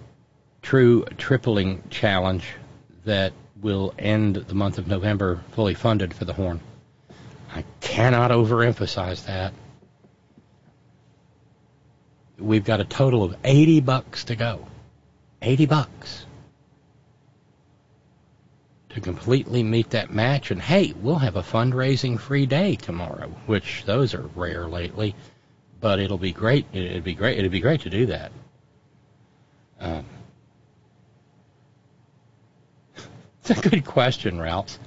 [0.61, 2.45] True Tripling Challenge
[3.05, 3.33] that
[3.63, 6.59] will end the month of November fully funded for the Horn.
[7.55, 9.53] I cannot overemphasize that.
[12.43, 14.67] we've got a total of 80 bucks to go.
[15.41, 16.25] 80 bucks
[18.89, 20.51] to completely meet that match.
[20.51, 25.15] And hey, we'll have a fundraising free day tomorrow, which those are rare lately.
[25.79, 26.65] But it'll be great.
[26.71, 27.39] It'd be great.
[27.39, 28.31] It'd be great to do that.
[29.79, 30.05] Um,
[33.43, 34.79] it's a good question, Ralph.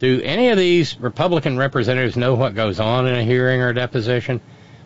[0.00, 4.40] Do any of these Republican representatives know what goes on in a hearing or deposition?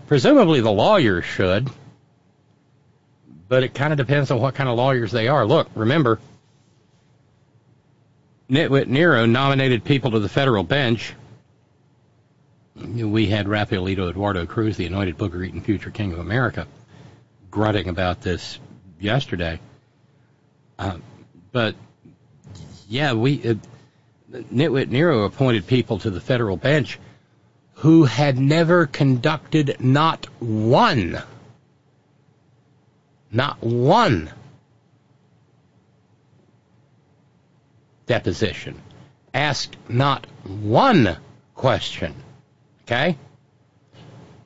[0.06, 1.70] Presumably the lawyers should,
[3.48, 5.46] but it kind of depends on what kind of lawyers they are.
[5.46, 6.18] Look, remember,
[8.50, 11.14] Nitwit Nero nominated people to the federal bench.
[12.76, 16.66] We had Rafaelito Eduardo Cruz, the anointed booger eating future king of America,
[17.50, 18.58] grunting about this
[19.00, 19.60] yesterday.
[20.78, 20.98] Uh,
[21.52, 21.76] but
[22.94, 23.54] yeah, we uh,
[24.32, 27.00] Nitwit Nero appointed people to the federal bench
[27.74, 31.20] who had never conducted not one,
[33.32, 34.30] not one
[38.06, 38.80] deposition,
[39.34, 41.16] asked not one
[41.56, 42.14] question,
[42.84, 43.18] okay?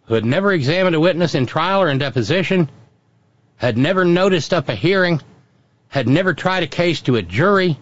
[0.07, 2.71] Who had never examined a witness in trial or in deposition,
[3.57, 5.21] had never noticed up a hearing,
[5.89, 7.79] had never tried a case to a jury,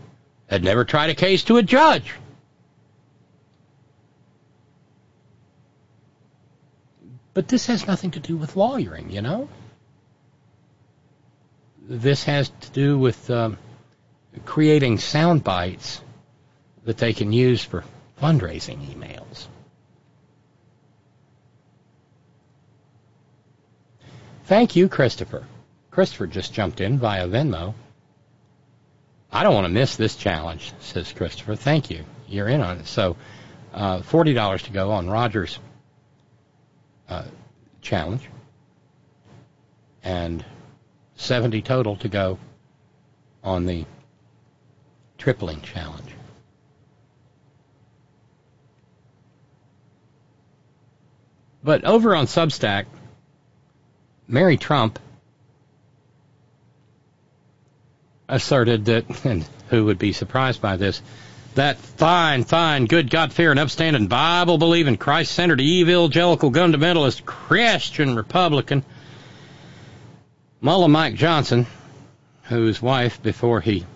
[0.48, 2.12] had never tried a case to a judge.
[7.34, 9.48] But this has nothing to do with lawyering, you know?
[11.88, 13.58] This has to do with um,
[14.44, 16.00] creating sound bites
[16.84, 17.84] that they can use for
[18.20, 19.46] fundraising emails.
[24.44, 25.44] Thank you, Christopher.
[25.90, 27.74] Christopher just jumped in via Venmo.
[29.36, 31.56] I don't want to miss this challenge, says Christopher.
[31.56, 32.06] Thank you.
[32.26, 32.86] You're in on it.
[32.86, 33.18] So,
[33.74, 35.58] uh, $40 to go on Roger's
[37.06, 37.24] uh,
[37.82, 38.22] challenge,
[40.02, 40.42] and
[41.16, 42.38] 70 total to go
[43.44, 43.84] on the
[45.18, 46.08] tripling challenge.
[51.62, 52.86] But over on Substack,
[54.26, 54.98] Mary Trump
[58.28, 61.02] asserted that, and who would be surprised by this,
[61.54, 68.84] that fine, fine, good God fearing, upstanding, Bible believing, Christ centered, evangelical, fundamentalist, Christian Republican,
[70.60, 71.66] Mullah Mike Johnson,
[72.44, 73.86] whose wife, before he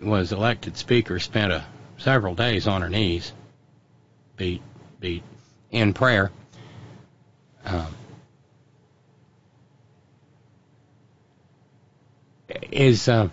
[0.00, 1.64] was elected Speaker, spent a,
[1.98, 3.32] several days on her knees,
[4.36, 4.62] beat,
[5.00, 5.24] beat,
[5.70, 6.30] in prayer.
[7.64, 7.86] Um,
[12.70, 13.28] is uh,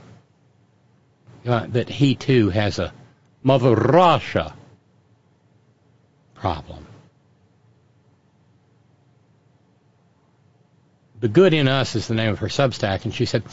[1.46, 2.94] uh, that he too has a
[3.44, 4.54] Mother Russia
[6.34, 6.86] problem.
[11.20, 13.44] The Good in Us is the name of her Substack, and she said,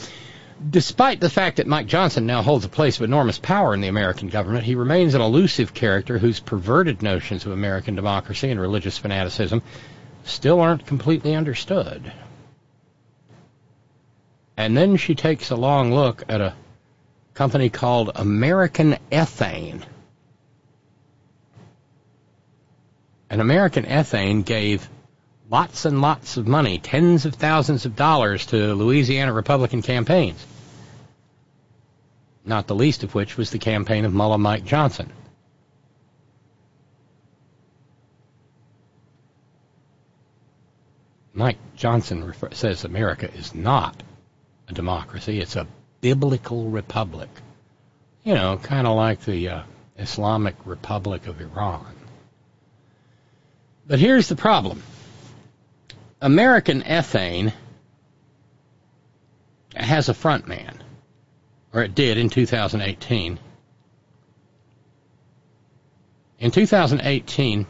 [0.69, 3.87] Despite the fact that Mike Johnson now holds a place of enormous power in the
[3.87, 8.97] American government, he remains an elusive character whose perverted notions of American democracy and religious
[8.97, 9.61] fanaticism
[10.23, 12.11] still aren't completely understood.
[14.55, 16.53] And then she takes a long look at a
[17.33, 19.83] company called American Ethane.
[23.29, 24.87] And American Ethane gave
[25.49, 30.45] lots and lots of money, tens of thousands of dollars to Louisiana Republican campaigns.
[32.45, 35.11] Not the least of which was the campaign of Mullah Mike Johnson.
[41.33, 44.03] Mike Johnson refer- says America is not
[44.67, 45.67] a democracy, it's a
[46.01, 47.29] biblical republic.
[48.23, 49.63] You know, kind of like the uh,
[49.97, 51.85] Islamic Republic of Iran.
[53.85, 54.81] But here's the problem
[56.21, 57.51] American ethane
[59.75, 60.81] has a front man,
[61.73, 63.39] or it did in 2018.
[66.39, 67.65] In 2018,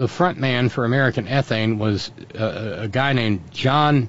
[0.00, 4.08] the front man for American ethane was a, a guy named John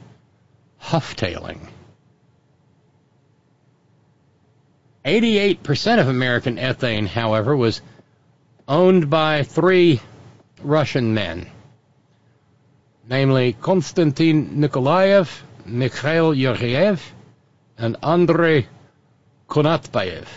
[0.82, 1.68] Houghtaling.
[5.04, 7.82] 88% of American ethane, however, was
[8.70, 10.00] owned by three
[10.62, 11.52] Russian men,
[13.10, 17.02] namely Konstantin Nikolaev, Mikhail Yuryev,
[17.78, 18.66] and Andrei
[19.50, 20.28] Konatbayev.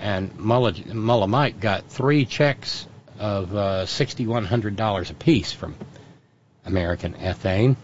[0.00, 2.86] And Mullah, Mike got three checks
[3.18, 5.74] of uh, $6,100 apiece from
[6.64, 7.76] American ethane.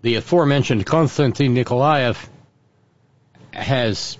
[0.00, 2.26] The aforementioned Konstantin Nikolaev
[3.52, 4.16] has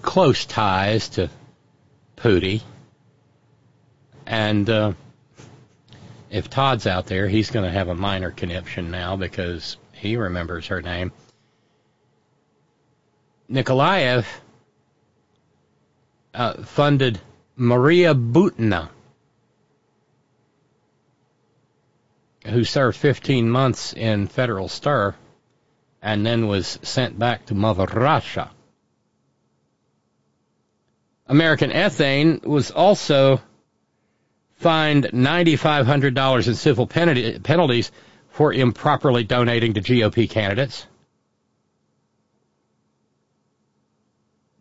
[0.00, 1.28] close ties to
[2.16, 2.62] Pootie.
[4.24, 4.92] And uh,
[6.30, 10.68] if Todd's out there, he's going to have a minor conniption now because he remembers
[10.68, 11.12] her name.
[13.50, 14.26] Nikolaev
[16.32, 17.20] uh, funded
[17.56, 18.88] Maria Butina,
[22.46, 25.14] who served 15 months in federal stir
[26.02, 28.50] and then was sent back to Mother Russia.
[31.26, 33.40] American Ethane was also
[34.58, 37.90] fined $9,500 in civil penalties
[38.28, 40.86] for improperly donating to GOP candidates.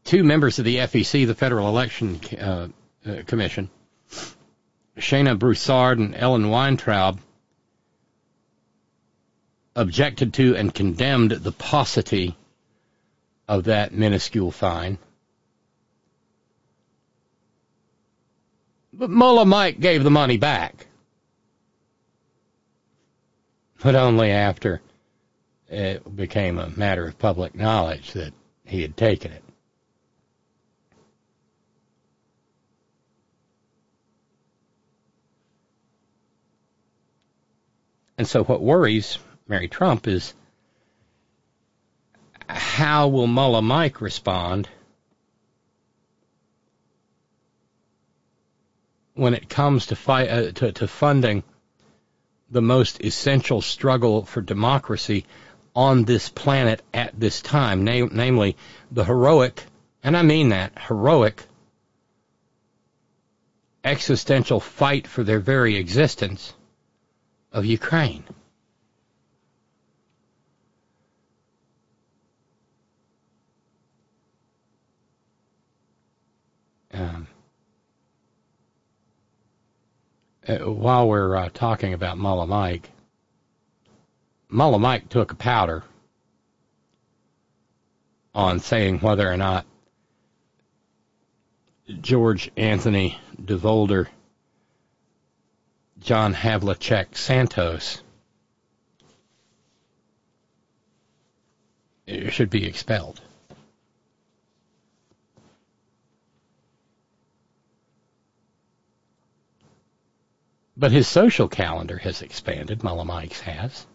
[0.04, 2.68] Two members of the FEC, the Federal Election uh,
[3.06, 3.70] uh, Commission,
[4.98, 7.20] Shana Broussard and Ellen Weintraub,
[9.76, 12.36] objected to and condemned the paucity
[13.48, 14.98] of that minuscule fine.
[18.92, 20.88] But Mullah Mike gave the money back.
[23.82, 24.82] But only after
[25.68, 28.34] it became a matter of public knowledge that
[28.66, 29.44] he had taken it.
[38.24, 39.20] And so what worries
[39.50, 40.34] Mary Trump is
[42.48, 44.70] how will Mullah Mike respond
[49.14, 51.44] when it comes to, fight, uh, to, to funding
[52.50, 55.26] the most essential struggle for democracy
[55.76, 58.56] on this planet at this time, na- namely
[58.90, 59.66] the heroic,
[60.02, 61.44] and I mean that, heroic
[63.84, 66.54] existential fight for their very existence
[67.54, 68.24] of Ukraine.
[76.94, 77.28] Um,
[80.48, 82.92] uh, while we're uh, talking about Mullah Mike,
[84.50, 85.84] Mullah Mike took a powder
[88.36, 89.66] on saying whether or not
[92.02, 94.08] George Anthony DeVolder,
[96.04, 98.02] John Havlicek Santos
[102.30, 103.22] should be expelled.
[110.76, 113.86] But his social calendar has expanded, Mullah Mike's has.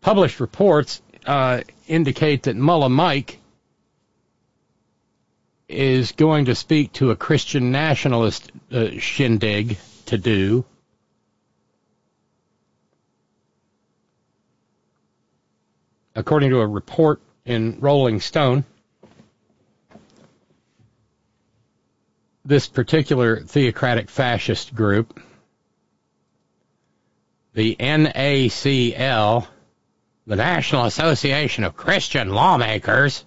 [0.00, 3.38] Published reports uh, indicate that Mullah Mike
[5.68, 10.64] is going to speak to a Christian nationalist uh, shindig to do.
[16.14, 18.64] According to a report in Rolling Stone,
[22.44, 25.18] this particular theocratic fascist group,
[27.54, 29.46] the NACL,
[30.26, 33.24] the National Association of Christian Lawmakers,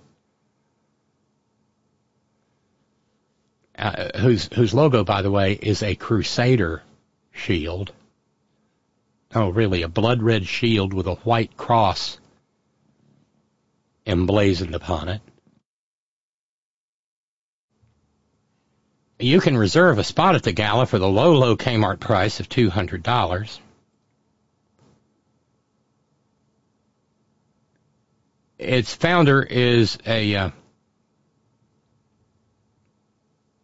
[3.77, 6.81] uh, whose whose logo, by the way, is a crusader
[7.31, 7.91] shield.
[9.35, 12.17] Oh, really, a blood red shield with a white cross
[14.05, 15.21] emblazoned upon it.
[19.19, 22.49] You can reserve a spot at the gala for the low, low Kmart price of
[22.49, 23.59] $200.
[28.59, 30.49] Its founder is a uh,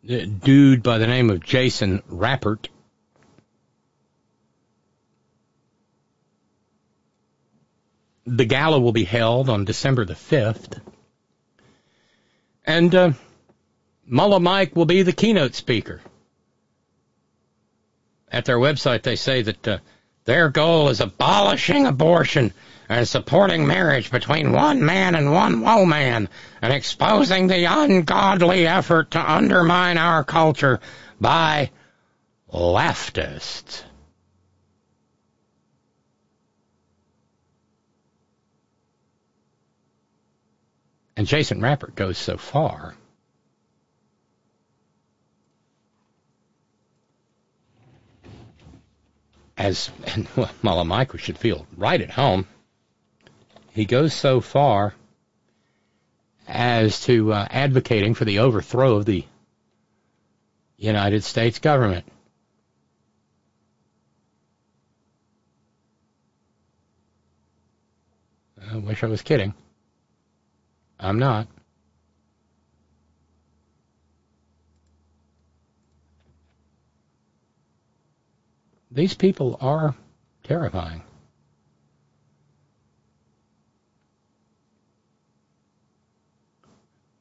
[0.05, 2.69] dude by the name of Jason Rapert.
[8.25, 10.80] The gala will be held on December the 5th.
[12.65, 13.11] And uh,
[14.05, 16.01] Mullah Mike will be the keynote speaker.
[18.31, 19.77] At their website, they say that uh,
[20.25, 22.53] their goal is abolishing abortion
[22.89, 26.30] and supporting marriage between one man and one woman
[26.61, 30.80] and exposing the ungodly effort to undermine our culture
[31.19, 31.72] by
[32.51, 33.84] leftists.
[41.15, 42.95] And Jason Rapert goes so far
[49.57, 52.47] as and well, Mullah Michael should feel right at home.
[53.74, 54.94] He goes so far
[56.48, 59.26] as to uh, advocating for the overthrow of the
[60.78, 62.06] United States government.
[68.72, 69.56] I wish I was kidding.
[71.00, 71.48] I'm not.
[78.91, 79.95] These people are
[80.44, 81.02] terrifying.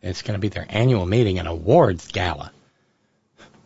[0.02, 2.50] It's going to be their annual meeting and awards gala.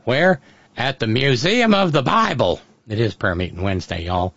[0.05, 0.41] Where?
[0.77, 2.61] At the Museum of the Bible.
[2.87, 4.35] It is prayer meeting Wednesday, y'all.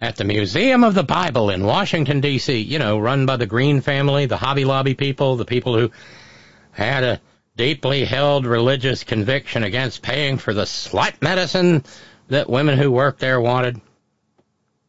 [0.00, 3.80] At the Museum of the Bible in Washington, D.C., you know, run by the Green
[3.80, 5.90] family, the Hobby Lobby people, the people who
[6.70, 7.20] had a
[7.56, 11.82] deeply held religious conviction against paying for the slut medicine
[12.28, 13.80] that women who worked there wanted.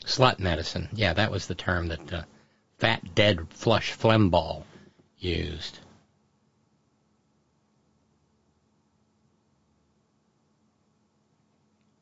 [0.05, 0.89] Slut medicine.
[0.93, 2.23] Yeah, that was the term that uh,
[2.77, 4.63] Fat Dead Flush Flemball
[5.17, 5.79] used.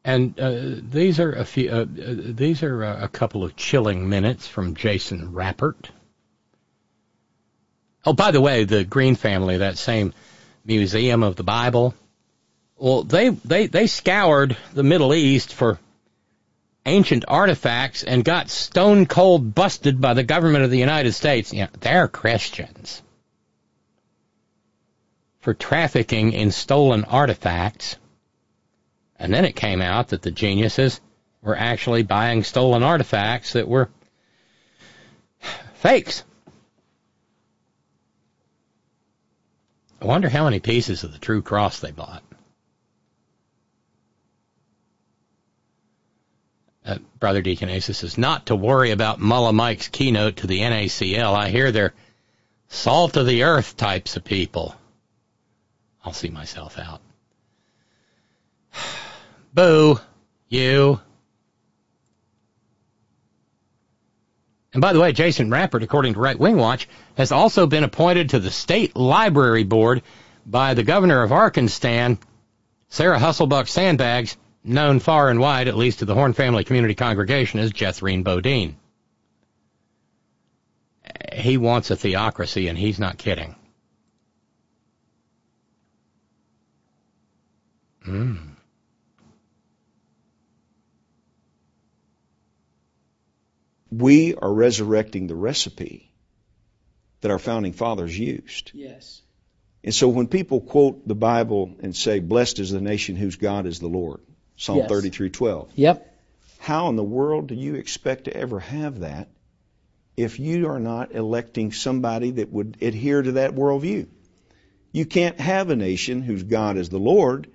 [0.08, 1.70] And uh, these are a few.
[1.70, 5.90] Uh, these are uh, a couple of chilling minutes from Jason Rapert.
[8.06, 10.14] Oh, by the way, the Green family, that same
[10.64, 11.94] Museum of the Bible,
[12.78, 15.78] well, they they they scoured the Middle East for
[16.86, 21.54] ancient artifacts and got stone cold busted by the government of the United States.
[21.82, 23.02] They're Christians
[25.42, 27.98] for trafficking in stolen artifacts
[29.19, 31.02] and then it came out that the geniuses
[31.41, 33.89] were actually buying stolen artifacts that were
[35.76, 36.23] fakes.
[40.02, 42.23] I wonder how many pieces of the true cross they bought.
[46.85, 51.34] Uh, Brother Deaconasis says, not to worry about Mullah Mike's keynote to the NACL.
[51.35, 51.94] I hear they're
[52.69, 54.76] salt of the earth types of people.
[56.06, 57.02] I'll see myself out.
[59.58, 60.00] Boo.
[60.50, 61.02] You.
[64.72, 68.30] And by the way, Jason Rapert, according to Right Wing Watch, has also been appointed
[68.30, 70.04] to the State Library Board
[70.46, 72.14] by the governor of Arkansas,
[72.90, 77.60] Sarah Husselbuck Sandbags, known far and wide, at least to the Horn Family Community Congregation,
[77.60, 78.78] as Jethrine Bodine.
[81.34, 83.56] He wants a theocracy, and he's not kidding.
[88.04, 88.36] Hmm.
[93.91, 96.11] We are resurrecting the recipe
[97.22, 98.72] that our founding fathers used.
[98.73, 99.22] Yes.
[99.84, 103.65] And so when people quote the Bible and say, Blessed is the nation whose God
[103.65, 104.19] is the Lord,
[104.55, 104.91] Psalm Yes.
[104.91, 105.69] 33:12.
[105.76, 106.14] Yep.
[106.59, 109.30] How in the world do you expect to ever have that
[110.18, 114.07] if you are not electing somebody that would adhere to that worldview?
[114.91, 117.47] You can't have a nation whose God is the Lord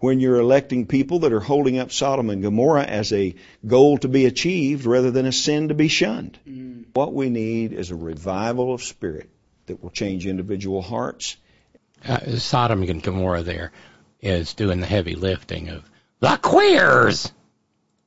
[0.00, 3.34] when you're electing people that are holding up Sodom and Gomorrah as a
[3.66, 6.38] goal to be achieved rather than a sin to be shunned.
[6.94, 9.30] What we need is a revival of spirit
[9.66, 11.36] that will change individual hearts.
[12.04, 13.72] uh, Sodom and Gomorrah there
[14.20, 17.30] is doing the heavy lifting of the queers.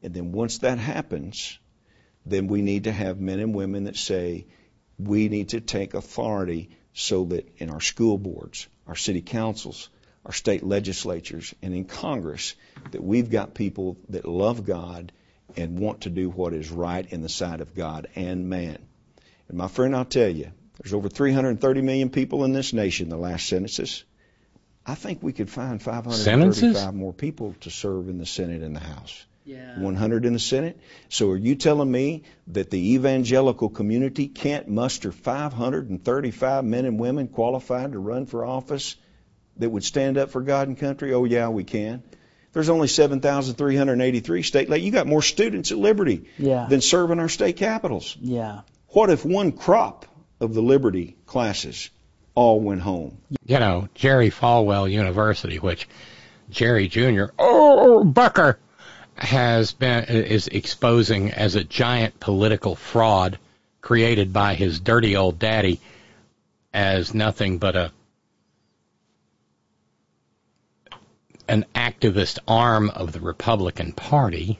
[0.02, 1.57] And then once that happens,
[2.26, 4.48] then we need to have men and women that say
[4.98, 9.90] we need to take authority so that in our school boards, our city councils,
[10.25, 12.55] our state legislatures, and in Congress,
[12.91, 15.11] that we've got people that love God
[15.57, 18.77] and want to do what is right in the sight of God and man.
[19.49, 20.51] And my friend, I'll tell you,
[20.81, 24.03] there's over 330 million people in this nation, the last census.
[24.85, 26.93] I think we could find 535 Census?
[26.93, 29.25] more people to serve in the Senate and the House.
[29.45, 29.77] Yeah.
[29.77, 30.79] 100 in the Senate.
[31.09, 37.27] So are you telling me that the evangelical community can't muster 535 men and women
[37.27, 38.95] qualified to run for office
[39.57, 41.13] that would stand up for God and country?
[41.13, 42.03] Oh yeah, we can.
[42.53, 44.69] There's only 7,383 state.
[44.69, 46.67] Like you got more students at Liberty Yeah.
[46.69, 48.15] than serving our state capitals.
[48.21, 48.61] Yeah.
[48.89, 50.05] What if one crop
[50.39, 51.89] of the Liberty classes
[52.35, 53.17] all went home?
[53.45, 55.88] You know, Jerry Falwell University, which
[56.51, 57.25] Jerry Jr.
[57.39, 58.59] Oh, Bucker
[59.15, 63.38] has been is exposing as a giant political fraud
[63.81, 65.80] created by his dirty old daddy
[66.73, 67.91] as nothing but a
[71.48, 74.60] an activist arm of the Republican Party.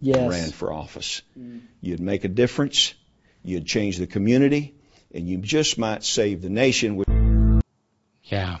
[0.00, 0.30] Yes.
[0.30, 1.20] ran for office.
[1.82, 2.94] You'd make a difference.
[3.42, 4.74] You'd change the community,
[5.14, 6.96] and you just might save the nation.
[6.96, 7.08] With
[8.24, 8.58] Yeah.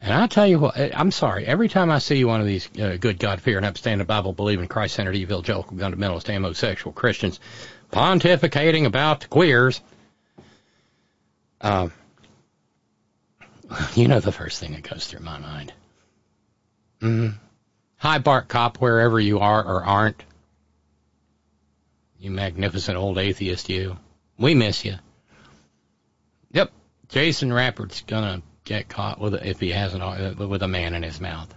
[0.00, 2.98] And I'll tell you what, I'm sorry, every time I see one of these uh,
[3.00, 7.40] good God fearing, upstanding, Bible believing, Christ centered, evangelical, fundamentalist, homosexual Christians
[7.90, 9.80] pontificating about the queers,
[11.62, 11.90] um,
[13.94, 15.72] you know the first thing that goes through my mind.
[17.00, 17.34] Mm.
[17.96, 20.22] Hi, Bart Cop, wherever you are or aren't.
[22.18, 23.98] You magnificent old atheist, you.
[24.38, 24.94] We miss you.
[26.52, 26.72] Yep,
[27.08, 31.02] Jason Rapert's gonna get caught with a, if he hasn't al- with a man in
[31.02, 31.54] his mouth.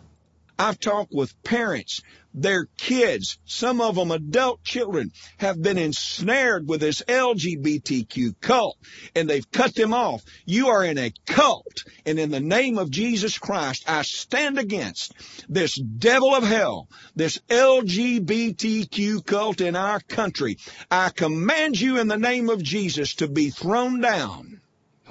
[0.60, 2.02] I've talked with parents.
[2.34, 8.78] Their kids, some of them adult children, have been ensnared with this LGBTQ cult
[9.16, 10.24] and they've cut them off.
[10.46, 11.84] You are in a cult.
[12.06, 15.14] And in the name of Jesus Christ, I stand against
[15.50, 20.58] this devil of hell, this LGBTQ cult in our country.
[20.92, 24.62] I command you in the name of Jesus to be thrown down.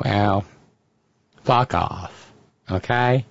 [0.04, 0.44] Well,
[1.42, 2.32] fuck off.
[2.70, 3.24] Okay?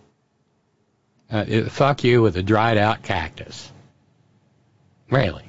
[1.32, 3.72] Uh, fuck you with a dried out cactus.
[5.10, 5.46] Really?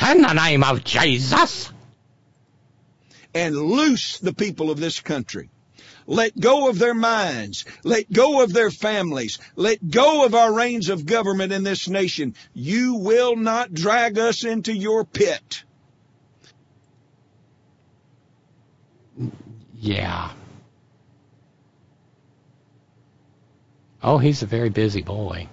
[0.00, 1.72] In the name of Jesus!
[3.34, 5.48] and loose the people of this country.
[6.06, 7.64] Let go of their minds.
[7.84, 9.38] Let go of their families.
[9.54, 12.34] Let go of our reins of government in this nation.
[12.52, 15.62] You will not drag us into your pit.
[19.76, 20.30] Yeah.
[24.02, 25.48] Oh, he's a very busy boy.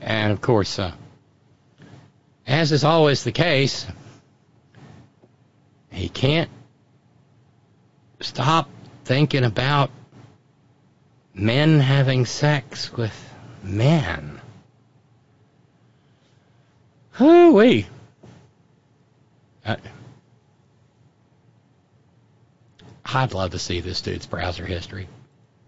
[0.00, 0.92] And of course, uh,
[2.46, 3.86] as is always the case,
[5.90, 6.50] he can't
[8.20, 8.68] stop
[9.04, 9.90] thinking about
[11.34, 14.40] men having sex with men.
[17.12, 17.86] Hoo-wee.
[19.64, 19.76] Uh,
[23.14, 25.08] I'd love to see this dude's browser history.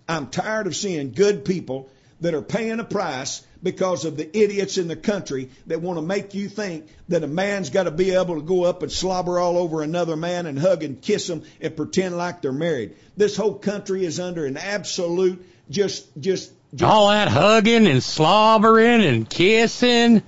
[0.08, 1.88] I'm tired of seeing good people
[2.20, 6.02] that are paying a price because of the idiots in the country that want to
[6.02, 9.38] make you think that a man's got to be able to go up and slobber
[9.38, 12.94] all over another man and hug and kiss them and pretend like they're married.
[13.16, 19.02] This whole country is under an absolute just just, just All that hugging and slobbering
[19.02, 20.22] and kissing.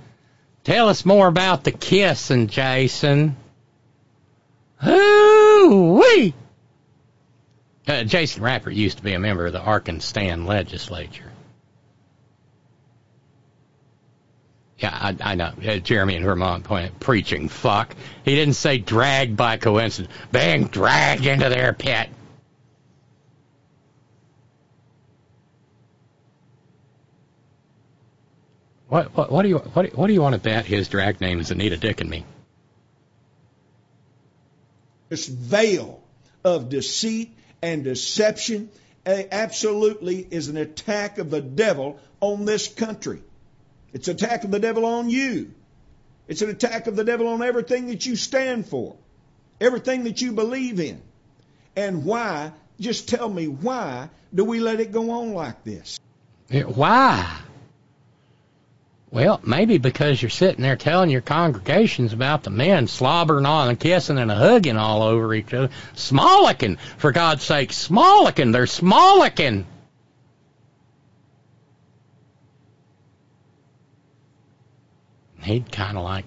[0.63, 3.37] Tell us more about the kissing, Jason.
[4.81, 6.33] Hoo-wee!
[7.87, 11.31] Uh, Jason Rapert used to be a member of the Arkansas legislature.
[14.79, 15.53] Yeah, I, I know.
[15.65, 17.95] Uh, Jeremy and Vermont point preaching fuck.
[18.25, 20.13] He didn't say dragged by coincidence.
[20.31, 22.09] Being dragged into their pit.
[28.89, 31.39] What what what do you what what do you want to bet his drag name
[31.39, 32.25] is Anita Dick and me?
[35.09, 36.01] this veil
[36.43, 38.69] of deceit and deception
[39.05, 43.21] absolutely is an attack of the devil on this country.
[43.93, 45.53] It's an attack of the devil on you.
[46.27, 48.97] It's an attack of the devil on everything that you stand for,
[49.61, 51.01] everything that you believe in.
[51.75, 55.99] And why, just tell me why do we let it go on like this?
[56.49, 57.39] Why?
[59.09, 63.79] Well, maybe because you're sitting there telling your congregations about the men slobbering on and
[63.79, 65.69] kissing and hugging all over each other.
[65.95, 68.51] Smolicking, for God's sake, smolicking.
[68.51, 69.65] They're smolicking.
[75.41, 76.25] He'd kind of like,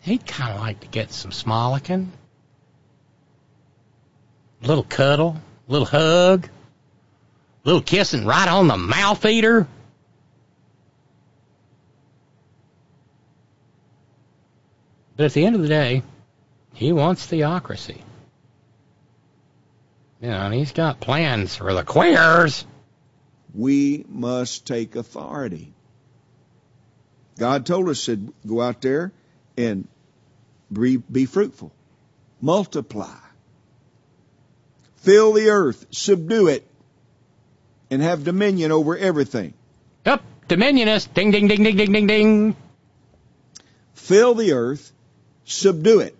[0.00, 2.10] he'd kind of like to get some smolicking.
[4.62, 5.36] A little cuddle,
[5.68, 9.68] a little hug, a little kissing right on the mouth eater.
[15.16, 16.02] But at the end of the day,
[16.72, 18.02] he wants theocracy.
[20.20, 22.64] You know, and he's got plans for the queers.
[23.54, 25.72] We must take authority.
[27.38, 29.12] God told us, said, go out there
[29.56, 29.86] and
[30.72, 31.72] be, be fruitful,
[32.40, 33.16] multiply,
[34.96, 36.66] fill the earth, subdue it,
[37.90, 39.54] and have dominion over everything.
[40.06, 41.12] Yep, dominionist.
[41.14, 42.56] Ding, ding, ding, ding, ding, ding, ding.
[43.94, 44.92] Fill the earth,
[45.44, 46.16] subdue it,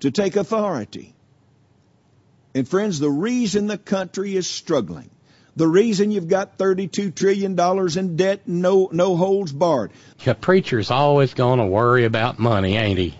[0.00, 1.14] to take authority.
[2.54, 5.10] And friends, the reason the country is struggling,
[5.56, 7.58] the reason you've got $32 trillion
[7.98, 9.92] in debt and no, no holds barred,
[10.24, 13.14] Your preacher's always going to worry about money, ain't he?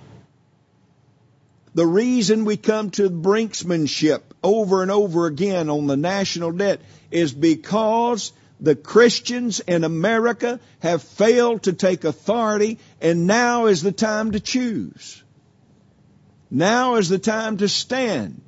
[1.74, 6.80] The reason we come to brinksmanship over and over again on the national debt
[7.10, 13.92] is because the Christians in America have failed to take authority, and now is the
[13.92, 15.22] time to choose.
[16.50, 18.40] Now is the time to stand.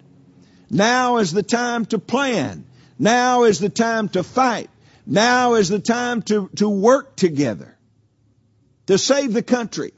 [0.70, 2.64] Now is the time to plan.
[2.98, 4.70] Now is the time to fight.
[5.06, 7.76] Now is the time to, to work together
[8.86, 9.92] to save the country.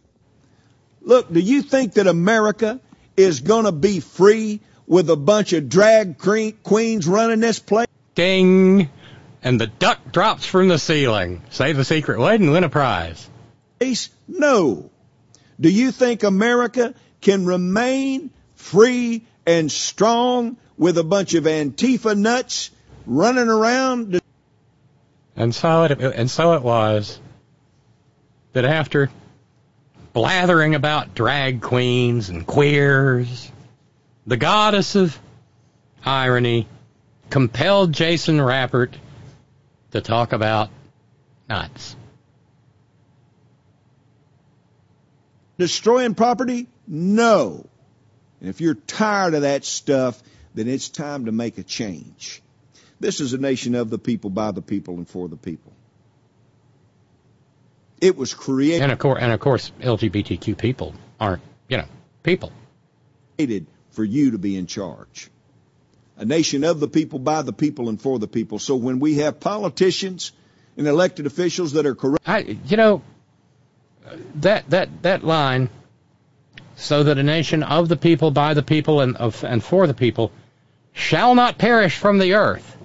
[1.02, 2.80] Look, do you think that America
[3.16, 7.86] is going to be free with a bunch of drag queens running this place?
[8.14, 8.88] Ding.
[9.42, 11.42] And the duck drops from the ceiling.
[11.50, 13.28] Say the secret word and win a prize.
[14.28, 14.90] No.
[15.58, 22.70] Do you think America can remain free and strong with a bunch of Antifa nuts
[23.06, 24.20] running around?
[25.36, 27.20] And so it and so it was
[28.52, 29.10] that after
[30.12, 33.50] blathering about drag queens and queers,
[34.26, 35.18] the goddess of
[36.04, 36.66] irony
[37.28, 38.96] compelled Jason Rapert
[39.90, 40.70] to talk about
[41.48, 41.96] nuts.
[45.58, 46.68] Destroying property?
[46.86, 47.66] No.
[48.40, 50.22] And if you're tired of that stuff,
[50.54, 52.42] then it's time to make a change.
[53.00, 55.72] This is a nation of the people, by the people, and for the people.
[58.00, 58.82] It was created.
[58.82, 61.86] And of course, and of course, LGBTQ people aren't, you know,
[62.22, 62.52] people.
[63.36, 65.30] Created for you to be in charge.
[66.18, 68.58] A nation of the people, by the people, and for the people.
[68.58, 70.32] So when we have politicians
[70.76, 73.02] and elected officials that are corrupt, I, you know,
[74.36, 75.68] that that that line,
[76.76, 79.94] so that a nation of the people, by the people, and of and for the
[79.94, 80.32] people,
[80.92, 82.76] shall not perish from the earth.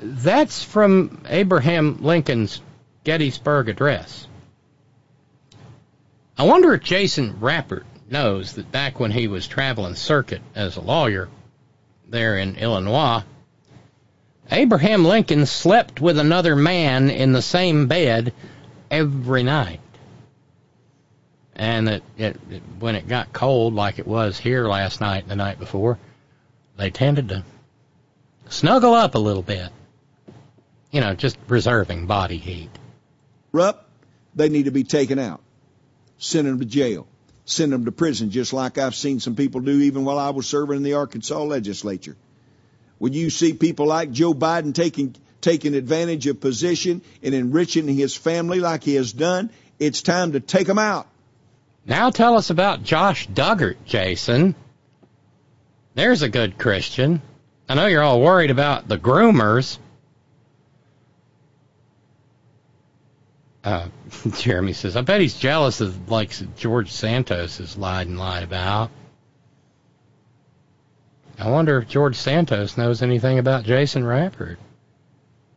[0.00, 2.60] That's from Abraham Lincoln's
[3.04, 4.26] Gettysburg Address.
[6.36, 10.80] I wonder if Jason Rapert knows that back when he was traveling circuit as a
[10.80, 11.28] lawyer
[12.08, 13.22] there in Illinois,
[14.50, 18.32] Abraham Lincoln slept with another man in the same bed
[18.90, 19.80] every night.
[21.54, 25.30] And it, it, it, when it got cold, like it was here last night and
[25.30, 25.98] the night before,
[26.76, 27.44] they tended to
[28.48, 29.70] snuggle up a little bit.
[30.90, 32.70] You know, just reserving body heat.
[33.52, 33.84] Corrupt,
[34.34, 35.40] they need to be taken out.
[36.18, 37.06] Send them to jail.
[37.44, 40.46] Send them to prison, just like I've seen some people do even while I was
[40.46, 42.16] serving in the Arkansas legislature.
[42.98, 48.16] When you see people like Joe Biden taking taking advantage of position and enriching his
[48.16, 51.06] family like he has done, it's time to take him out.
[51.86, 54.54] Now tell us about Josh Duggar, Jason.
[55.94, 57.22] There's a good Christian.
[57.68, 59.78] I know you're all worried about the groomers.
[63.64, 63.88] Uh,
[64.38, 68.90] Jeremy says, I bet he's jealous of like George Santos has lied and lied about.
[71.38, 74.58] I wonder if George Santos knows anything about Jason Rapert.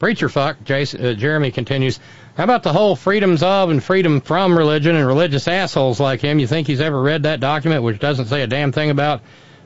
[0.01, 1.99] Preacher fuck, Jason, uh, Jeremy continues.
[2.35, 6.39] How about the whole freedoms of and freedom from religion and religious assholes like him?
[6.39, 9.21] You think he's ever read that document which doesn't say a damn thing about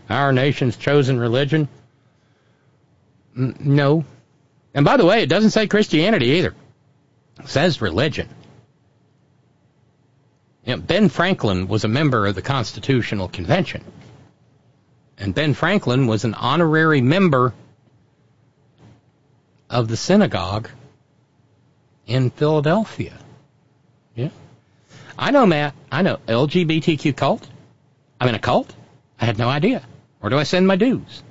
[0.09, 1.69] our nation's chosen religion?
[3.37, 4.03] N- no.
[4.73, 6.53] And by the way, it doesn't say Christianity either.
[7.39, 8.27] It says religion.
[10.65, 13.85] You know, ben Franklin was a member of the Constitutional Convention.
[15.17, 17.53] And Ben Franklin was an honorary member
[19.69, 20.69] of the synagogue
[22.05, 23.13] in Philadelphia.
[24.15, 24.29] Yeah.
[25.17, 25.73] I know, Matt.
[25.91, 26.17] I know.
[26.27, 27.47] LGBTQ cult?
[28.19, 28.73] I'm in a cult?
[29.19, 29.83] I had no idea.
[30.19, 31.23] Where do I send my dues?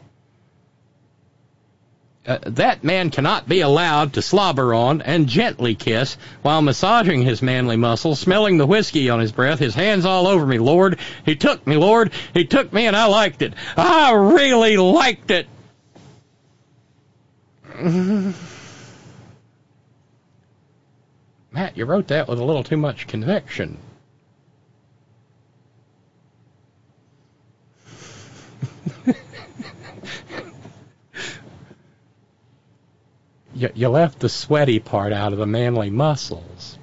[2.27, 7.43] Uh, that man cannot be allowed to slobber on and gently kiss while massaging his
[7.43, 10.99] manly muscles, smelling the whiskey on his breath, his hands all over me, Lord.
[11.27, 12.13] He took me, Lord.
[12.33, 13.53] He took me and I liked it.
[13.77, 15.47] I really liked it.
[21.51, 23.79] Matt, you wrote that with a little too much conviction.
[33.55, 36.79] you, you left the sweaty part out of the manly muscles.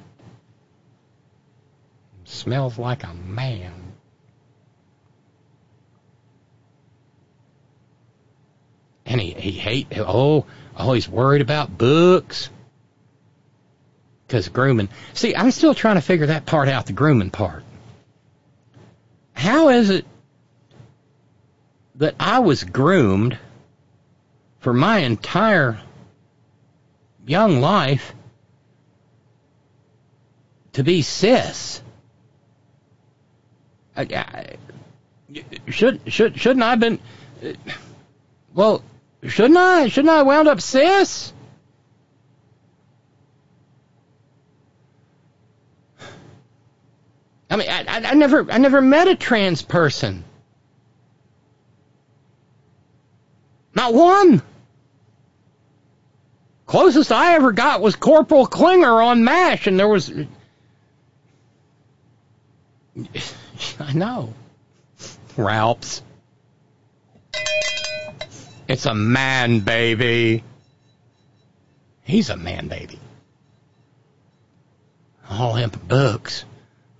[2.25, 3.93] Smells like a man.
[9.05, 10.45] And he, he hate oh
[10.77, 12.49] oh he's worried about books
[14.31, 14.87] because grooming.
[15.13, 17.63] See, I'm still trying to figure that part out, the grooming part.
[19.33, 20.05] How is it
[21.95, 23.37] that I was groomed
[24.59, 25.81] for my entire
[27.25, 28.13] young life
[30.73, 31.81] to be cis?
[33.97, 34.55] I, I,
[35.67, 36.99] should should shouldn't I have been?
[37.43, 37.53] Uh,
[38.53, 38.81] well,
[39.27, 39.87] shouldn't I?
[39.87, 41.33] Shouldn't I wound up cis?
[47.49, 50.23] I mean, I, I, I never, I never met a trans person.
[53.75, 54.41] Not one.
[56.65, 60.09] Closest I ever got was Corporal Klinger on MASH, and there was.
[63.79, 64.33] I know.
[65.35, 66.01] Ralphs.
[68.71, 70.45] It's a man baby.
[72.03, 72.99] He's a man baby.
[75.29, 76.45] all them books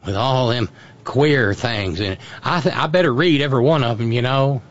[0.05, 0.67] with all them
[1.05, 2.19] queer things in it.
[2.43, 4.61] I th- I better read every one of them, you know.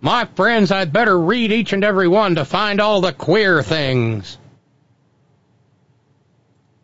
[0.00, 4.38] My friends, I'd better read each and every one to find all the queer things.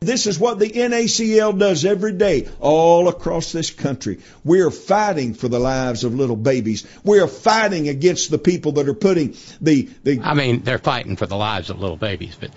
[0.06, 4.18] This is what the NACL does every day all across this country.
[4.44, 6.86] We are fighting for the lives of little babies.
[7.02, 11.16] We are fighting against the people that are putting the, the I mean, they're fighting
[11.16, 12.50] for the lives of little babies, but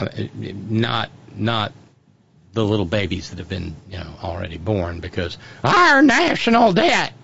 [0.00, 1.72] uh, not not
[2.52, 7.14] the little babies that have been, you know, already born because our national debt.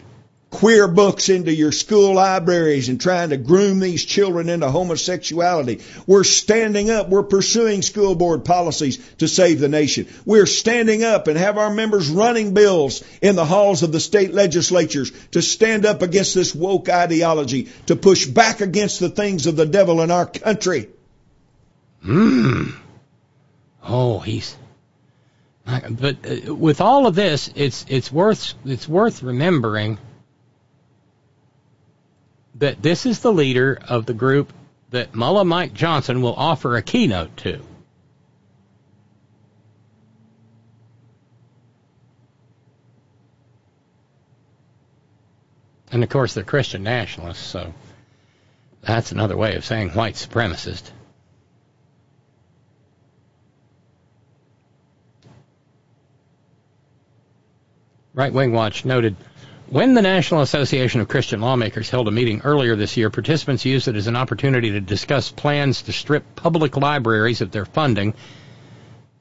[0.50, 5.82] Queer books into your school libraries and trying to groom these children into homosexuality.
[6.06, 7.08] We're standing up.
[7.08, 10.08] We're pursuing school board policies to save the nation.
[10.24, 14.32] We're standing up and have our members running bills in the halls of the state
[14.32, 19.56] legislatures to stand up against this woke ideology, to push back against the things of
[19.56, 20.88] the devil in our country.
[22.02, 22.70] Hmm.
[23.82, 24.56] Oh, he's.
[25.90, 29.98] But uh, with all of this, it's it's worth it's worth remembering
[32.58, 34.52] that this is the leader of the group
[34.90, 37.60] that Mullah Mike Johnson will offer a keynote to.
[45.90, 47.72] And of course, they're Christian nationalists, so
[48.82, 50.90] that's another way of saying white supremacist.
[58.12, 59.16] Right Wing Watch noted
[59.70, 63.86] when the National Association of Christian Lawmakers held a meeting earlier this year, participants used
[63.88, 68.14] it as an opportunity to discuss plans to strip public libraries of their funding,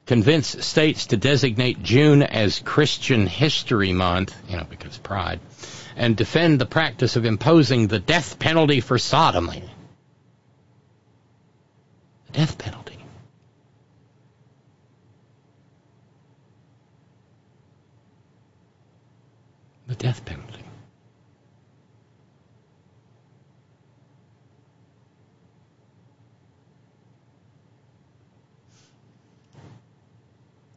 [0.06, 5.40] convince states to designate June as Christian History Month, you know, because pride,
[5.96, 9.62] and defend the practice of imposing the death penalty for sodomy.
[12.28, 12.87] The death penalty.
[19.88, 20.62] The death penalty.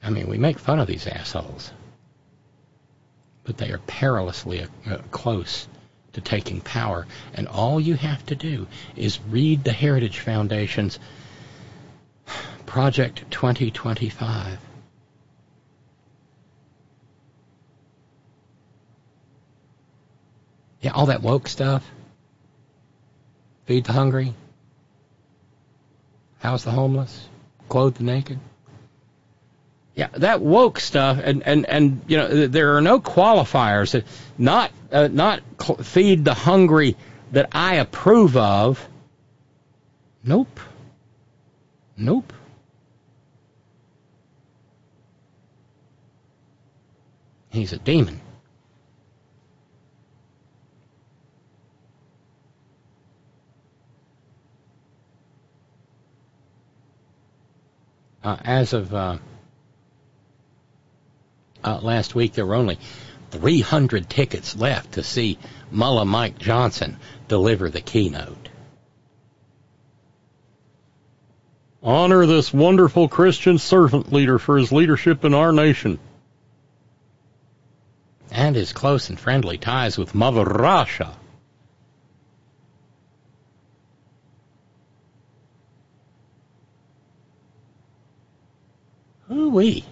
[0.01, 1.71] I mean, we make fun of these assholes,
[3.43, 5.67] but they are perilously uh, close
[6.13, 7.05] to taking power.
[7.33, 10.99] And all you have to do is read the Heritage Foundation's
[12.65, 14.57] Project 2025.
[20.81, 21.89] Yeah, all that woke stuff.
[23.65, 24.33] Feed the hungry.
[26.39, 27.27] House the homeless.
[27.69, 28.39] Clothe the naked.
[29.93, 33.91] Yeah, that woke stuff, and, and, and you know, there are no qualifiers.
[33.91, 34.05] That
[34.37, 36.95] not uh, not cl- feed the hungry
[37.33, 38.87] that I approve of.
[40.23, 40.59] Nope.
[41.97, 42.33] Nope.
[47.49, 48.21] He's a demon.
[58.23, 59.17] As of uh,
[61.63, 62.79] uh, last week, there were only
[63.31, 65.37] 300 tickets left to see
[65.71, 68.49] Mullah Mike Johnson deliver the keynote.
[71.83, 75.97] Honor this wonderful Christian servant leader for his leadership in our nation.
[78.29, 81.17] And his close and friendly ties with Mother Russia.
[89.31, 89.85] Ooh-wee.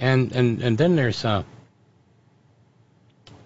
[0.00, 1.44] And, and, and then there's uh,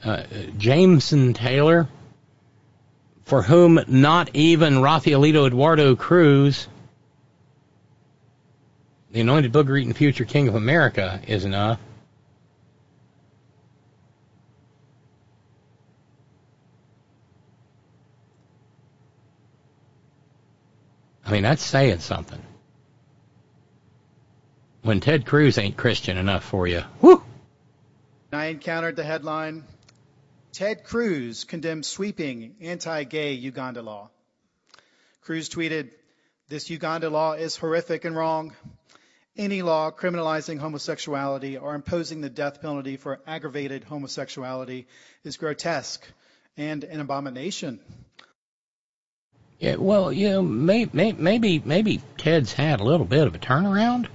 [0.04, 0.22] uh,
[0.56, 1.88] Jameson Taylor,
[3.24, 6.68] for whom not even Rafaelito Eduardo Cruz,
[9.10, 11.80] the anointed booger eating future king of America, is enough.
[21.26, 22.40] I mean, that's saying something.
[24.82, 27.22] When Ted Cruz ain't Christian enough for you, whoo!
[28.32, 29.64] I encountered the headline
[30.54, 34.10] Ted Cruz condemns sweeping anti gay Uganda law.
[35.22, 35.90] Cruz tweeted,
[36.48, 38.54] This Uganda law is horrific and wrong.
[39.36, 44.86] Any law criminalizing homosexuality or imposing the death penalty for aggravated homosexuality
[45.24, 46.06] is grotesque
[46.56, 47.80] and an abomination.
[49.64, 53.38] Yeah, well, you know, may, may, maybe maybe Ted's had a little bit of a
[53.38, 54.08] turnaround.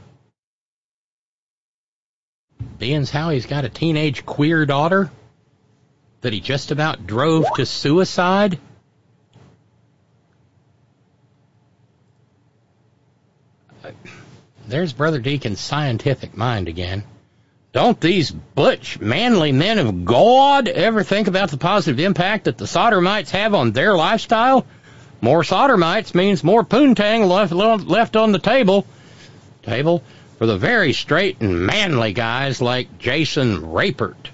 [2.77, 5.09] Being how he's got a teenage queer daughter
[6.21, 8.59] that he just about drove to suicide.
[14.67, 17.03] There's Brother Deacon's scientific mind again.
[17.71, 22.67] Don't these butch, manly men of God ever think about the positive impact that the
[22.67, 24.67] sodomites have on their lifestyle?
[25.21, 28.85] More sodomites means more poontang left, left on the table.
[29.63, 30.03] Table
[30.37, 34.29] for the very straight and manly guys like Jason Rapert.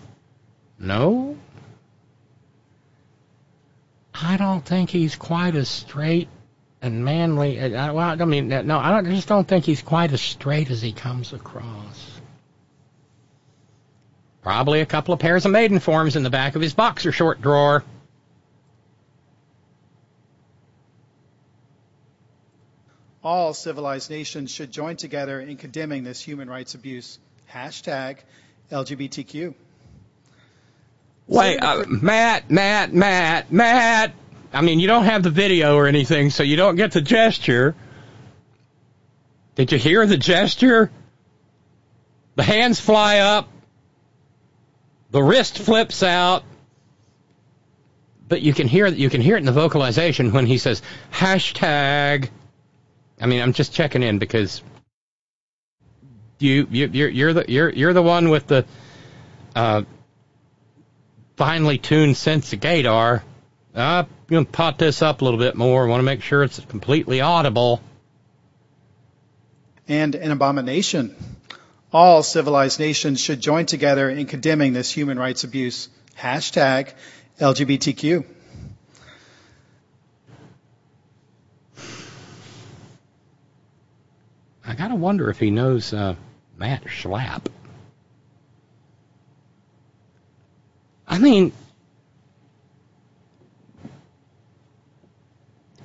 [0.78, 1.38] No?
[4.14, 6.30] I don't think he's quite as straight
[6.82, 7.58] and manly.
[7.58, 10.82] Well, I mean, no, I, don't, I just don't think he's quite as straight as
[10.82, 12.12] he comes across.
[14.44, 17.42] Probably a couple of pairs of maiden forms in the back of his boxer short
[17.42, 17.84] drawer.
[23.26, 27.18] All civilized nations should join together in condemning this human rights abuse.
[27.52, 28.20] Hashtag
[28.72, 29.56] LGBTQ.
[31.26, 34.14] Wait, uh, Matt, Matt, Matt, Matt.
[34.54, 37.74] I mean, you don't have the video or anything, so you don't get the gesture.
[39.56, 40.92] Did you hear the gesture?
[42.36, 43.50] The hands fly up.
[45.10, 46.44] The wrist flips out.
[48.30, 52.30] But you can hear you can hear it in the vocalization when he says hashtag.
[53.20, 54.62] I mean, I'm just checking in because
[56.40, 58.66] you you you're, you're the you're you're the one with the
[59.56, 59.84] uh,
[61.38, 63.22] finely tuned sense of gaydar.
[63.74, 65.86] I'm going to pot this up a little bit more.
[65.86, 67.82] I want to make sure it's completely audible.
[69.88, 71.16] And an abomination.
[71.92, 75.90] All civilized nations should join together in condemning this human rights abuse.
[76.18, 76.94] Hashtag
[77.40, 78.26] LGBTQ.
[84.68, 86.16] I gotta wonder if he knows uh,
[86.58, 87.46] Matt Schlapp.
[91.08, 91.52] I mean,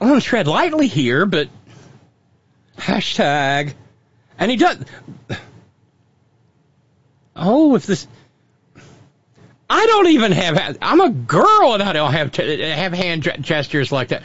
[0.00, 1.48] I want to tread lightly here, but
[2.78, 3.74] hashtag,
[4.38, 4.78] and he does.
[7.36, 8.08] Oh, if this,
[9.68, 10.78] I don't even have.
[10.80, 14.22] I'm a girl, and I don't have have hand gestures like that.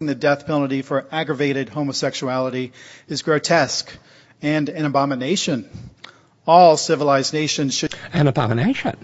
[0.00, 2.72] The death penalty for aggravated homosexuality
[3.08, 3.90] is grotesque
[4.40, 5.68] and an abomination.
[6.46, 8.96] All civilized nations should an abomination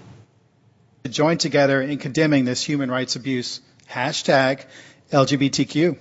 [1.10, 3.60] join together in condemning this human rights abuse.
[3.90, 4.64] Hashtag
[5.12, 5.98] LGBTQ.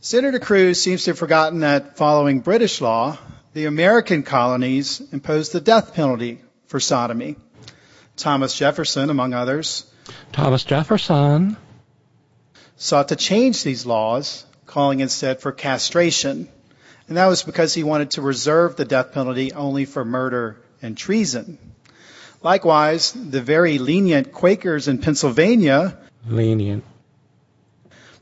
[0.00, 3.18] Senator Cruz seems to have forgotten that following British law,
[3.52, 7.36] the American colonies imposed the death penalty for sodomy.
[8.16, 9.84] Thomas Jefferson, among others,
[10.32, 11.56] Thomas Jefferson
[12.84, 16.46] sought to change these laws, calling instead for castration.
[17.08, 20.94] And that was because he wanted to reserve the death penalty only for murder and
[20.94, 21.56] treason.
[22.42, 25.96] Likewise, the very lenient Quakers in Pennsylvania
[26.28, 26.84] lenient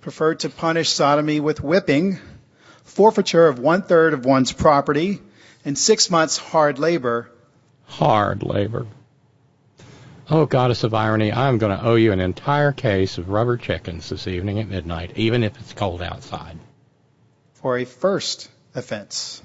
[0.01, 2.20] preferred to punish sodomy with whipping,
[2.84, 5.20] forfeiture of one third of one's property,
[5.64, 7.32] and six months hard labor.
[7.86, 8.86] Hard labor.
[10.30, 14.08] Oh, goddess of irony, I'm going to owe you an entire case of rubber chickens
[14.08, 16.56] this evening at midnight, even if it's cold outside.
[17.54, 19.42] For a first offense.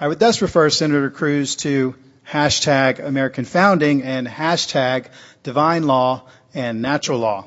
[0.00, 1.94] I would thus refer Senator Cruz to
[2.28, 5.06] hashtag American founding and hashtag
[5.44, 7.46] divine law and natural law.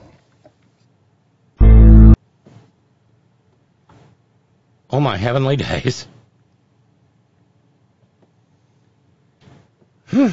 [4.89, 6.07] Oh, my heavenly days.
[10.15, 10.29] Hmm.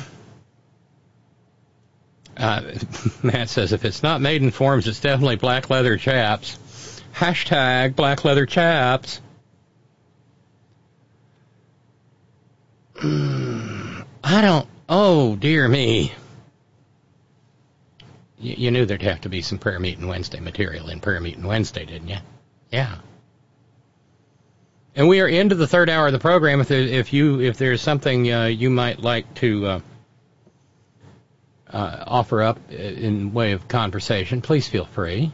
[2.43, 2.75] Uh,
[3.23, 6.59] Matt says if it's not maiden forms, it's definitely black leather chaps.
[7.15, 9.21] Hashtag black leather chaps.
[13.03, 14.69] I don't.
[14.89, 16.13] Oh dear me.
[18.39, 21.45] You, you knew there'd have to be some prayer meeting Wednesday material in prayer meeting
[21.45, 22.19] Wednesday, didn't you?
[22.73, 22.97] Yeah.
[24.97, 26.61] And we are into the third hour of the program.
[26.61, 29.81] If there, if you if there's something uh, you might like to uh,
[31.73, 35.33] uh, offer up in way of conversation, please feel free.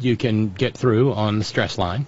[0.00, 2.06] You can get through on the stress line.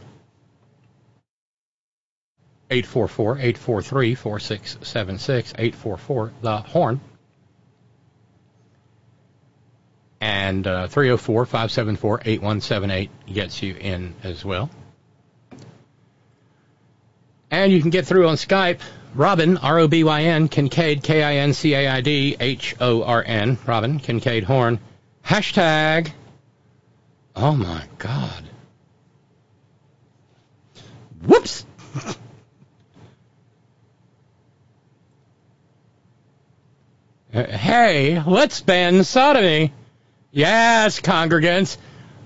[2.70, 7.00] 844-843-4676, 844 the horn.
[10.20, 14.68] And uh, 304-574-8178 gets you in as well.
[17.50, 18.80] And you can get through on Skype.
[19.16, 24.78] Robyn, R-O-B-Y-N, Kincaid, K-I-N-C-A-I-D, H-O-R-N, Robyn, Kincaid Horn.
[25.24, 26.12] Hashtag,
[27.34, 28.44] oh my God.
[31.24, 31.64] Whoops!
[37.32, 39.74] Hey, let's ban sodomy.
[40.32, 41.76] Yes, congregants,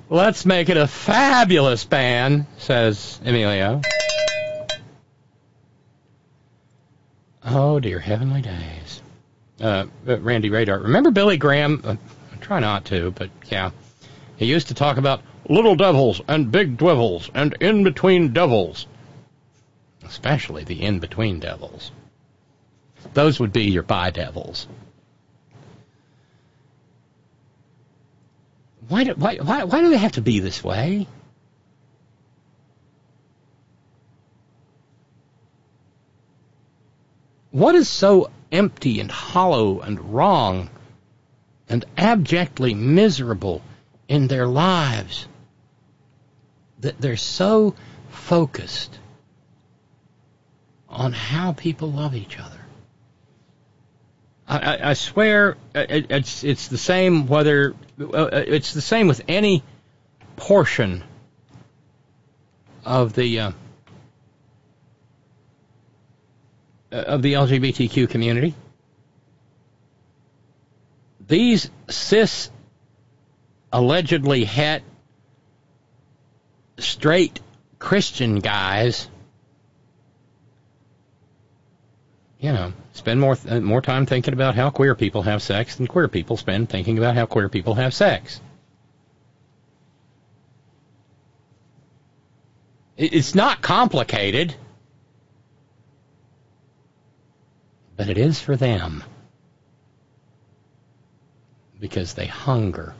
[0.08, 3.80] let's make it a fabulous ban, says Emilio.
[7.44, 9.02] Oh, dear heavenly days.
[9.60, 10.78] Uh, Randy Radar.
[10.78, 11.80] Remember Billy Graham?
[11.84, 11.96] Uh,
[12.32, 13.70] I try not to, but yeah.
[14.36, 18.86] He used to talk about little devils and big devils and in between devils.
[20.04, 21.92] Especially the in between devils.
[23.14, 24.66] Those would be your bi devils.
[28.88, 31.06] Why do, why, why, why do they have to be this way?
[37.50, 40.70] What is so empty and hollow and wrong
[41.68, 43.62] and abjectly miserable
[44.08, 45.26] in their lives
[46.80, 47.74] that they're so
[48.10, 48.98] focused
[50.88, 52.56] on how people love each other?
[54.46, 59.22] I, I, swear uh, it, it's it's the same whether uh, it's the same with
[59.28, 59.62] any
[60.34, 61.04] portion
[62.84, 63.52] of the uh,
[66.90, 68.54] of the LGBTQ community.
[71.26, 72.50] These cis,
[73.72, 74.82] allegedly het,
[76.78, 77.40] straight
[77.78, 79.08] Christian guys,
[82.40, 85.86] you know, spend more uh, more time thinking about how queer people have sex than
[85.86, 88.40] queer people spend thinking about how queer people have sex.
[92.96, 94.54] It's not complicated.
[98.00, 99.04] But it is for them
[101.78, 102.94] because they hunger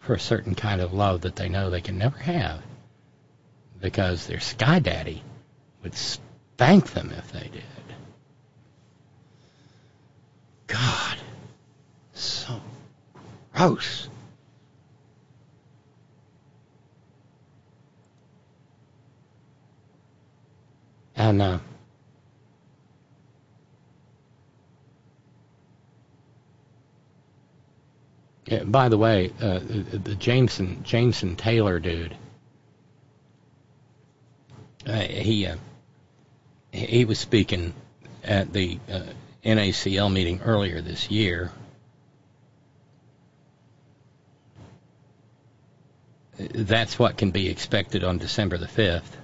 [0.00, 2.60] for a certain kind of love that they know they can never have
[3.80, 5.22] because their sky daddy
[5.82, 7.62] would spank them if they did.
[10.66, 11.16] God,
[12.12, 12.60] so
[13.54, 14.06] gross.
[21.16, 21.58] And uh,
[28.64, 32.16] By the way, uh, the, the Jameson Jameson Taylor dude,
[34.84, 35.56] uh, he uh,
[36.72, 37.74] he was speaking
[38.24, 39.02] at the uh,
[39.44, 41.52] NACL meeting earlier this year.
[46.36, 49.16] That's what can be expected on December the fifth.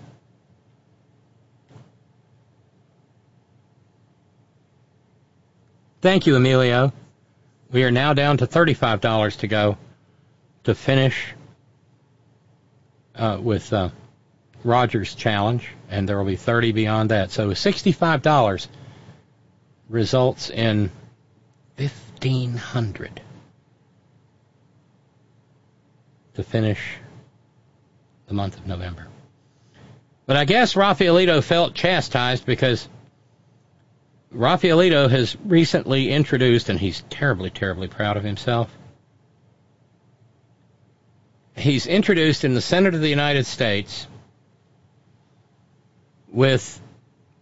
[6.01, 6.93] Thank you, Emilio.
[7.71, 9.77] We are now down to $35 to go
[10.65, 11.35] to finish
[13.15, 13.91] uh, with uh,
[14.63, 17.31] Rogers Challenge, and there will be 30 beyond that.
[17.31, 18.69] So $65
[19.89, 20.91] results in
[21.77, 23.21] 1500
[26.35, 26.81] to finish
[28.27, 29.07] the month of November.
[30.27, 32.89] But I guess Rafaelito felt chastised because
[34.37, 38.71] Rafaelito has recently introduced, and he's terribly, terribly proud of himself.
[41.57, 44.07] He's introduced in the Senate of the United States
[46.29, 46.81] with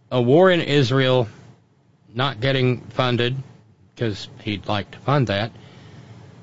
[0.09, 1.27] a war in Israel
[2.13, 3.35] not getting funded
[3.93, 5.51] because he'd like to fund that.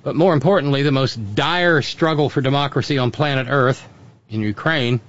[0.03, 3.89] But more importantly, the most dire struggle for democracy on planet Earth
[4.29, 5.01] in Ukraine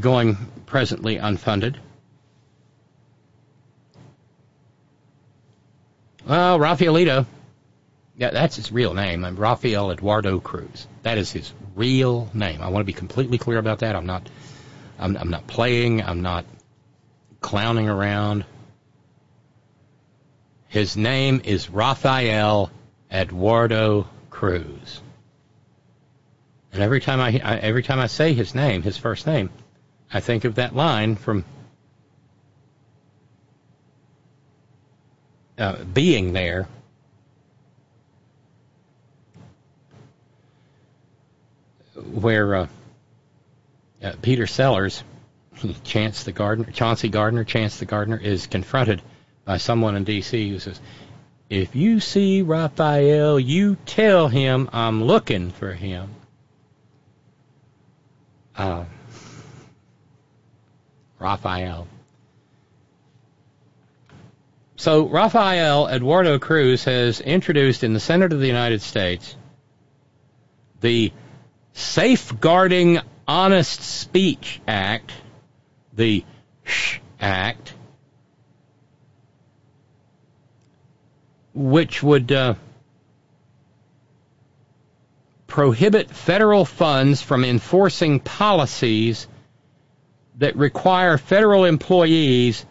[0.00, 0.36] going
[0.66, 1.76] presently unfunded.
[6.26, 7.24] Well, Rafaelito,
[8.16, 9.24] yeah, that's his real name.
[9.24, 10.88] I'm Rafael Eduardo Cruz.
[11.02, 12.62] That is his real name.
[12.62, 13.94] I want to be completely clear about that.
[13.94, 14.28] I'm not,
[14.98, 16.02] I'm, I'm not playing.
[16.02, 16.44] I'm not
[17.40, 18.44] clowning around.
[20.66, 22.72] His name is Rafael
[23.12, 25.00] Eduardo Cruz.
[26.72, 29.48] And every time I, I every time I say his name, his first name,
[30.12, 31.44] I think of that line from
[35.58, 36.68] uh, being there.
[42.12, 42.66] Where uh,
[44.02, 45.02] uh, Peter Sellers,
[45.84, 49.02] Chance the Gardener, Chauncey Gardiner, Chance the Gardener, is confronted
[49.44, 50.50] by someone in D.C.
[50.50, 50.78] who says,
[51.48, 56.10] "If you see Raphael, you tell him I'm looking for him."
[58.56, 58.84] Uh,
[61.18, 61.86] Raphael.
[64.76, 69.34] So Rafael Eduardo Cruz has introduced in the Senate of the United States
[70.80, 71.12] the
[71.72, 75.12] Safeguarding Honest Speech Act,
[75.94, 76.24] the
[76.64, 77.72] SH Act,
[81.54, 82.54] which would uh,
[85.46, 89.26] prohibit federal funds from enforcing policies
[90.36, 92.66] that require federal employees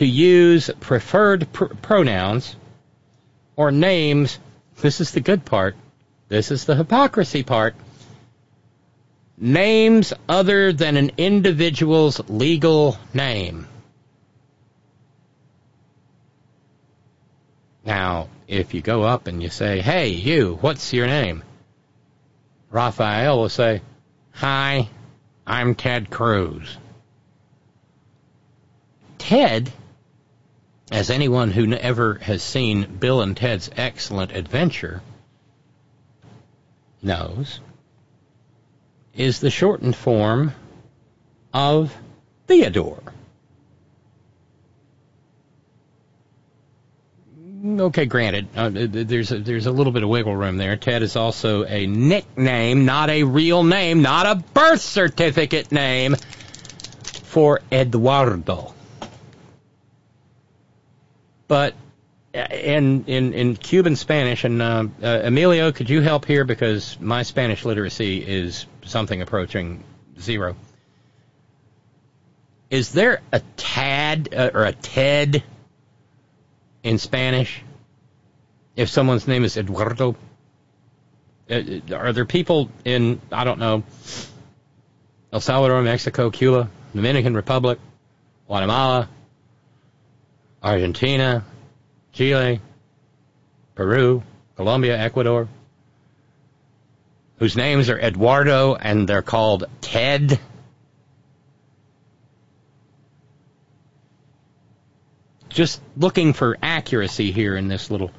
[0.00, 2.56] to use preferred pr- pronouns
[3.54, 4.38] or names.
[4.78, 5.76] This is the good part.
[6.28, 7.74] This is the hypocrisy part.
[9.36, 13.66] Names other than an individual's legal name.
[17.84, 21.42] Now, if you go up and you say, hey, you, what's your name?
[22.70, 23.82] Raphael will say,
[24.32, 24.88] hi,
[25.46, 26.78] I'm Ted Cruz.
[29.18, 29.70] Ted,
[30.90, 35.02] as anyone who ever has seen Bill and Ted's Excellent Adventure
[37.02, 37.60] knows,
[39.14, 40.52] is the shortened form
[41.52, 41.96] of
[42.46, 43.02] Theodore.
[47.62, 50.76] Okay, granted, uh, there's a, there's a little bit of wiggle room there.
[50.76, 56.16] Ted is also a nickname, not a real name, not a birth certificate name
[57.24, 58.74] for Eduardo.
[61.50, 61.74] But
[62.32, 66.96] uh, in in in Cuban Spanish, and uh, uh, Emilio, could you help here because
[67.00, 69.82] my Spanish literacy is something approaching
[70.20, 70.54] zero.
[72.70, 75.42] Is there a tad uh, or a Ted
[76.84, 77.64] in Spanish?
[78.76, 80.14] If someone's name is Eduardo,
[81.50, 81.62] uh,
[81.92, 83.82] are there people in I don't know
[85.32, 87.80] El Salvador, Mexico, Cuba, Dominican Republic,
[88.46, 89.08] Guatemala,
[90.62, 91.44] Argentina,
[92.12, 92.60] Chile,
[93.74, 94.22] Peru,
[94.56, 95.48] Colombia, Ecuador,
[97.38, 100.38] whose names are Eduardo and they're called Ted.
[105.48, 108.10] Just looking for accuracy here in this little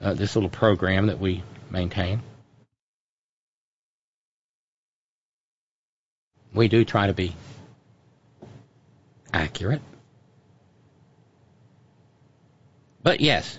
[0.00, 2.22] uh, this little program that we maintain.
[6.54, 7.34] We do try to be
[9.32, 9.82] accurate.
[13.04, 13.58] But yes,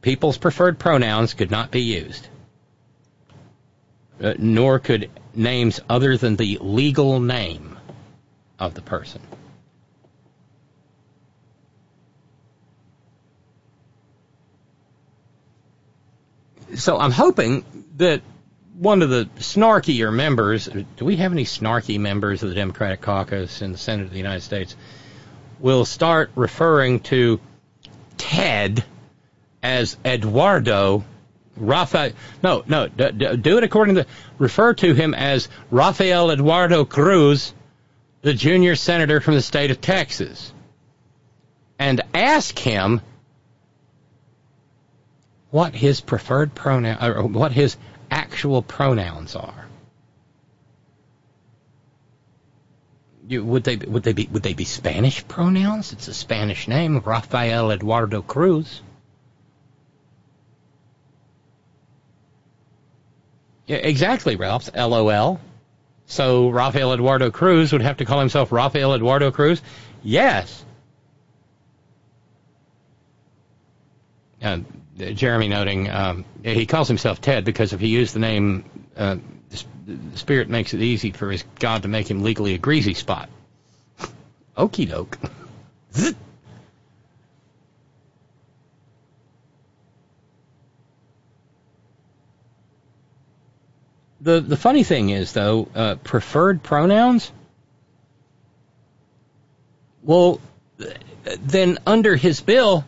[0.00, 2.26] people's preferred pronouns could not be used.
[4.22, 7.76] Uh, nor could names other than the legal name
[8.60, 9.20] of the person.
[16.76, 17.64] So I'm hoping
[17.96, 18.22] that
[18.78, 20.66] one of the snarkier members,
[20.96, 24.18] do we have any snarky members of the Democratic caucus in the Senate of the
[24.18, 24.76] United States,
[25.58, 27.40] will start referring to
[28.16, 28.84] Ted
[29.62, 31.04] as Eduardo
[31.56, 32.12] Rafael.
[32.42, 32.88] No, no.
[32.88, 34.06] D- d- do it according to.
[34.38, 37.54] Refer to him as Rafael Eduardo Cruz,
[38.22, 40.52] the junior senator from the state of Texas,
[41.78, 43.00] and ask him
[45.50, 47.76] what his preferred pronoun or what his
[48.10, 49.63] actual pronouns are.
[53.26, 55.92] You, would they would they be would they be Spanish pronouns?
[55.92, 58.82] It's a Spanish name, Rafael Eduardo Cruz.
[63.66, 64.68] Yeah, exactly, Ralph.
[64.74, 65.40] LOL.
[66.06, 69.62] So Rafael Eduardo Cruz would have to call himself Rafael Eduardo Cruz?
[70.02, 70.64] Yes.
[74.42, 74.58] Uh,
[74.96, 78.64] Jeremy noting um, he calls himself Ted because if he used the name,
[78.96, 79.16] uh,
[79.86, 83.28] the Spirit makes it easy for his God to make him legally a greasy spot.
[84.56, 85.18] Okie doke.
[94.20, 97.30] the the funny thing is though, uh, preferred pronouns.
[100.02, 100.40] Well,
[101.40, 102.84] then under his bill,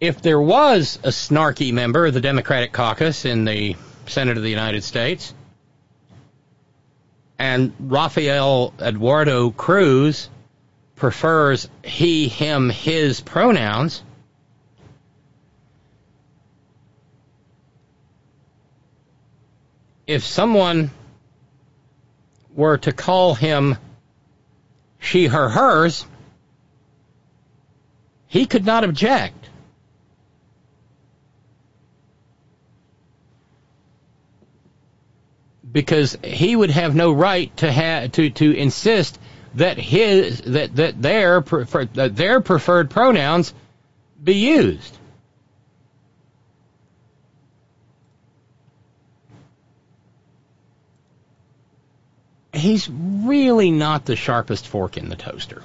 [0.00, 3.76] if there was a snarky member of the Democratic caucus in the
[4.06, 5.32] Senate of the United States,
[7.38, 10.28] and Rafael Eduardo Cruz
[10.96, 14.02] prefers he, him, his pronouns,
[20.06, 20.90] if someone
[22.54, 23.76] were to call him
[25.00, 26.06] she, her, hers,
[28.26, 29.48] he could not object.
[35.74, 39.18] Because he would have no right to have to, to insist
[39.56, 43.52] that his that that their prefer, that their preferred pronouns
[44.22, 44.96] be used.
[52.64, 55.62] he's really not the sharpest fork in the toaster.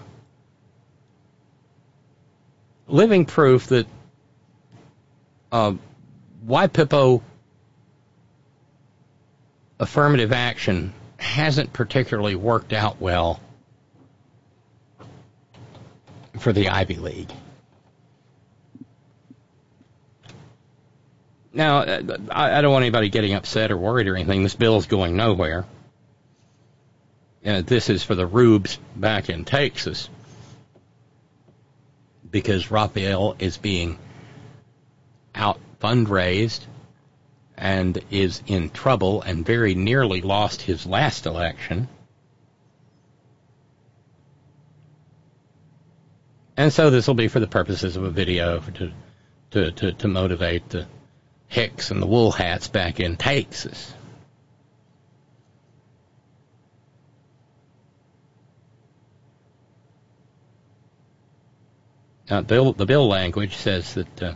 [2.88, 3.88] Living proof that
[5.52, 5.74] uh,
[6.46, 7.22] YPIPO
[9.80, 13.40] affirmative action hasn't particularly worked out well
[16.40, 17.32] for the Ivy League.
[21.52, 21.80] Now,
[22.30, 24.44] I, don't want anybody getting upset or worried or anything.
[24.44, 25.66] This bill is going nowhere.
[27.46, 30.10] Uh, this is for the rubes back in Texas
[32.30, 33.98] because Raphael is being
[35.34, 36.62] out fundraised
[37.60, 41.90] and is in trouble and very nearly lost his last election.
[46.56, 48.92] And so this will be for the purposes of a video to
[49.52, 50.88] to to, to motivate the
[51.48, 53.94] Hicks and the wool hats back in Texas.
[62.30, 64.34] Uh, bill, the bill language says that uh,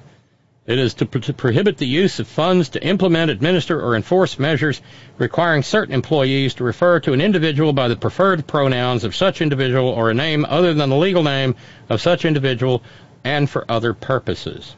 [0.65, 4.39] it is to, pro- to prohibit the use of funds to implement, administer, or enforce
[4.39, 4.81] measures
[5.17, 9.89] requiring certain employees to refer to an individual by the preferred pronouns of such individual
[9.89, 11.55] or a name other than the legal name
[11.89, 12.81] of such individual
[13.23, 14.75] and for other purposes.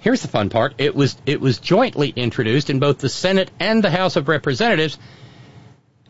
[0.00, 0.74] Here's the fun part.
[0.76, 4.98] It was it was jointly introduced in both the Senate and the House of Representatives.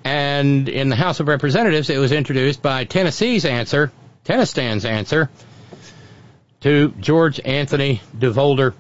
[0.02, 3.92] And in the House of Representatives, it was introduced by Tennessee's answer,
[4.24, 5.30] Tennessee's answer,
[6.64, 8.72] to George Anthony DeVolder,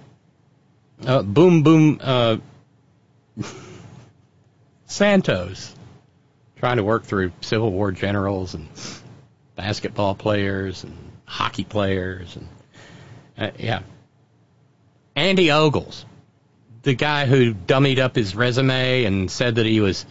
[1.06, 2.38] uh, Boom Boom uh,
[4.86, 5.74] Santos,
[6.56, 8.68] trying to work through Civil War generals and
[9.54, 10.96] basketball players and
[11.26, 12.48] hockey players and
[13.36, 13.82] uh, yeah,
[15.14, 16.06] Andy Ogles,
[16.84, 20.06] the guy who dummied up his resume and said that he was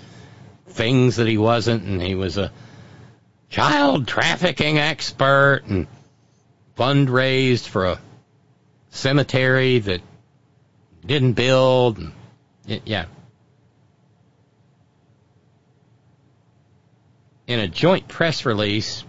[0.68, 2.52] things that he wasn't, and he was a
[3.50, 5.88] child trafficking expert and
[6.78, 8.00] fundraised for a
[8.90, 10.02] cemetery that
[11.06, 12.00] didn't build.
[12.68, 13.06] It, yeah.
[17.48, 19.04] In a joint press release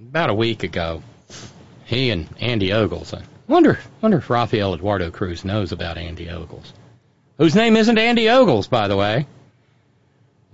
[0.00, 1.02] about a week ago,
[1.84, 6.72] he and Andy Ogles, I wonder, wonder if Rafael Eduardo Cruz knows about Andy Ogles,
[7.38, 9.26] whose name isn't Andy Ogles, by the way.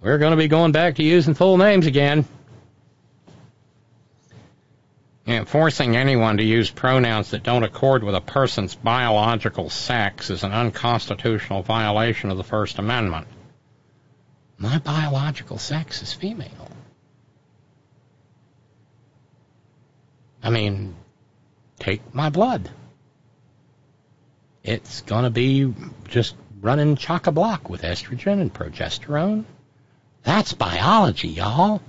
[0.03, 2.27] We're going to be going back to using full names again.
[5.47, 10.53] Forcing anyone to use pronouns that don't accord with a person's biological sex is an
[10.53, 13.29] unconstitutional violation of the First Amendment.
[14.59, 16.71] My biological sex is female.
[20.43, 20.97] I mean,
[21.79, 22.69] take my blood.
[24.65, 25.73] It's going to be
[26.09, 29.45] just running chock a block with estrogen and progesterone.
[30.25, 31.81] That's biology, y'all.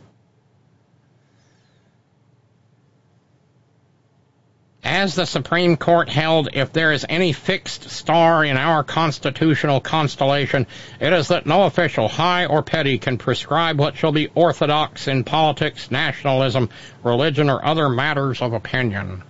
[4.84, 10.68] As the Supreme Court held, if there is any fixed star in our constitutional constellation,
[11.00, 15.24] it is that no official, high or petty, can prescribe what shall be orthodox in
[15.24, 16.70] politics, nationalism,
[17.02, 19.24] religion, or other matters of opinion.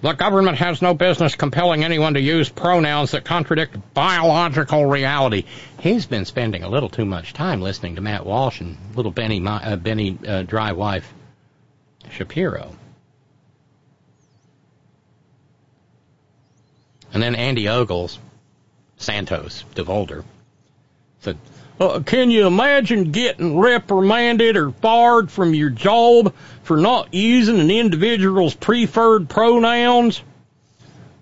[0.00, 5.44] The government has no business compelling anyone to use pronouns that contradict biological reality.
[5.80, 9.44] He's been spending a little too much time listening to Matt Walsh and little Benny,
[9.44, 11.12] uh, Benny uh, dry wife
[12.10, 12.74] Shapiro.
[17.12, 18.18] And then Andy Ogles,
[18.96, 20.24] Santos, DeVolder,
[21.20, 21.38] said,
[22.06, 28.54] can you imagine getting reprimanded or fired from your job for not using an individual's
[28.54, 30.20] preferred pronouns?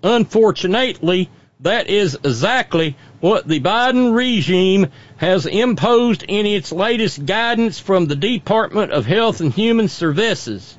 [0.01, 8.05] Unfortunately, that is exactly what the Biden regime has imposed in its latest guidance from
[8.05, 10.77] the Department of Health and Human Services.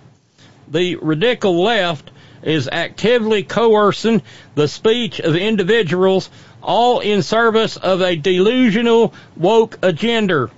[0.69, 2.11] The radical left
[2.49, 4.23] is actively coercing
[4.55, 6.31] the speech of individuals
[6.62, 10.51] all in service of a delusional woke agenda.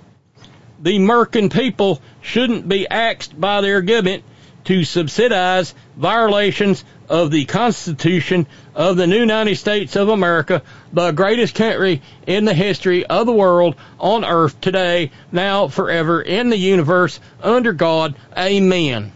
[0.81, 4.23] The American people shouldn't be axed by their government
[4.63, 10.61] to subsidize violations of the Constitution of the new United States of America,
[10.93, 16.49] the greatest country in the history of the world, on earth, today, now, forever, in
[16.49, 18.15] the universe, under God.
[18.37, 19.11] Amen.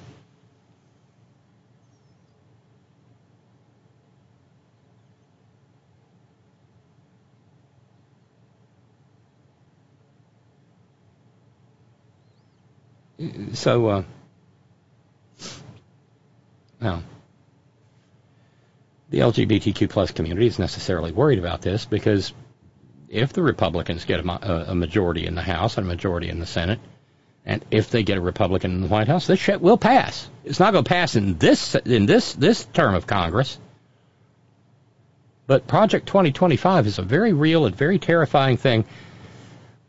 [13.54, 14.04] So, uh,
[16.82, 17.04] well,
[19.10, 22.34] the LGBTQ plus community is necessarily worried about this because
[23.08, 26.46] if the Republicans get a, a, majority in the House and a majority in the
[26.46, 26.80] Senate,
[27.46, 30.28] and if they get a Republican in the White House, this shit will pass.
[30.44, 33.58] It's not going to pass in this in this this term of Congress.
[35.48, 38.86] But Project 2025 is a very real and very terrifying thing,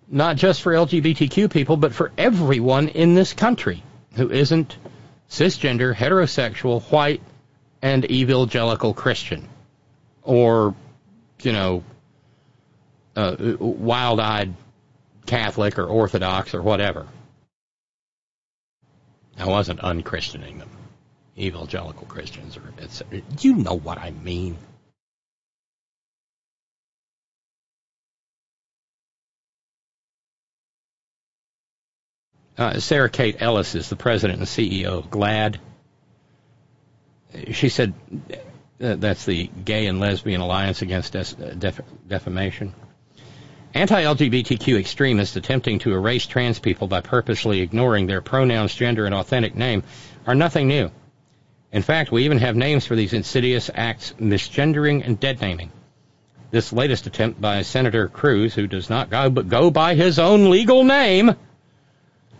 [0.09, 3.83] not just for LGBTQ people, but for everyone in this country
[4.15, 4.77] who isn't
[5.29, 7.21] cisgender, heterosexual, white,
[7.83, 9.49] and evangelical Christian.
[10.23, 10.75] Or,
[11.43, 11.85] you know,
[13.15, 14.55] uh, wild eyed
[15.27, 17.07] Catholic or Orthodox or whatever.
[19.39, 20.71] I wasn't unchristening them.
[21.39, 23.03] Evangelical Christians or it's,
[23.41, 24.57] you know what I mean.
[32.59, 35.59] Uh, Sarah Kate Ellis is the president and CEO of GLAAD.
[37.53, 37.93] She said
[38.79, 42.75] that's the Gay and Lesbian Alliance Against Def- Defamation.
[43.75, 49.15] Anti LGBTQ extremists attempting to erase trans people by purposely ignoring their pronouns, gender, and
[49.15, 49.83] authentic name
[50.27, 50.91] are nothing new.
[51.73, 55.73] In fact, we even have names for these insidious acts misgendering and dead naming.
[56.51, 60.49] This latest attempt by Senator Cruz, who does not go, but go by his own
[60.49, 61.37] legal name,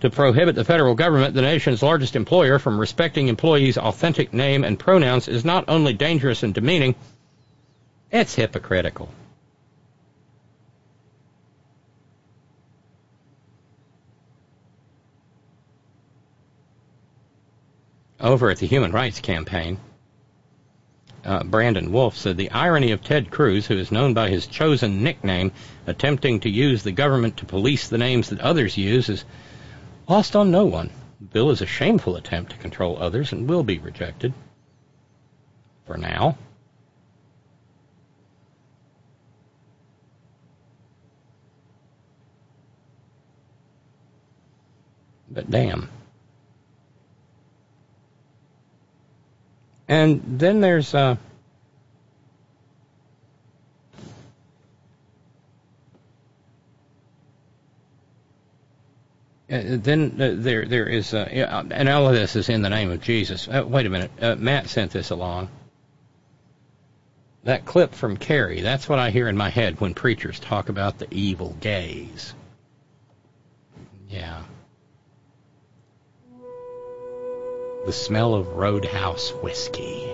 [0.07, 4.79] to prohibit the federal government, the nation's largest employer, from respecting employees' authentic name and
[4.79, 6.95] pronouns is not only dangerous and demeaning,
[8.13, 9.09] it's hypocritical.
[18.21, 19.79] Over at the Human Rights Campaign,
[21.25, 25.03] uh, Brandon Wolf said the irony of Ted Cruz, who is known by his chosen
[25.03, 25.51] nickname,
[25.89, 29.25] attempting to use the government to police the names that others use, is
[30.09, 30.91] lost on no one.
[31.21, 34.33] The bill is a shameful attempt to control others and will be rejected.
[35.87, 36.37] For now.
[45.31, 45.89] But damn.
[49.89, 51.17] And then there's uh,
[59.49, 63.01] then uh, there there is uh, and all of this is in the name of
[63.01, 63.47] Jesus.
[63.47, 65.49] Uh, wait a minute, uh, Matt sent this along.
[67.45, 70.99] That clip from Carrie, that's what I hear in my head when preachers talk about
[70.99, 72.35] the evil gaze.
[74.09, 74.43] Yeah.
[77.87, 80.13] The smell of roadhouse whiskey.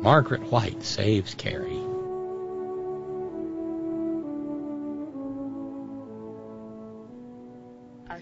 [0.00, 1.91] Margaret White saves Carrie.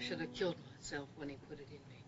[0.01, 2.03] Should have killed myself when he put it in me.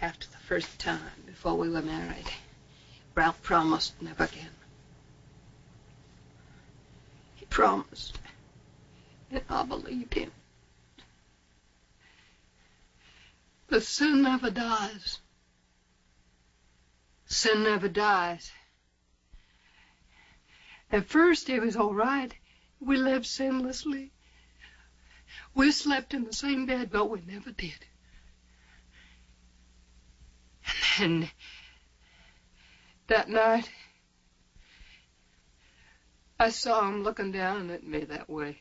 [0.00, 2.30] After the first time, before we were married,
[3.14, 4.54] Ralph promised never again.
[7.34, 8.18] He promised,
[9.30, 10.30] and I believed him.
[13.66, 15.18] But sin never dies.
[17.26, 18.52] Sin never dies.
[20.92, 22.32] At first, it was all right.
[22.78, 24.13] We lived sinlessly.
[25.54, 27.86] We slept in the same bed, but we never did.
[30.98, 31.30] And then,
[33.08, 33.70] that night,
[36.38, 38.60] I saw him looking down at me that way.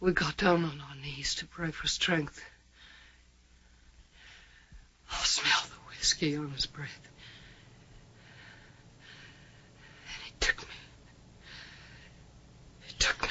[0.00, 2.42] We got down on our knees to pray for strength.
[5.10, 7.08] I smelled the whiskey on his breath.
[10.06, 10.73] And he took me.
[12.98, 13.28] Took me.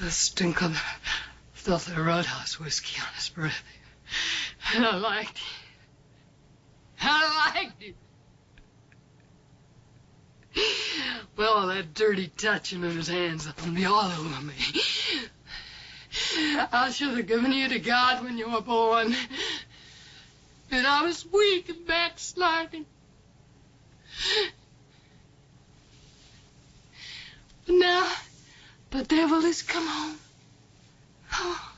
[0.00, 0.80] The stink of the
[1.52, 3.62] filthy roadhouse whiskey on his breath.
[4.74, 5.42] And I liked it.
[7.02, 7.96] I liked it.
[11.36, 14.54] Well, that dirty touching of his hands on me all over me.
[16.72, 19.14] I should have given you to God when you were born.
[20.70, 22.86] And I was weak and backsliding.
[27.70, 28.12] But now
[28.90, 30.16] the devil has come home.
[31.34, 31.72] Oh.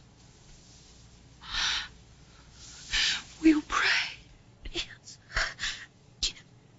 [3.43, 3.89] We'll pray.
[4.73, 5.19] Yes.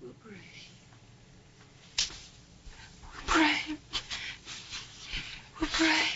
[0.01, 0.33] We'll pray.
[3.13, 3.77] We'll pray.
[5.59, 6.07] We'll pray.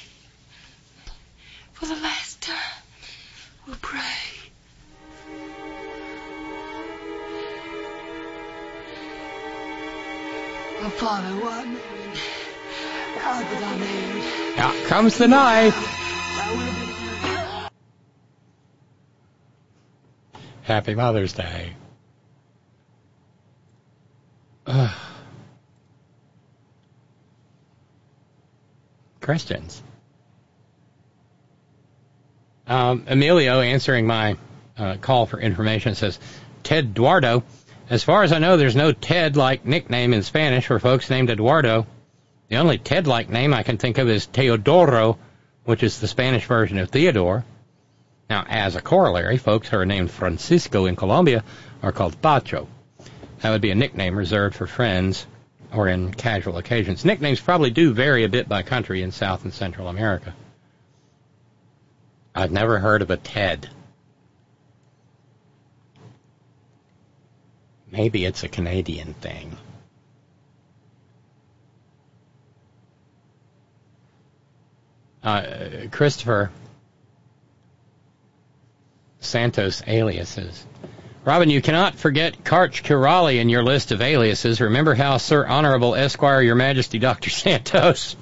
[1.73, 2.81] For the last time,
[3.67, 4.01] we'll pray.
[10.79, 11.96] Oh, Father, what
[13.29, 15.75] Out comes the knife.
[20.63, 21.73] Happy Mother's Day.
[24.65, 24.97] Ugh.
[29.19, 29.83] Christians.
[32.65, 34.37] Um, Emilio answering my
[34.77, 36.17] uh, call for information says,
[36.63, 37.43] Ted Eduardo.
[37.89, 41.29] As far as I know, there's no Ted like nickname in Spanish for folks named
[41.29, 41.87] Eduardo.
[42.49, 45.17] The only Ted like name I can think of is Teodoro,
[45.65, 47.43] which is the Spanish version of Theodore.
[48.29, 51.43] Now, as a corollary, folks who are named Francisco in Colombia
[51.81, 52.67] are called Pacho.
[53.41, 55.25] That would be a nickname reserved for friends
[55.73, 57.05] or in casual occasions.
[57.05, 60.33] Nicknames probably do vary a bit by country in South and Central America.
[62.33, 63.69] I've never heard of a Ted.
[67.91, 69.57] Maybe it's a Canadian thing.
[75.23, 76.51] Uh, Christopher
[79.19, 80.65] Santos aliases.
[81.25, 84.61] Robyn, you cannot forget Karch Kiraly in your list of aliases.
[84.61, 87.29] Remember how Sir Honorable Esquire Your Majesty Dr.
[87.31, 88.15] Santos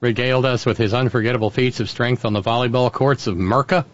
[0.00, 3.84] regaled us with his unforgettable feats of strength on the volleyball courts of Merca?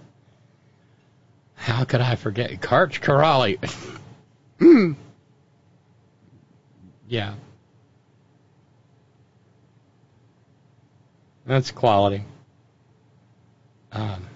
[1.57, 3.59] How could I forget Karch Kiraly?
[7.09, 7.35] yeah.
[11.47, 12.25] That's quality.
[13.93, 14.27] Um,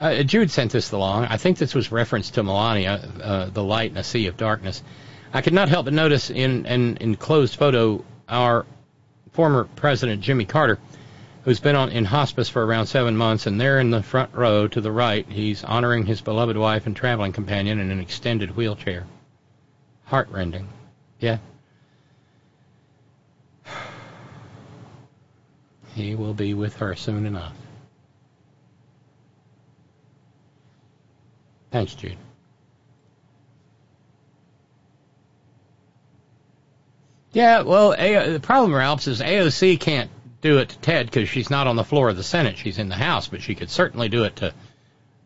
[0.00, 1.24] uh, Jude sent this along.
[1.26, 4.82] I think this was reference to Melania, uh, the light in a sea of darkness.
[5.32, 8.66] I could not help but notice in an enclosed photo our
[9.32, 10.78] former president Jimmy Carter,
[11.44, 14.66] who's been on in hospice for around seven months, and there in the front row
[14.68, 19.06] to the right, he's honoring his beloved wife and traveling companion in an extended wheelchair.
[20.04, 20.68] Heartrending.
[21.18, 21.38] Yeah.
[25.94, 27.54] He will be with her soon enough.
[31.70, 32.16] Thanks, Jude.
[37.32, 40.10] Yeah, well, A- the problem, Ralphs, is AOC can't
[40.40, 42.58] do it to Ted because she's not on the floor of the Senate.
[42.58, 44.52] She's in the House, but she could certainly do it to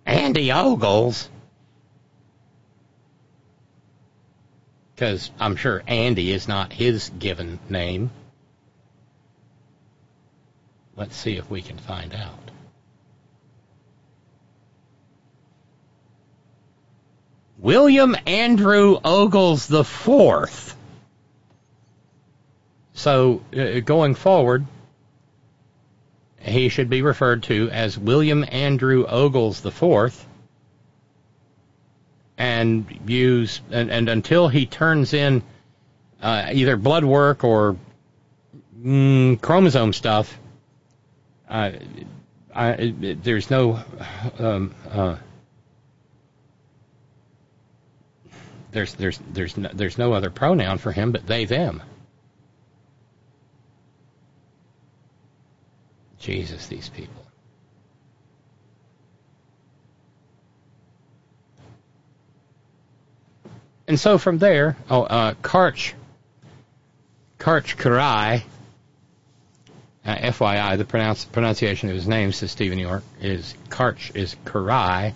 [0.04, 1.30] Andy Ogles.
[4.94, 8.10] Because I'm sure Andy is not his given name.
[10.96, 12.38] Let's see if we can find out.
[17.58, 20.76] William Andrew Ogles the Fourth.
[22.92, 24.66] So uh, going forward,
[26.38, 30.26] he should be referred to as William Andrew Ogles the Fourth,
[32.36, 35.42] and use and, and until he turns in
[36.22, 37.76] uh, either blood work or
[38.78, 40.38] mm, chromosome stuff,
[41.48, 41.72] uh,
[42.54, 43.82] I, there's no
[44.38, 45.16] um, uh,
[48.70, 51.82] there's there's there's no, there's no other pronoun for him but they them.
[56.18, 57.24] Jesus, these people.
[63.86, 65.92] And so from there, oh, uh, Karch,
[67.38, 68.42] Karch Kiraly,
[70.04, 75.14] uh, FYI, the pronounce, pronunciation of his name, says Stephen York, is Karch is Karai.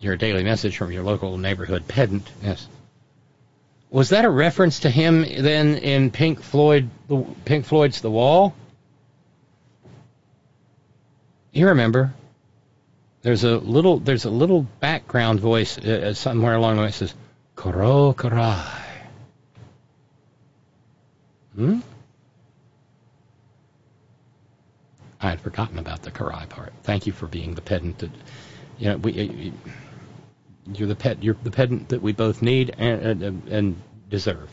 [0.00, 2.28] Your daily message from your local neighborhood pedant.
[2.42, 2.66] Yes.
[3.90, 6.88] Was that a reference to him then in Pink Floyd,
[7.44, 8.54] Pink Floyd's The Wall?
[11.52, 12.14] You remember?
[13.20, 17.14] There's a little, there's a little background voice uh, somewhere along the way that says,
[17.54, 18.82] "Koro Karai."
[21.54, 21.80] Hmm.
[25.22, 26.72] I had forgotten about the Karai part.
[26.82, 28.10] Thank you for being the pedant that,
[28.78, 29.52] you know, we,
[30.74, 34.50] you're the pet, you're the pedant that we both need and, and, and deserve.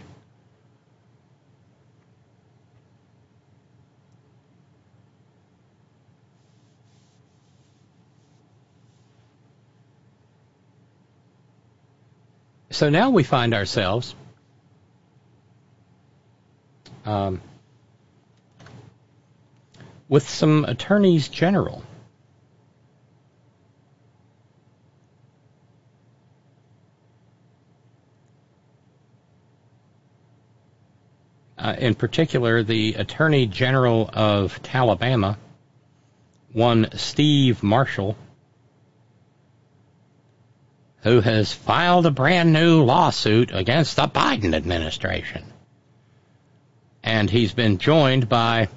[12.69, 14.13] So now we find ourselves
[17.05, 17.41] um,
[20.09, 21.83] with some attorneys general.
[31.57, 35.37] Uh, in particular, the Attorney General of Alabama,
[36.53, 38.17] one Steve Marshall,
[41.03, 45.43] who has filed a brand new lawsuit against the Biden administration.
[47.03, 48.69] And he's been joined by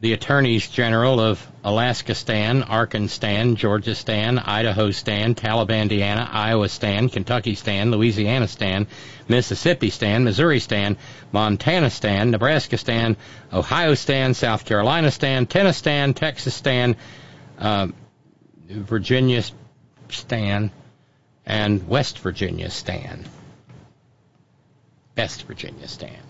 [0.00, 7.54] the attorneys general of Alaska Stan, Arkansas, Georgia Stan, Idaho Stan, Talibandiana, Iowa Stan, Kentucky
[7.54, 8.86] Stan, Louisiana Stan,
[9.28, 10.96] Mississippi Stan, Missouri Stan,
[11.32, 13.14] Montana Stan, Nebraska Stan,
[13.52, 16.96] Ohio Stan, South Carolina Stan, Tennessee Stan, Texas Stan,
[17.58, 17.88] uh,
[18.70, 19.42] Virginia
[20.08, 20.70] Stan,
[21.44, 23.26] and West Virginia Stan.
[25.14, 26.22] West Virginia Stan.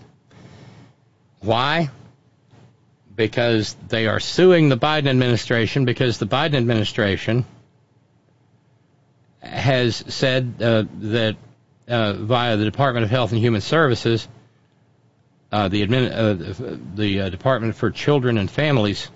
[1.39, 1.89] Why?
[3.15, 7.45] Because they are suing the Biden administration because the Biden administration
[9.41, 11.35] has said uh, that
[11.87, 14.27] uh, via the Department of Health and Human Services,
[15.51, 19.09] uh, the, admin, uh, the uh, Department for Children and Families,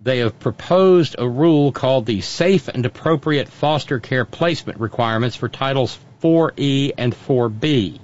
[0.00, 5.48] they have proposed a rule called the Safe and Appropriate Foster Care Placement Requirements for
[5.48, 7.98] Titles 4E and 4B.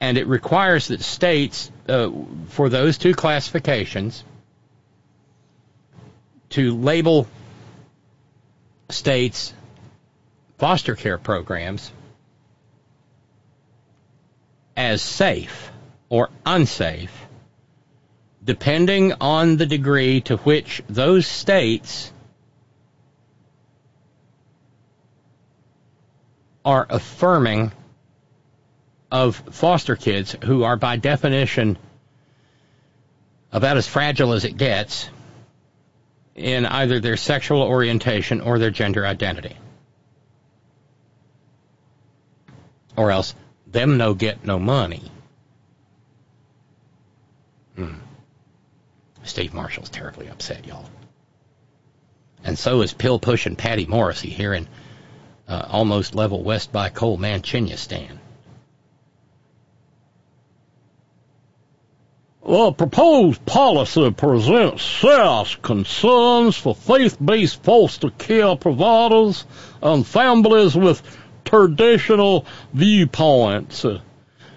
[0.00, 2.10] And it requires that states, uh,
[2.48, 4.24] for those two classifications,
[6.50, 7.26] to label
[8.88, 9.52] states
[10.58, 11.90] foster care programs
[14.76, 15.70] as safe
[16.08, 17.26] or unsafe,
[18.44, 22.12] depending on the degree to which those states
[26.64, 27.72] are affirming
[29.16, 31.78] of foster kids who are by definition
[33.50, 35.08] about as fragile as it gets
[36.34, 39.56] in either their sexual orientation or their gender identity.
[42.94, 43.34] Or else
[43.66, 45.10] them no get no money.
[47.74, 47.94] Hmm.
[49.22, 50.90] Steve Marshall's terribly upset, y'all.
[52.44, 54.68] And so is pill pushing Patty Morrisey here in
[55.48, 58.18] uh, almost level west by Coal Manchinistan.
[62.48, 69.44] The proposed policy presents serious concerns for faith-based foster care providers
[69.82, 71.02] and families with
[71.44, 73.84] traditional viewpoints.
[73.84, 73.98] Uh,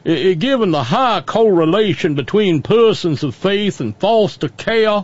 [0.06, 5.04] given the high correlation between persons of faith and foster care,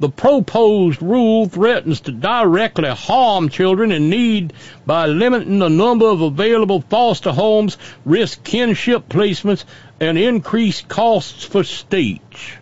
[0.00, 4.52] the proposed rule threatens to directly harm children in need
[4.86, 9.64] by limiting the number of available foster homes, risk kinship placements,
[10.00, 12.52] and increased costs for states.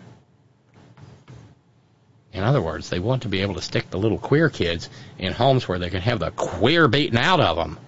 [2.33, 5.33] In other words, they want to be able to stick the little queer kids in
[5.33, 7.79] homes where they can have the queer beaten out of them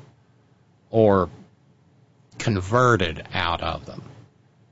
[0.90, 1.30] or
[2.38, 4.02] converted out of them.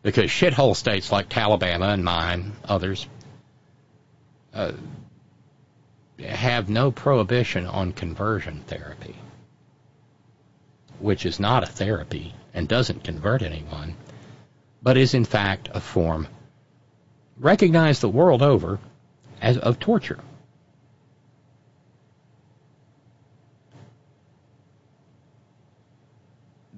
[0.02, 3.06] Because shithole states like Alabama and mine, others,
[4.54, 4.72] uh,
[6.24, 9.16] have no prohibition on conversion therapy,
[11.00, 13.96] which is not a therapy and doesn't convert anyone
[14.88, 16.26] but is in fact a form
[17.38, 18.80] recognized the world over
[19.42, 20.20] as of torture.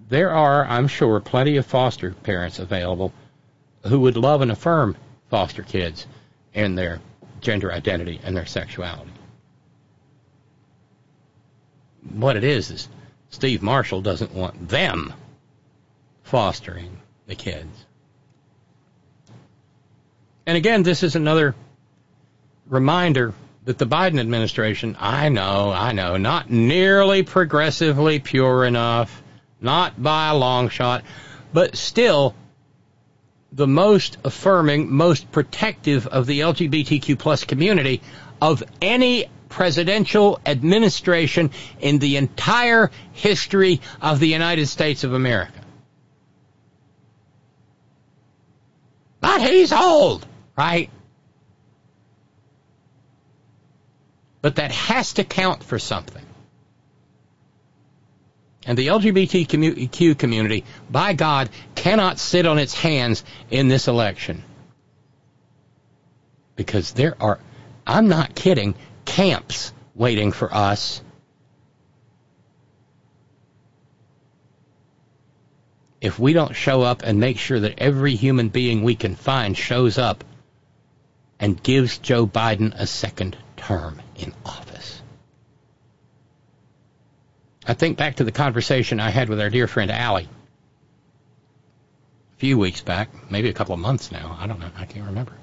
[0.07, 3.13] There are, I'm sure, plenty of foster parents available
[3.85, 4.97] who would love and affirm
[5.29, 6.07] foster kids
[6.55, 6.99] in their
[7.41, 9.11] gender identity and their sexuality.
[12.11, 12.89] What it is is
[13.29, 15.13] Steve Marshall doesn't want them
[16.23, 16.97] fostering
[17.27, 17.85] the kids.
[20.49, 21.53] And again, this is another
[22.65, 29.21] reminder that the Biden administration, I know, I know, not nearly progressively pure enough,
[29.61, 31.03] not by a long shot,
[31.53, 32.33] but still
[33.51, 38.01] the most affirming, most protective of the LGBTQ plus community
[38.41, 45.61] of any presidential administration in the entire history of the United States of America.
[49.21, 50.25] But he's old
[50.59, 50.89] right?
[54.41, 56.25] But that has to count for something.
[58.65, 64.43] And the LGBTQ community, by God, cannot sit on its hands in this election.
[66.57, 67.39] Because there are,
[67.87, 71.01] I'm not kidding, camps waiting for us.
[76.01, 79.55] If we don't show up and make sure that every human being we can find
[79.57, 80.25] shows up
[81.39, 85.01] and gives Joe Biden a second term in office.
[87.65, 90.27] I think back to the conversation I had with our dear friend Allie
[92.35, 94.37] a few weeks back, maybe a couple of months now.
[94.39, 94.71] I don't know.
[94.75, 95.33] I can't remember.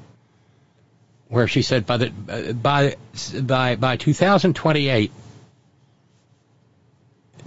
[1.29, 2.11] Where she said by the
[2.55, 2.97] by
[3.43, 5.13] by by 2028,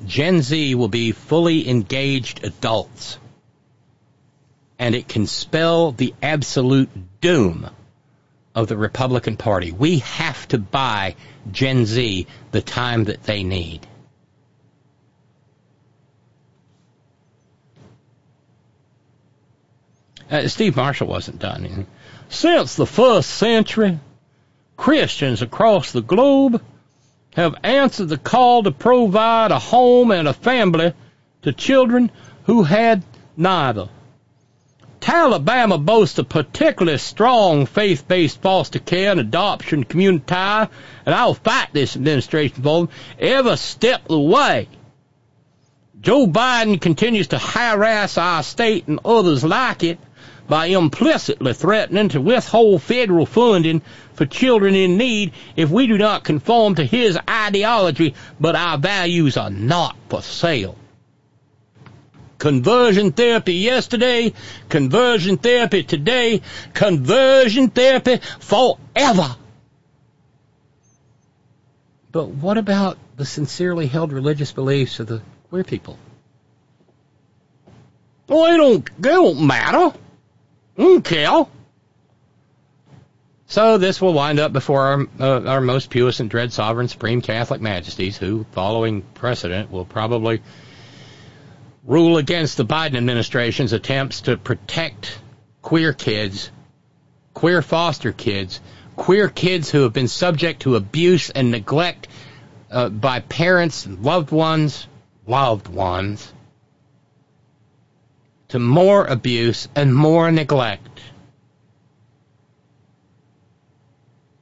[0.06, 3.18] Gen Z will be fully engaged adults
[4.78, 7.70] and it can spell the absolute doom
[8.56, 9.72] of the Republican Party.
[9.72, 11.16] We have to buy
[11.52, 13.86] Gen Z the time that they need.
[20.30, 21.88] Uh, Steve Marshall wasn't done.
[22.30, 24.00] Since the first century,
[24.78, 26.62] Christians across the globe
[27.36, 30.94] have answered the call to provide a home and a family
[31.42, 32.12] to children
[32.44, 33.04] who had
[33.36, 33.90] neither.
[35.06, 40.70] Alabama boasts a particularly strong faith-based foster care and adoption community, and
[41.06, 44.70] I'll fight this administration for them every step of the way.
[46.00, 50.00] Joe Biden continues to harass our state and others like it
[50.48, 53.82] by implicitly threatening to withhold federal funding
[54.14, 59.38] for children in need if we do not conform to his ideology, but our values
[59.38, 60.76] are not for sale
[62.40, 64.34] conversion therapy yesterday,
[64.70, 66.42] conversion therapy today,
[66.74, 69.36] conversion therapy forever.
[72.12, 76.00] But what about the sincerely held religious beliefs of the queer people?
[78.28, 79.98] Well, they don't, they don't matter.
[80.78, 81.46] don't care.
[83.48, 87.62] So this will wind up before our, uh, our most puissant, dread, sovereign, supreme Catholic
[87.62, 90.42] majesties, who, following precedent, will probably
[91.84, 95.20] rule against the Biden administration's attempts to protect
[95.62, 96.52] queer kids,
[97.34, 98.60] queer foster kids,
[98.96, 102.08] queer kids who have been subject to abuse and neglect
[102.72, 104.88] uh, by parents, and loved ones,
[105.26, 106.34] loved ones,
[108.50, 111.02] to more abuse and more neglect,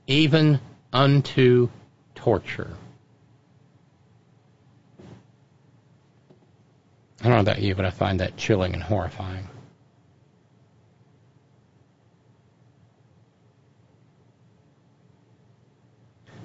[0.08, 0.60] even
[0.92, 1.70] unto
[2.16, 2.76] torture.
[7.22, 9.48] I don't know about you, but I find that chilling and horrifying.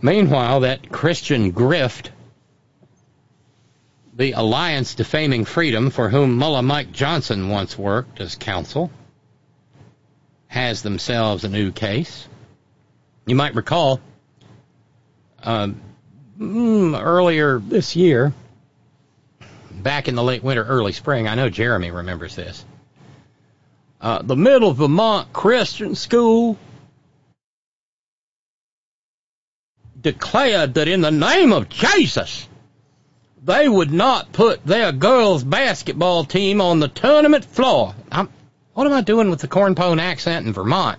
[0.00, 2.08] Meanwhile, that Christian grift,
[4.14, 8.90] the Alliance Defaming Freedom, for whom Mullah Mike Johnson once worked as counsel,
[10.48, 12.26] has themselves a new case.
[13.26, 14.00] You might recall
[15.42, 15.68] uh,
[16.40, 18.32] earlier this year,
[19.82, 21.28] back in the late winter, early spring.
[21.28, 22.64] I know Jeremy remembers this.
[24.00, 26.58] Uh, the Middle Vermont Christian School
[30.00, 32.48] declared that in the name of Jesus,
[33.44, 37.94] they would not put their girls' basketball team on the tournament floor.
[38.10, 38.28] I'm,
[38.74, 40.98] what am I doing with the cornpone accent in Vermont?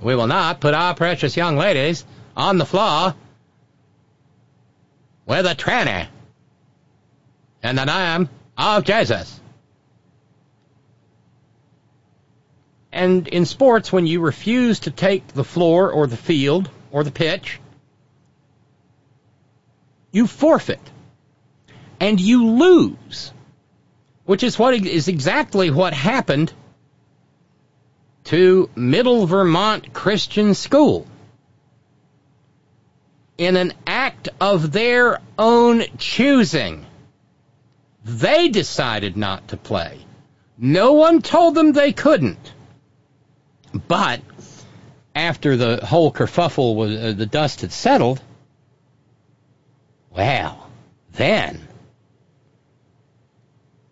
[0.00, 2.04] We will not put our precious young ladies
[2.36, 3.14] on the floor
[5.26, 6.06] with a tranny
[7.62, 9.40] in the name of Jesus.
[12.92, 17.12] And in sports, when you refuse to take the floor or the field or the
[17.12, 17.60] pitch,
[20.12, 20.80] you forfeit
[22.00, 23.32] and you lose,
[24.24, 26.52] which is what is exactly what happened
[28.24, 31.06] to Middle Vermont Christian School.
[33.38, 36.84] In an act of their own choosing,
[38.04, 39.98] they decided not to play.
[40.56, 42.52] No one told them they couldn't.
[43.88, 44.20] But
[45.14, 48.20] after the whole kerfuffle was, uh, the dust had settled,
[50.10, 50.68] well,
[51.12, 51.60] then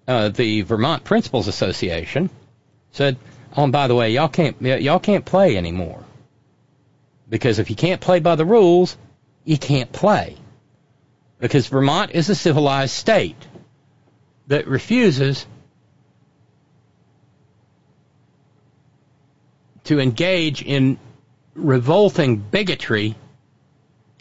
[0.06, 2.30] uh, the Vermont Principals Association
[2.92, 3.16] said,
[3.56, 6.02] "Oh, and by the way, y'all can't y'all can't play anymore
[7.28, 8.96] because if you can't play by the rules,
[9.44, 10.36] you can't play
[11.38, 13.36] because Vermont is a civilized state
[14.48, 15.46] that refuses
[19.84, 20.98] to engage in
[21.54, 23.14] revolting bigotry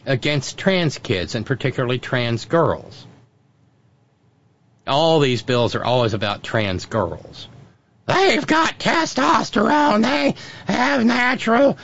[0.06, 3.06] against trans kids and particularly trans girls.
[4.86, 7.48] All these bills are always about trans girls.
[8.06, 10.02] They've got testosterone.
[10.02, 10.34] They
[10.72, 11.76] have natural.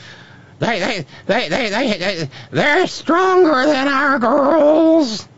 [0.59, 5.29] They they they they they, they they're stronger than our girls.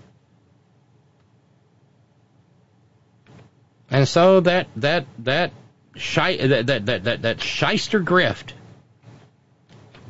[3.97, 5.53] And so that that that
[5.95, 8.53] that, that that that that shyster grift,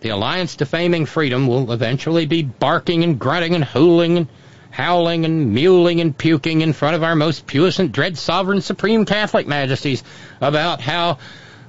[0.00, 4.26] the Alliance Defaming Freedom will eventually be barking and grunting and hooling and
[4.72, 9.46] howling and mewling and puking in front of our most puissant, dread, sovereign, supreme Catholic
[9.46, 10.02] majesties
[10.40, 11.18] about how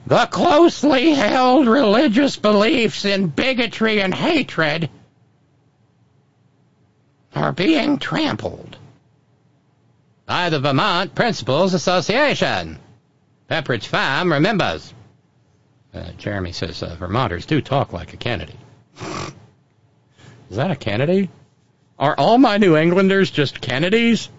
[0.08, 4.90] the closely held religious beliefs in bigotry and hatred
[7.36, 8.76] are being trampled
[10.28, 12.78] by the Vermont Principals Association.
[13.50, 14.94] Pepperidge Farm remembers.
[15.94, 18.58] Uh, Jeremy says uh, Vermonters do talk like a Kennedy.
[20.50, 21.30] Is that a Kennedy?
[21.98, 24.30] Are all my New Englanders just Kennedys?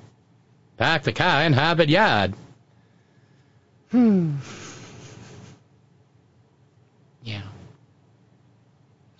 [0.76, 2.34] Pack the car in Harvard Yard.
[3.90, 4.36] Hmm.
[7.24, 7.42] Yeah.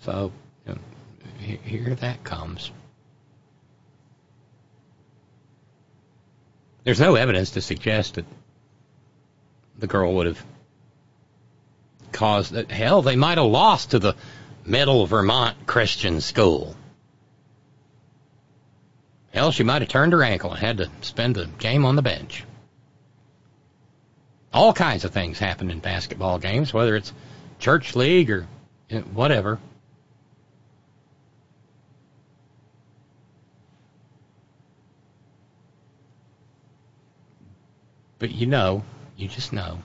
[0.01, 0.31] So,
[0.67, 0.79] you know,
[1.39, 2.71] he- here that comes.
[6.89, 8.25] There's no evidence to suggest that
[9.77, 10.43] the girl would have
[12.11, 12.71] caused that.
[12.71, 14.15] Hell, they might have lost to the
[14.65, 16.75] Middle Vermont Christian School.
[19.31, 22.01] Hell, she might have turned her ankle and had to spend the game on the
[22.01, 22.43] bench.
[24.51, 27.13] All kinds of things happen in basketball games, whether it's
[27.59, 28.47] church league or
[29.13, 29.59] whatever.
[38.19, 38.83] But you know,
[39.17, 39.79] you just know.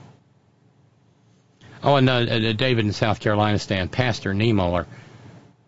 [1.81, 4.85] Oh, and uh, uh, David in South Carolina stand, Pastor Niemöller.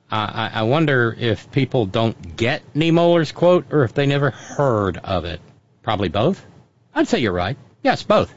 [0.09, 5.25] I, I wonder if people don't get Niemöller's quote or if they never heard of
[5.25, 5.41] it.
[5.83, 6.45] Probably both.
[6.95, 7.57] I'd say you're right.
[7.83, 8.33] Yes, both.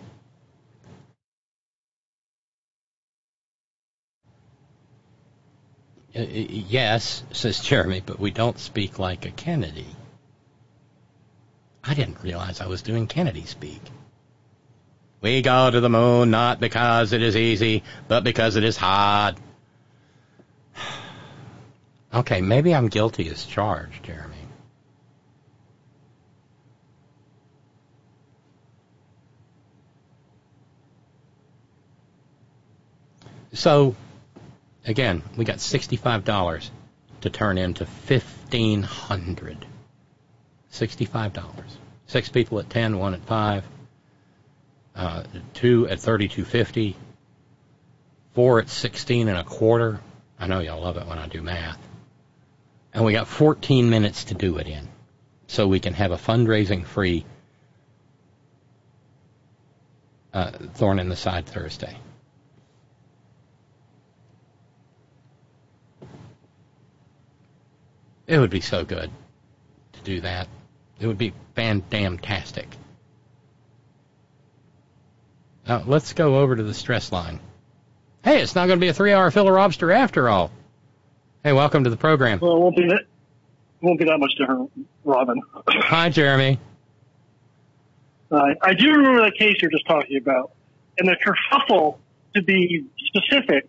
[6.14, 9.86] Uh, yes, says Jeremy, but we don't speak like a Kennedy.
[11.84, 13.80] I didn't realize I was doing Kennedy speak.
[15.20, 19.36] We go to the moon not because it is easy, but because it is hard.
[22.12, 24.34] Okay, maybe I'm guilty as charged, Jeremy.
[33.52, 33.94] So,
[34.84, 36.70] again, we got $65
[37.20, 39.66] to turn into 1,500.
[40.72, 41.52] $65.
[42.08, 43.64] Six people at 10, one at 5
[45.00, 45.22] uh,
[45.54, 46.94] two at 32.50,
[48.34, 49.98] four at 16 and a quarter.
[50.38, 51.78] I know y'all love it when I do math.
[52.92, 54.86] And we got 14 minutes to do it in,
[55.46, 57.24] so we can have a fundraising free
[60.34, 61.96] uh, Thorn in the Side Thursday.
[68.26, 69.10] It would be so good
[69.94, 70.46] to do that.
[71.00, 72.68] It would be fan damn tastic.
[75.68, 77.40] Now, let's go over to the stress line.
[78.24, 80.50] Hey, it's not going to be a three-hour filler lobster after all.
[81.42, 82.38] Hey, welcome to the program.
[82.40, 83.04] Well, it won't be that.
[83.80, 84.70] Won't be that much different,
[85.04, 85.40] Robyn.
[85.68, 86.58] Hi, Jeremy.
[88.30, 90.52] Uh, I do remember that case you're just talking about,
[90.98, 91.96] and the kerfuffle,
[92.34, 93.68] to be specific,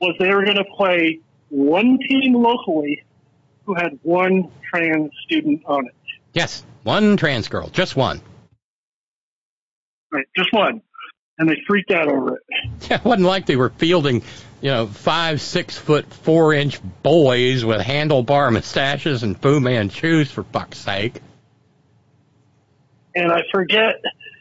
[0.00, 3.04] was they were going to play one team locally
[3.64, 5.94] who had one trans student on it.
[6.32, 8.20] Yes, one trans girl, just one.
[10.10, 10.82] Right, just one.
[11.42, 12.42] And they freaked out over it.
[12.88, 14.22] Yeah, it wasn't like they were fielding,
[14.60, 20.44] you know, five, six foot, four inch boys with handlebar mustaches and Fu Manchus, for
[20.44, 21.20] fuck's sake.
[23.16, 23.96] and I forget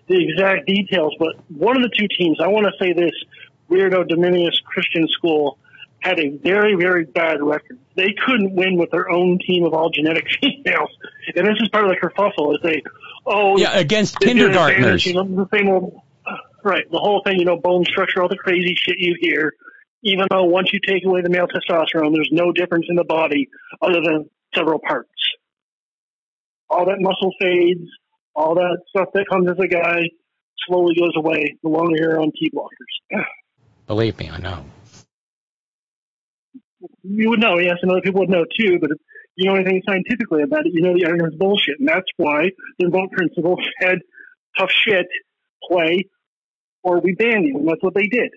[0.08, 3.12] the exact details, but one of the two teams, I want to say this
[3.70, 5.58] weirdo Dominius Christian School
[6.02, 7.80] had a very, very bad record.
[7.96, 10.90] They couldn't win with their own team of all genetic females.
[11.36, 12.84] And this is part of the kerfuffle is they,
[13.26, 15.04] oh, Yeah, against kindergartners.
[15.04, 16.02] The same old,
[16.64, 19.54] right, the whole thing, you know, bone structure, all the crazy shit you hear.
[20.04, 23.50] Even though once you take away the male testosterone, there's no difference in the body
[23.82, 25.10] other than several parts.
[26.70, 27.88] All that muscle fades,
[28.34, 30.02] all that stuff that comes as a guy
[30.68, 33.24] slowly goes away the longer you're on T blockers.
[33.88, 34.66] Believe me, I know.
[37.04, 38.98] You would know, yes, and other people would know too, but if
[39.36, 41.80] you know anything scientifically about it, you know the argument's bullshit.
[41.80, 42.50] And that's why
[42.80, 44.00] the remote principal said,
[44.58, 45.08] tough shit,
[45.70, 46.10] play,
[46.84, 47.58] or we ban you.
[47.58, 48.32] And that's what they did.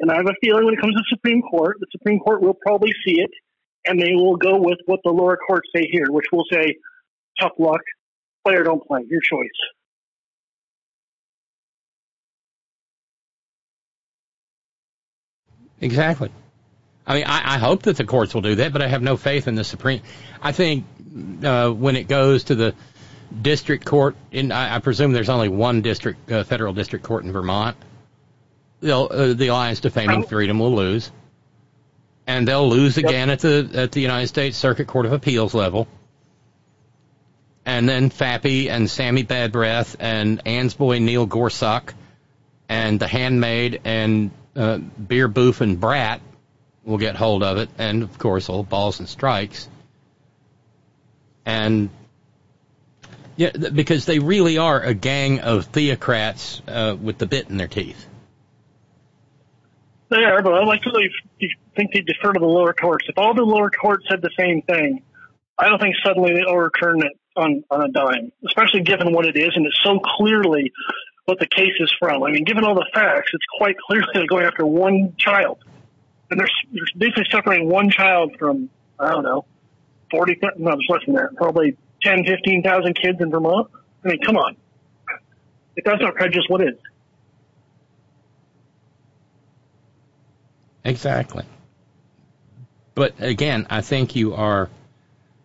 [0.00, 2.40] And I have a feeling when it comes to the Supreme Court, the Supreme Court
[2.40, 3.30] will probably see it,
[3.84, 6.76] and they will go with what the lower courts say here, which will say,
[7.40, 7.80] tough luck,
[8.46, 9.48] play or don't play, your choice.
[15.80, 16.30] Exactly.
[17.06, 19.16] I mean, I, I hope that the courts will do that, but I have no
[19.16, 20.02] faith in the Supreme.
[20.42, 20.84] I think
[21.42, 22.74] uh, when it goes to the
[23.42, 27.32] district court, in I, I presume there's only one district, uh, federal district court in
[27.32, 27.76] Vermont.
[28.80, 31.10] They'll, uh, the Alliance Defaming Freedom will lose,
[32.26, 35.88] and they'll lose again at the at the United States Circuit Court of Appeals level.
[37.64, 41.92] And then Fappy and Sammy Bad Breath and Ann's boy Neil Gorsuch
[42.68, 46.20] and the handmaid and uh, beer boof and brat
[46.84, 49.68] will get hold of it, and of course old balls and strikes.
[51.44, 51.90] And
[53.38, 57.68] Yeah, because they really are a gang of theocrats uh, with the bit in their
[57.68, 58.04] teeth.
[60.08, 61.10] They are, but I like to really
[61.76, 63.06] think they defer to the lower courts.
[63.08, 65.04] If all the lower courts said the same thing,
[65.56, 69.36] I don't think suddenly they overturn it on, on a dime, especially given what it
[69.36, 70.72] is, and it's so clearly
[71.26, 72.24] what the case is from.
[72.24, 75.62] I mean, given all the facts, it's quite clearly they're going after one child.
[76.32, 78.68] And they're, they're basically separating one child from,
[78.98, 79.44] I don't know,
[80.10, 83.68] 40, no, it's less than that, probably 10, 15,000 kids in Vermont.
[84.04, 84.56] I mean, come on.
[85.76, 86.74] If that's not prejudice, what is?
[90.84, 91.44] Exactly.
[92.94, 94.68] But again, I think you are,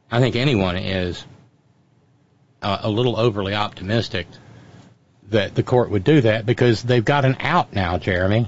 [0.10, 1.24] I think anyone is
[2.62, 4.28] uh, a little overly optimistic
[5.30, 8.48] that the court would do that because they've got an out now, Jeremy.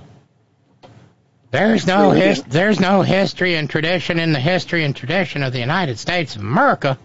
[1.51, 5.59] There's no his, there's no history and tradition in the history and tradition of the
[5.59, 6.97] United States of America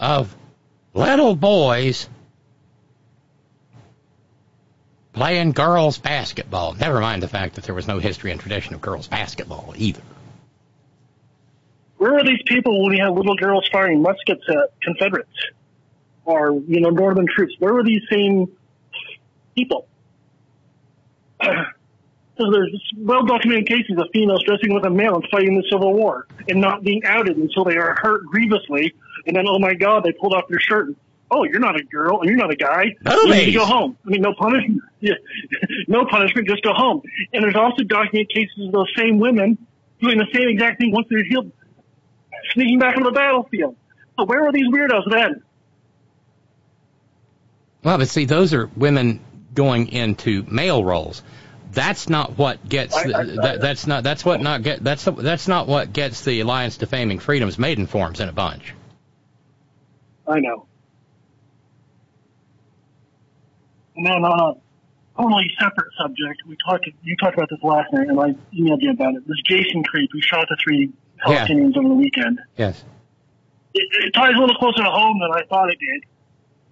[0.00, 0.34] of
[0.94, 2.08] little boys
[5.12, 6.72] playing girls basketball.
[6.74, 10.02] Never mind the fact that there was no history and tradition of girls basketball either.
[11.98, 15.28] Where were these people when we had little girls firing muskets at Confederates
[16.24, 17.52] or, you know, Northern troops?
[17.58, 18.50] Where were these same
[19.54, 19.86] people?
[22.38, 25.92] So there's well documented cases of females dressing with a male and fighting the Civil
[25.92, 28.94] War and not being outed until they are hurt grievously.
[29.26, 30.88] And then, oh my God, they pulled off your shirt.
[30.88, 30.96] And,
[31.30, 32.84] oh, you're not a girl and you're not a guy.
[33.28, 33.96] You need to go home.
[34.06, 34.80] I mean, no punishment.
[35.02, 35.14] Yeah.
[35.88, 37.00] no punishment, just go home.
[37.32, 39.56] And there's also documented cases of those same women
[39.98, 41.50] doing the same exact thing once they're healed,
[42.52, 43.76] sneaking back on the battlefield.
[44.18, 45.42] So where are these weirdos then?
[47.82, 49.20] Well, but see, those are women
[49.54, 51.22] going into male roles.
[51.72, 52.94] That's not what gets.
[52.94, 54.02] I- I- that, that's not.
[54.02, 54.84] That's what not get.
[54.84, 58.74] That's that's not what gets the Alliance Defaming Freedom's maiden forms in a bunch.
[60.26, 60.66] I know.
[63.96, 66.88] And then on a totally separate subject, we talked.
[67.02, 69.26] You talked about this last night, and I emailed you about it.
[69.26, 70.90] This Jason Creep who shot the three
[71.26, 71.46] Yeah.
[71.50, 72.40] Over the weekend.
[72.56, 72.84] Yes.
[73.74, 76.04] It, it ties a little closer to home than I thought it did.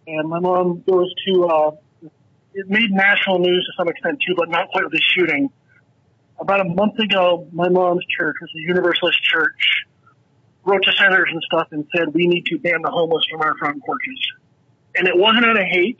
[0.07, 1.45] And my mom goes to.
[1.45, 1.71] Uh,
[2.55, 5.51] it made national news to some extent too, but not quite with the shooting.
[6.41, 9.85] About a month ago, my mom's church, is a Universalist church,
[10.69, 13.57] wrote to senators and stuff and said we need to ban the homeless from our
[13.57, 14.21] front porches.
[14.95, 15.99] And it wasn't out of hate.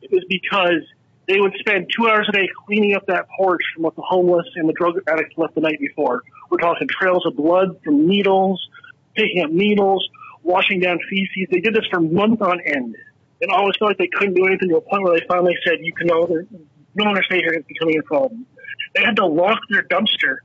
[0.00, 0.82] It was because
[1.28, 4.46] they would spend two hours a day cleaning up that porch from what the homeless
[4.56, 6.22] and the drug addicts left the night before.
[6.50, 8.68] We're talking trails of blood from needles,
[9.14, 10.08] picking up needles,
[10.42, 11.48] washing down feces.
[11.50, 12.96] They did this for months on end.
[13.40, 15.78] And always felt like they couldn't do anything to a point where they finally said,
[15.80, 16.46] you can no longer,
[16.94, 17.52] no longer stay here.
[17.52, 18.46] It's becoming a problem.
[18.94, 20.38] They had to lock their dumpster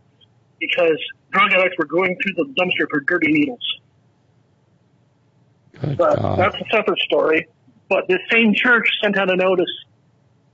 [0.60, 0.98] because
[1.38, 3.80] drug addicts were going through the dumpster for dirty needles.
[5.98, 7.48] But that's a separate story.
[7.90, 9.70] But this same church sent out a notice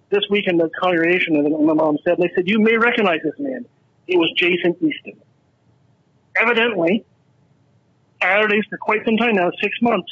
[0.10, 3.34] this weekend to the congregation, and my mom said, they said, you may recognize this
[3.40, 3.66] man.
[4.08, 5.20] It was Jason Eaton.
[6.40, 7.06] Evidently,
[8.22, 10.12] Saturdays for quite some time now, six months,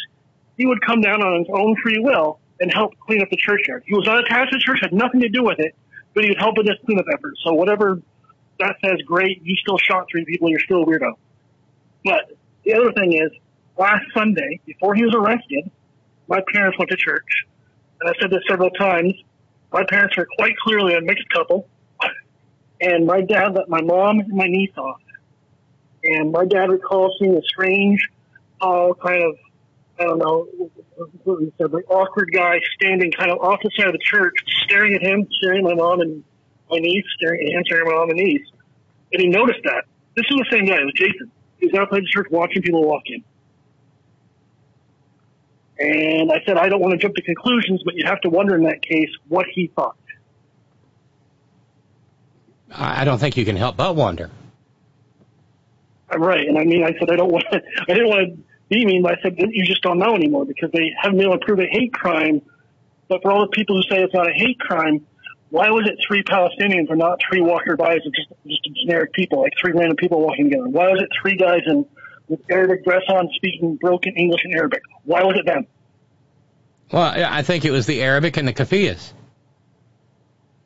[0.57, 3.83] he would come down on his own free will and help clean up the churchyard.
[3.85, 5.75] He was not attached to the church, had nothing to do with it,
[6.13, 7.33] but he would help in this cleanup effort.
[7.43, 8.01] So whatever
[8.61, 11.13] that says, great, you still shot three people, you're still a weirdo.
[12.03, 12.31] But
[12.63, 13.31] the other thing is,
[13.77, 15.69] last Sunday, before he was arrested,
[16.27, 17.45] my parents went to church.
[17.99, 19.13] And I've said this several times.
[19.71, 21.67] My parents are quite clearly a mixed couple.
[22.79, 25.01] And my dad let my mom and my niece off.
[26.03, 27.99] And my dad recalls seeing a strange,
[28.59, 29.35] tall, kind of,
[29.99, 30.47] I don't know,
[31.23, 34.33] what he said, like awkward guy standing kind of off the side of the church,
[34.63, 36.23] staring at him, staring at my mom and
[36.71, 38.47] my niece, staring at him, staring at my mom and niece.
[39.13, 39.85] And he noticed that.
[40.15, 40.75] This is the same guy.
[40.75, 41.31] It was Jason.
[41.57, 43.23] He was outside the church watching people walk in.
[45.79, 48.55] And I said, I don't want to jump to conclusions, but you have to wonder
[48.55, 49.95] in that case what he thought.
[52.71, 54.29] I I don't think you can help but wonder.
[56.09, 56.47] I'm right.
[56.47, 59.01] And I mean, I said, I don't want to, I didn't want to be mean,
[59.03, 61.59] but I said, you just don't know anymore because they haven't been able to prove
[61.59, 62.41] a hate crime.
[63.07, 65.05] But for all the people who say it's not a hate crime,
[65.51, 69.41] why was it three Palestinians and not three walking bys of just, just generic people,
[69.41, 70.67] like three random people walking together?
[70.67, 71.85] Why was it three guys in
[72.29, 74.81] with Arabic dress on speaking broken English and Arabic?
[75.03, 75.67] Why was it them?
[76.91, 79.11] Well, I think it was the Arabic and the kafiyas.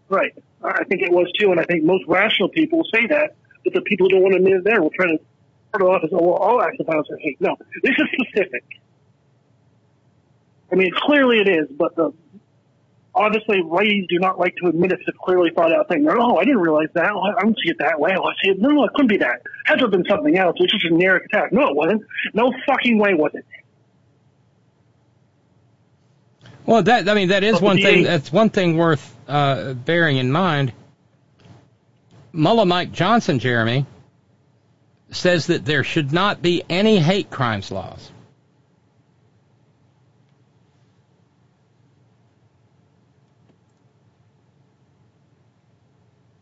[0.08, 0.34] Right.
[0.64, 3.74] I think it was too, and I think most rational people will say that, but
[3.74, 5.18] the people who don't want to admit it there will try to
[5.74, 7.42] put it off as, oh, well, all acts of violence are hate.
[7.42, 8.64] No, this is specific.
[10.72, 12.14] I mean, clearly it is, but the
[13.16, 16.04] obviously righties do not like to admit it's a clearly thought out thing.
[16.04, 17.10] They're, oh, I didn't realize that.
[17.12, 18.12] Oh, I don't see it that way.
[18.18, 18.60] Oh, I see it.
[18.60, 19.36] No, no, it couldn't be that.
[19.36, 20.56] It Had to have been something else.
[20.60, 21.52] It was just a generic attack.
[21.52, 22.04] No, it wasn't.
[22.34, 23.46] No fucking way was it.
[26.66, 28.04] Well, that I mean that is But one thing.
[28.04, 30.74] That's one thing worth uh, bearing in mind.
[32.34, 33.86] Mullah Mike Johnson, Jeremy,
[35.12, 38.12] says that there should not be any hate crimes laws.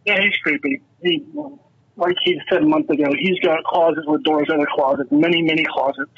[0.06, 0.82] Yeah, he's creepy.
[1.02, 1.26] He,
[1.96, 5.42] like he said a month ago, he's got closets with doors in the closets, many,
[5.42, 6.12] many closets.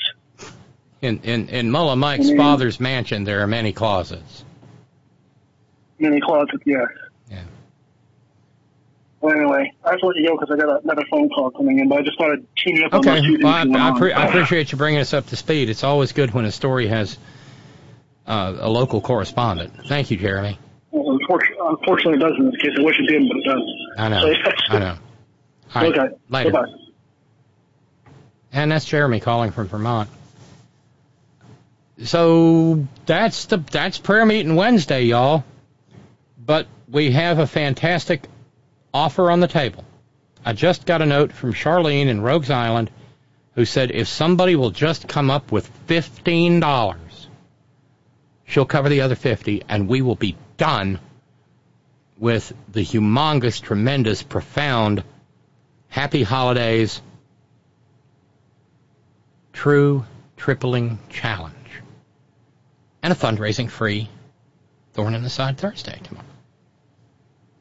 [1.02, 4.44] In in, in Mullah Mike's father's mansion, there are many closets.
[6.00, 6.88] Many closets, yes.
[7.30, 7.44] Yeah.
[9.22, 11.80] Well, anyway, I have to let you go because I got another phone call coming
[11.80, 13.90] in, but I just thought I'd tune you up on Okay, things well, I, I,
[13.90, 13.98] on.
[13.98, 15.70] pre- I appreciate you bringing us up to speed.
[15.70, 17.18] It's always good when a story has
[18.28, 19.74] uh, a local correspondent.
[19.88, 20.60] Thank you, Jeremy.
[20.96, 22.72] Well, unfortunately, unfortunately, it does in this case.
[22.80, 23.64] I wish it didn't, but it does.
[23.98, 24.22] I know.
[24.22, 24.52] So.
[24.70, 24.98] I know.
[25.76, 26.16] All right, Okay.
[26.30, 26.52] Later.
[26.52, 26.72] Bye-bye.
[28.54, 30.10] And that's Jeremy calling from Vermont.
[32.04, 35.44] So that's the that's prayer meeting Wednesday, y'all.
[36.38, 38.24] But we have a fantastic
[38.94, 39.84] offer on the table.
[40.46, 42.90] I just got a note from Charlene in Rogues Island
[43.56, 47.28] who said if somebody will just come up with fifteen dollars,
[48.46, 51.00] she'll cover the other fifty and we will be done
[52.18, 55.04] with the humongous, tremendous, profound
[55.90, 57.02] happy holidays
[59.54, 61.56] true tripling challenge
[63.02, 64.10] and a fundraising free
[64.94, 66.26] thorn in the side thursday tomorrow.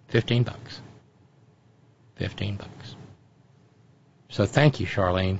[0.08, 0.80] 15 bucks.
[2.16, 2.96] 15 bucks.
[4.30, 5.38] So thank you charlene.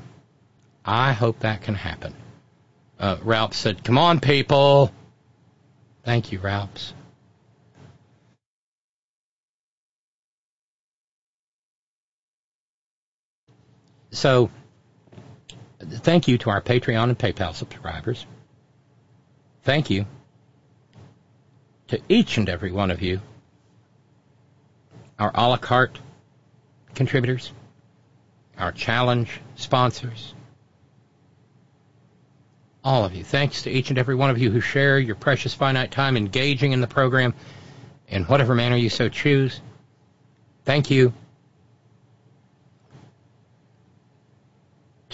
[0.84, 2.14] I hope that can happen.
[2.98, 4.92] Uh, ralph said come on people.
[6.04, 6.92] Thank you ralphs
[14.14, 14.50] so
[15.80, 18.26] thank you to our Patreon and PayPal subscribers.
[19.62, 20.06] Thank you
[21.88, 23.20] to each and every one of you,
[25.18, 25.98] our a la carte
[26.94, 27.52] contributors,
[28.58, 30.34] our challenge sponsors,
[32.84, 33.24] all of you.
[33.24, 36.72] Thanks to each and every one of you who share your precious finite time engaging
[36.72, 37.34] in the program
[38.08, 39.60] in whatever manner you so choose.
[40.64, 41.12] Thank you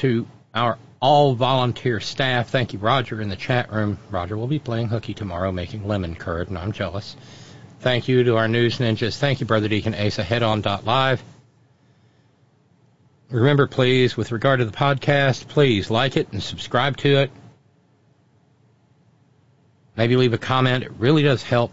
[0.00, 2.48] to our all volunteer staff.
[2.48, 3.98] Thank you, Roger, in the chat room.
[4.10, 7.16] Roger will be playing hooky tomorrow, making lemon curd, and I'm jealous.
[7.80, 9.16] Thank you to our news ninjas.
[9.18, 11.22] Thank you, Brother Deacon Asa, head on live.
[13.30, 17.30] Remember, please, with regard to the podcast, please like it and subscribe to it.
[19.96, 20.84] Maybe leave a comment.
[20.84, 21.72] It really does help.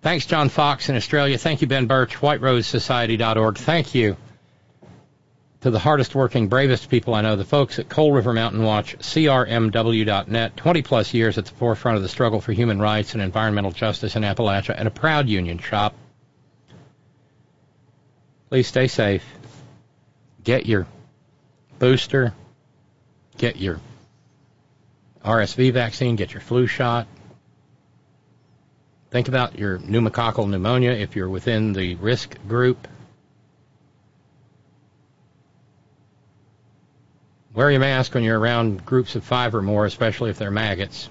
[0.00, 1.38] Thanks, John Fox in Australia.
[1.38, 3.58] Thank you, Ben Birch, whiterosesociety.org.
[3.58, 4.16] Thank you
[5.60, 8.96] to the hardest working, bravest people I know, the folks at Coal River Mountain Watch,
[8.98, 13.72] CRMW.net, 20 plus years at the forefront of the struggle for human rights and environmental
[13.72, 15.94] justice in Appalachia, and a proud union shop.
[18.50, 19.24] Please stay safe.
[20.44, 20.86] Get your
[21.78, 22.32] booster.
[23.36, 23.80] Get your
[25.24, 26.16] RSV vaccine.
[26.16, 27.06] Get your flu shot.
[29.10, 32.86] Think about your pneumococcal pneumonia if you're within the risk group.
[37.54, 41.08] Wear your mask when you're around groups of five or more, especially if they're maggots.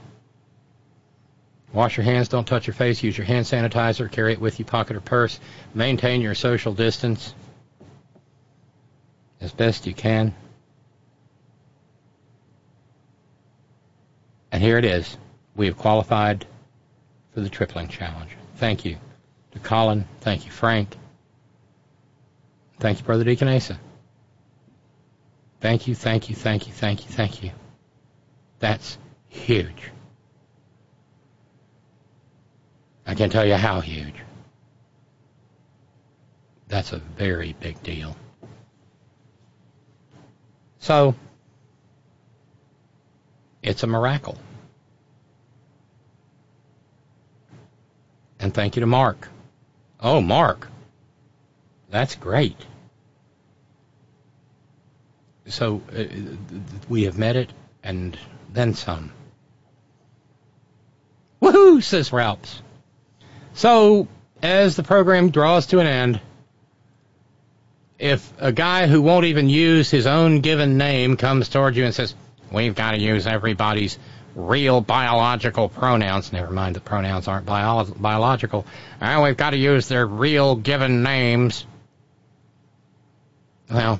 [1.73, 4.65] Wash your hands, don't touch your face, use your hand sanitizer, carry it with you,
[4.65, 5.39] pocket or purse.
[5.73, 7.33] Maintain your social distance
[9.41, 10.33] as best you can.
[14.51, 15.17] And here it is.
[15.55, 16.45] We have qualified
[17.33, 18.31] for the tripling challenge.
[18.55, 18.97] Thank you
[19.51, 20.05] to Colin.
[20.21, 20.95] Thank you, Frank.
[22.79, 23.79] Thank you, Brother Deacon Asa.
[25.59, 27.51] Thank you, thank you, thank you, thank you, thank you.
[28.59, 29.91] That's huge.
[33.05, 34.15] I can't tell you how huge.
[36.67, 38.15] That's a very big deal.
[40.79, 41.15] So,
[43.63, 44.37] it's a miracle.
[48.39, 49.29] And thank you to Mark.
[49.99, 50.67] Oh, Mark.
[51.89, 52.57] That's great.
[55.47, 56.03] So uh,
[56.89, 57.51] we have met it
[57.83, 58.17] and
[58.51, 59.11] then some.
[61.41, 62.61] Woohoo, says Ralphs.
[63.53, 64.07] So,
[64.41, 66.21] as the program draws to an end,
[67.99, 71.93] if a guy who won't even use his own given name comes toward you and
[71.93, 72.13] says,
[72.51, 73.97] We've got to use everybody's
[74.35, 78.65] real biological pronouns, never mind the pronouns aren't bio- biological,
[79.01, 81.65] and we've got to use their real given names.
[83.69, 83.99] Well,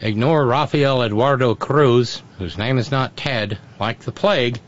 [0.00, 4.58] Ignore Rafael Eduardo Cruz, whose name is not Ted, like the plague,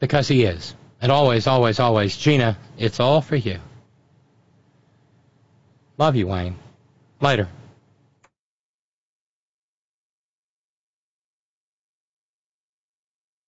[0.00, 0.74] because he is.
[1.00, 3.58] And always, always, always, Gina, it's all for you.
[5.96, 6.56] Love you, Wayne.
[7.20, 7.48] Later.